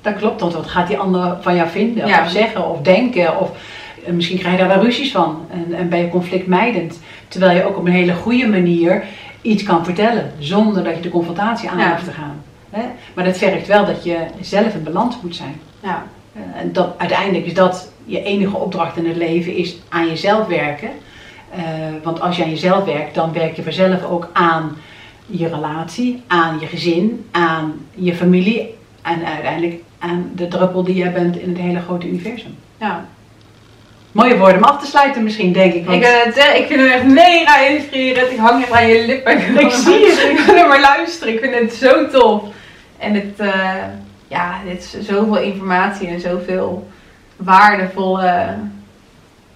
Dat 0.00 0.16
klopt, 0.16 0.40
want 0.40 0.52
wat 0.54 0.66
gaat 0.66 0.86
die 0.88 0.98
ander 0.98 1.36
van 1.40 1.54
jou 1.54 1.68
vinden 1.68 2.06
Ja. 2.06 2.22
of 2.24 2.30
zeggen 2.30 2.68
of 2.70 2.80
denken? 2.80 3.40
Of 3.40 3.50
eh, 4.06 4.12
misschien 4.12 4.38
krijg 4.38 4.54
je 4.54 4.60
daar 4.66 4.74
wel 4.74 4.84
ruzies 4.84 5.12
van 5.12 5.46
en, 5.50 5.74
en 5.74 5.88
ben 5.88 5.98
je 5.98 6.08
conflictmijdend. 6.08 7.00
Terwijl 7.28 7.56
je 7.56 7.64
ook 7.64 7.76
op 7.76 7.86
een 7.86 7.92
hele 7.92 8.14
goede 8.14 8.46
manier 8.46 9.04
iets 9.42 9.62
kan 9.62 9.84
vertellen 9.84 10.32
zonder 10.38 10.84
dat 10.84 10.94
je 10.96 11.00
de 11.02 11.08
confrontatie 11.10 11.68
aan 11.70 11.78
Ja. 11.78 11.90
hoeft 11.90 12.04
te 12.04 12.10
gaan. 12.10 12.42
Hè? 12.70 12.82
Maar 13.14 13.24
dat 13.24 13.36
vergt 13.38 13.66
wel 13.66 13.86
dat 13.86 14.04
je 14.04 14.16
zelf 14.40 14.74
in 14.74 14.82
balans 14.82 15.16
moet 15.22 15.36
zijn. 15.36 15.60
Ja. 15.82 16.06
Eh, 16.32 16.60
En 16.60 16.72
dat, 16.72 16.94
uiteindelijk 16.98 17.46
is 17.46 17.54
dat 17.54 17.92
je 18.08 18.22
enige 18.22 18.56
opdracht 18.56 18.96
in 18.96 19.06
het 19.06 19.16
leven, 19.16 19.54
is 19.54 19.76
aan 19.88 20.08
jezelf 20.08 20.46
werken. 20.46 20.90
Eh, 21.50 21.62
want 22.02 22.20
als 22.20 22.36
je 22.36 22.42
aan 22.42 22.50
jezelf 22.50 22.84
werkt, 22.84 23.14
dan 23.14 23.32
werk 23.32 23.56
je 23.56 23.62
vanzelf 23.62 24.04
ook 24.04 24.30
aan 24.32 24.76
je 25.26 25.48
relatie, 25.48 26.22
aan 26.26 26.60
je 26.60 26.66
gezin, 26.66 27.26
aan 27.30 27.86
je 27.94 28.14
familie 28.14 28.74
en 29.02 29.26
uiteindelijk 29.26 29.82
aan 29.98 30.30
de 30.34 30.48
druppel 30.48 30.84
die 30.84 30.94
jij 30.94 31.12
bent 31.12 31.36
in 31.36 31.48
het 31.48 31.58
hele 31.58 31.80
grote 31.80 32.08
universum. 32.08 32.54
Ja. 32.80 33.06
Mooie 34.12 34.38
woorden 34.38 34.56
om 34.56 34.62
af 34.62 34.80
te 34.80 34.86
sluiten 34.86 35.22
misschien, 35.22 35.52
denk 35.52 35.74
ik. 35.74 35.84
Want... 35.84 36.02
Ik, 36.02 36.08
het, 36.24 36.36
ik 36.36 36.66
vind 36.66 36.80
hem 36.80 36.90
echt 36.90 37.04
mega 37.04 37.58
inspirerend. 37.66 38.30
Ik 38.30 38.38
hang 38.38 38.62
echt 38.62 38.72
aan 38.72 38.86
je 38.86 39.06
lippen. 39.06 39.58
Ik 39.58 39.70
zie 39.70 40.06
het. 40.06 40.18
Ik 40.38 40.44
wil 40.46 40.56
er 40.56 40.68
maar 40.68 40.80
luisteren. 40.80 41.34
Ik 41.34 41.40
vind 41.40 41.54
het 41.54 41.74
zo 41.74 42.08
tof. 42.08 42.42
En 42.98 43.14
het, 43.14 43.40
uh, 43.40 43.74
ja, 44.28 44.60
dit 44.66 44.78
is 44.78 45.06
zoveel 45.06 45.38
informatie 45.38 46.08
en 46.08 46.20
zoveel 46.20 46.88
waardevolle... 47.38 48.56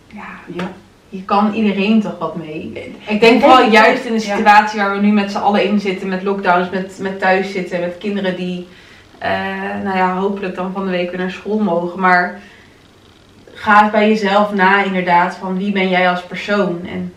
Ja, 0.07 0.29
ja, 0.47 0.71
je 1.09 1.25
kan 1.25 1.55
iedereen 1.55 2.01
toch 2.01 2.19
wat 2.19 2.37
mee. 2.37 2.93
Ik 3.07 3.21
denk 3.21 3.41
vooral 3.41 3.71
juist 3.71 4.05
in 4.05 4.13
de 4.13 4.21
situatie 4.21 4.81
waar 4.81 4.93
we 4.93 5.01
nu 5.01 5.13
met 5.13 5.31
z'n 5.31 5.39
allen 5.39 5.65
in 5.65 5.81
zitten, 5.81 6.09
met 6.09 6.23
lockdowns, 6.23 6.71
met, 6.71 6.99
met 7.01 7.21
thuis 7.21 7.53
zitten, 7.53 7.81
met 7.81 7.99
kinderen 7.99 8.37
die, 8.37 8.69
uh, 9.23 9.29
nou 9.85 9.97
ja, 9.97 10.17
hopelijk 10.17 10.55
dan 10.55 10.73
van 10.73 10.85
de 10.85 10.91
week 10.91 11.11
weer 11.11 11.21
naar 11.21 11.31
school 11.31 11.59
mogen. 11.59 12.01
Maar 12.01 12.41
ga 13.55 13.91
bij 13.91 14.09
jezelf 14.09 14.55
na 14.55 14.85
inderdaad 14.85 15.37
van 15.37 15.59
wie 15.59 15.73
ben 15.73 15.89
jij 15.89 16.11
als 16.11 16.23
persoon. 16.23 16.81
En 16.87 17.13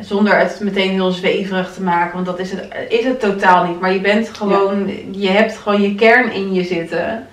zonder 0.00 0.38
het 0.38 0.60
meteen 0.62 0.90
heel 0.90 1.10
zweverig 1.10 1.72
te 1.72 1.82
maken, 1.82 2.14
want 2.14 2.26
dat 2.26 2.38
is 2.38 2.50
het, 2.50 2.68
is 2.88 3.04
het 3.04 3.20
totaal 3.20 3.66
niet. 3.66 3.80
Maar 3.80 3.92
je 3.92 4.00
bent 4.00 4.28
gewoon, 4.28 4.90
je 5.10 5.28
hebt 5.28 5.56
gewoon 5.56 5.82
je 5.82 5.94
kern 5.94 6.32
in 6.32 6.52
je 6.52 6.64
zitten. 6.64 7.26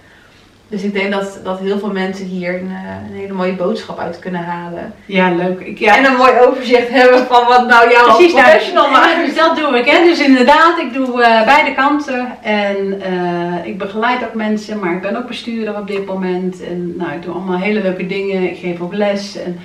Dus 0.70 0.84
ik 0.84 0.94
denk 0.94 1.12
dat, 1.12 1.40
dat 1.44 1.60
heel 1.60 1.80
veel 1.80 1.92
mensen 1.92 2.26
hier 2.26 2.54
een, 2.54 2.70
eh, 2.70 3.10
een 3.10 3.16
hele 3.16 3.34
mooie 3.34 3.54
boodschap 3.54 4.00
uit 4.00 4.20
kunnen 4.20 4.44
halen. 4.44 4.94
Ja, 5.06 5.32
leuk. 5.32 5.60
Ik, 5.60 5.80
ja. 5.80 5.98
En 5.98 6.06
een 6.06 6.16
mooi 6.16 6.32
overzicht 6.48 6.90
hebben 6.90 7.26
van 7.26 7.46
wat 7.48 7.68
nou 7.68 7.92
jouw 7.92 8.06
Precies, 8.06 8.34
als 8.34 8.42
professional 8.42 8.90
nou, 8.90 9.06
maakt. 9.06 9.26
Dus 9.26 9.36
dat 9.36 9.56
doe 9.56 9.78
ik. 9.78 9.86
Hè. 9.86 10.04
Dus 10.04 10.20
inderdaad, 10.20 10.80
ik 10.80 10.94
doe 10.94 11.08
uh, 11.08 11.46
beide 11.46 11.74
kanten. 11.76 12.28
En 12.42 13.02
uh, 13.12 13.66
ik 13.66 13.78
begeleid 13.78 14.24
ook 14.24 14.34
mensen, 14.34 14.80
maar 14.80 14.94
ik 14.94 15.02
ben 15.02 15.18
ook 15.18 15.28
bestuurder 15.28 15.78
op 15.78 15.88
dit 15.88 16.06
moment. 16.06 16.64
En 16.64 16.94
nou, 16.98 17.12
ik 17.12 17.24
doe 17.24 17.34
allemaal 17.34 17.58
hele 17.58 17.82
leuke 17.82 18.08
dingen. 18.08 18.44
Ik 18.44 18.58
geef 18.58 18.82
ook 18.82 18.94
les. 18.94 19.38
En, 19.38 19.60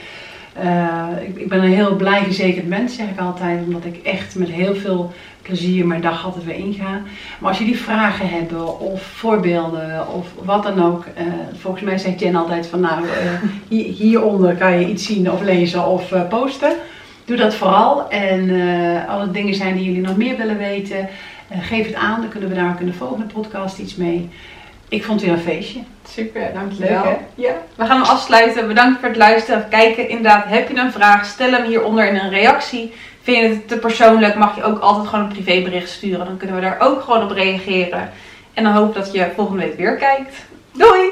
ik, 1.23 1.37
ik, 1.37 1.49
ben 1.49 1.63
een 1.63 1.73
heel 1.73 1.97
blij 1.97 2.23
gezekerd 2.23 2.69
mens, 2.69 2.95
zeg 2.97 3.07
ik 3.09 3.21
altijd. 3.21 3.59
Omdat 3.65 3.85
ik 3.85 3.97
echt 4.03 4.35
met 4.35 4.49
heel 4.49 4.75
veel 4.75 5.13
plezier 5.43 5.86
mijn 5.86 6.01
dag 6.01 6.24
altijd 6.24 6.45
weer 6.45 6.55
ingaan. 6.55 7.07
Maar 7.38 7.49
als 7.49 7.59
jullie 7.59 7.78
vragen 7.78 8.28
hebben 8.28 8.78
of 8.80 9.03
voorbeelden 9.03 10.09
of 10.09 10.26
wat 10.43 10.62
dan 10.62 10.84
ook. 10.84 11.05
Uh, 11.18 11.32
volgens 11.59 11.82
mij 11.82 11.99
zegt 11.99 12.20
Jen 12.20 12.36
altijd 12.36 12.66
van 12.66 12.80
nou, 12.80 13.05
uh, 13.05 13.84
hieronder 13.97 14.55
kan 14.55 14.80
je 14.80 14.86
iets 14.86 15.07
zien 15.07 15.32
of 15.32 15.43
lezen 15.43 15.86
of 15.86 16.12
uh, 16.12 16.28
posten. 16.28 16.72
Doe 17.24 17.36
dat 17.36 17.55
vooral. 17.55 18.09
En 18.11 18.51
alle 19.09 19.30
dingen 19.30 19.55
zijn 19.55 19.76
die 19.76 19.84
jullie 19.84 20.01
nog 20.01 20.16
meer 20.16 20.36
willen 20.36 20.59
weten. 20.59 21.09
geef 21.61 21.86
het 21.86 21.95
aan, 21.95 22.20
dan 22.20 22.30
kunnen 22.30 22.49
we 22.49 22.55
daar 22.55 22.76
in 22.80 22.86
de 22.86 22.93
volgende 22.93 23.24
podcast 23.24 23.78
iets 23.78 23.97
mee. 23.97 24.28
Ik 24.93 25.05
vond 25.05 25.20
het 25.20 25.30
weer 25.30 25.38
een 25.38 25.45
feestje. 25.45 25.80
Super, 26.09 26.51
dankjewel. 26.55 27.05
Leuk, 27.05 27.18
ja. 27.34 27.53
We 27.74 27.86
gaan 27.86 28.01
hem 28.01 28.11
afsluiten. 28.11 28.68
Bedankt 28.68 29.01
voor 29.01 29.09
het 29.09 29.18
luisteren. 29.18 29.68
Kijken, 29.68 30.09
inderdaad, 30.09 30.45
heb 30.47 30.68
je 30.68 30.76
een 30.76 30.93
vraag? 30.93 31.24
Stel 31.24 31.51
hem 31.51 31.64
hieronder 31.64 32.07
in 32.09 32.16
een 32.16 32.30
reactie. 32.30 32.93
Vind 33.23 33.37
je 33.37 33.49
het 33.49 33.68
te 33.68 33.77
persoonlijk, 33.77 34.35
mag 34.35 34.57
je 34.57 34.64
ook 34.64 34.79
altijd 34.79 35.09
gewoon 35.09 35.25
een 35.25 35.33
privébericht 35.33 35.91
sturen. 35.91 36.27
Dan 36.27 36.37
kunnen 36.37 36.57
we 36.57 36.62
daar 36.62 36.81
ook 36.81 37.03
gewoon 37.03 37.23
op 37.23 37.31
reageren. 37.31 38.11
En 38.55 38.64
dan 38.64 38.73
hoop 38.73 38.95
dat 38.95 39.12
je 39.12 39.31
volgende 39.35 39.62
week 39.62 39.77
weer 39.77 39.97
kijkt. 39.97 40.35
Doei! 40.73 41.11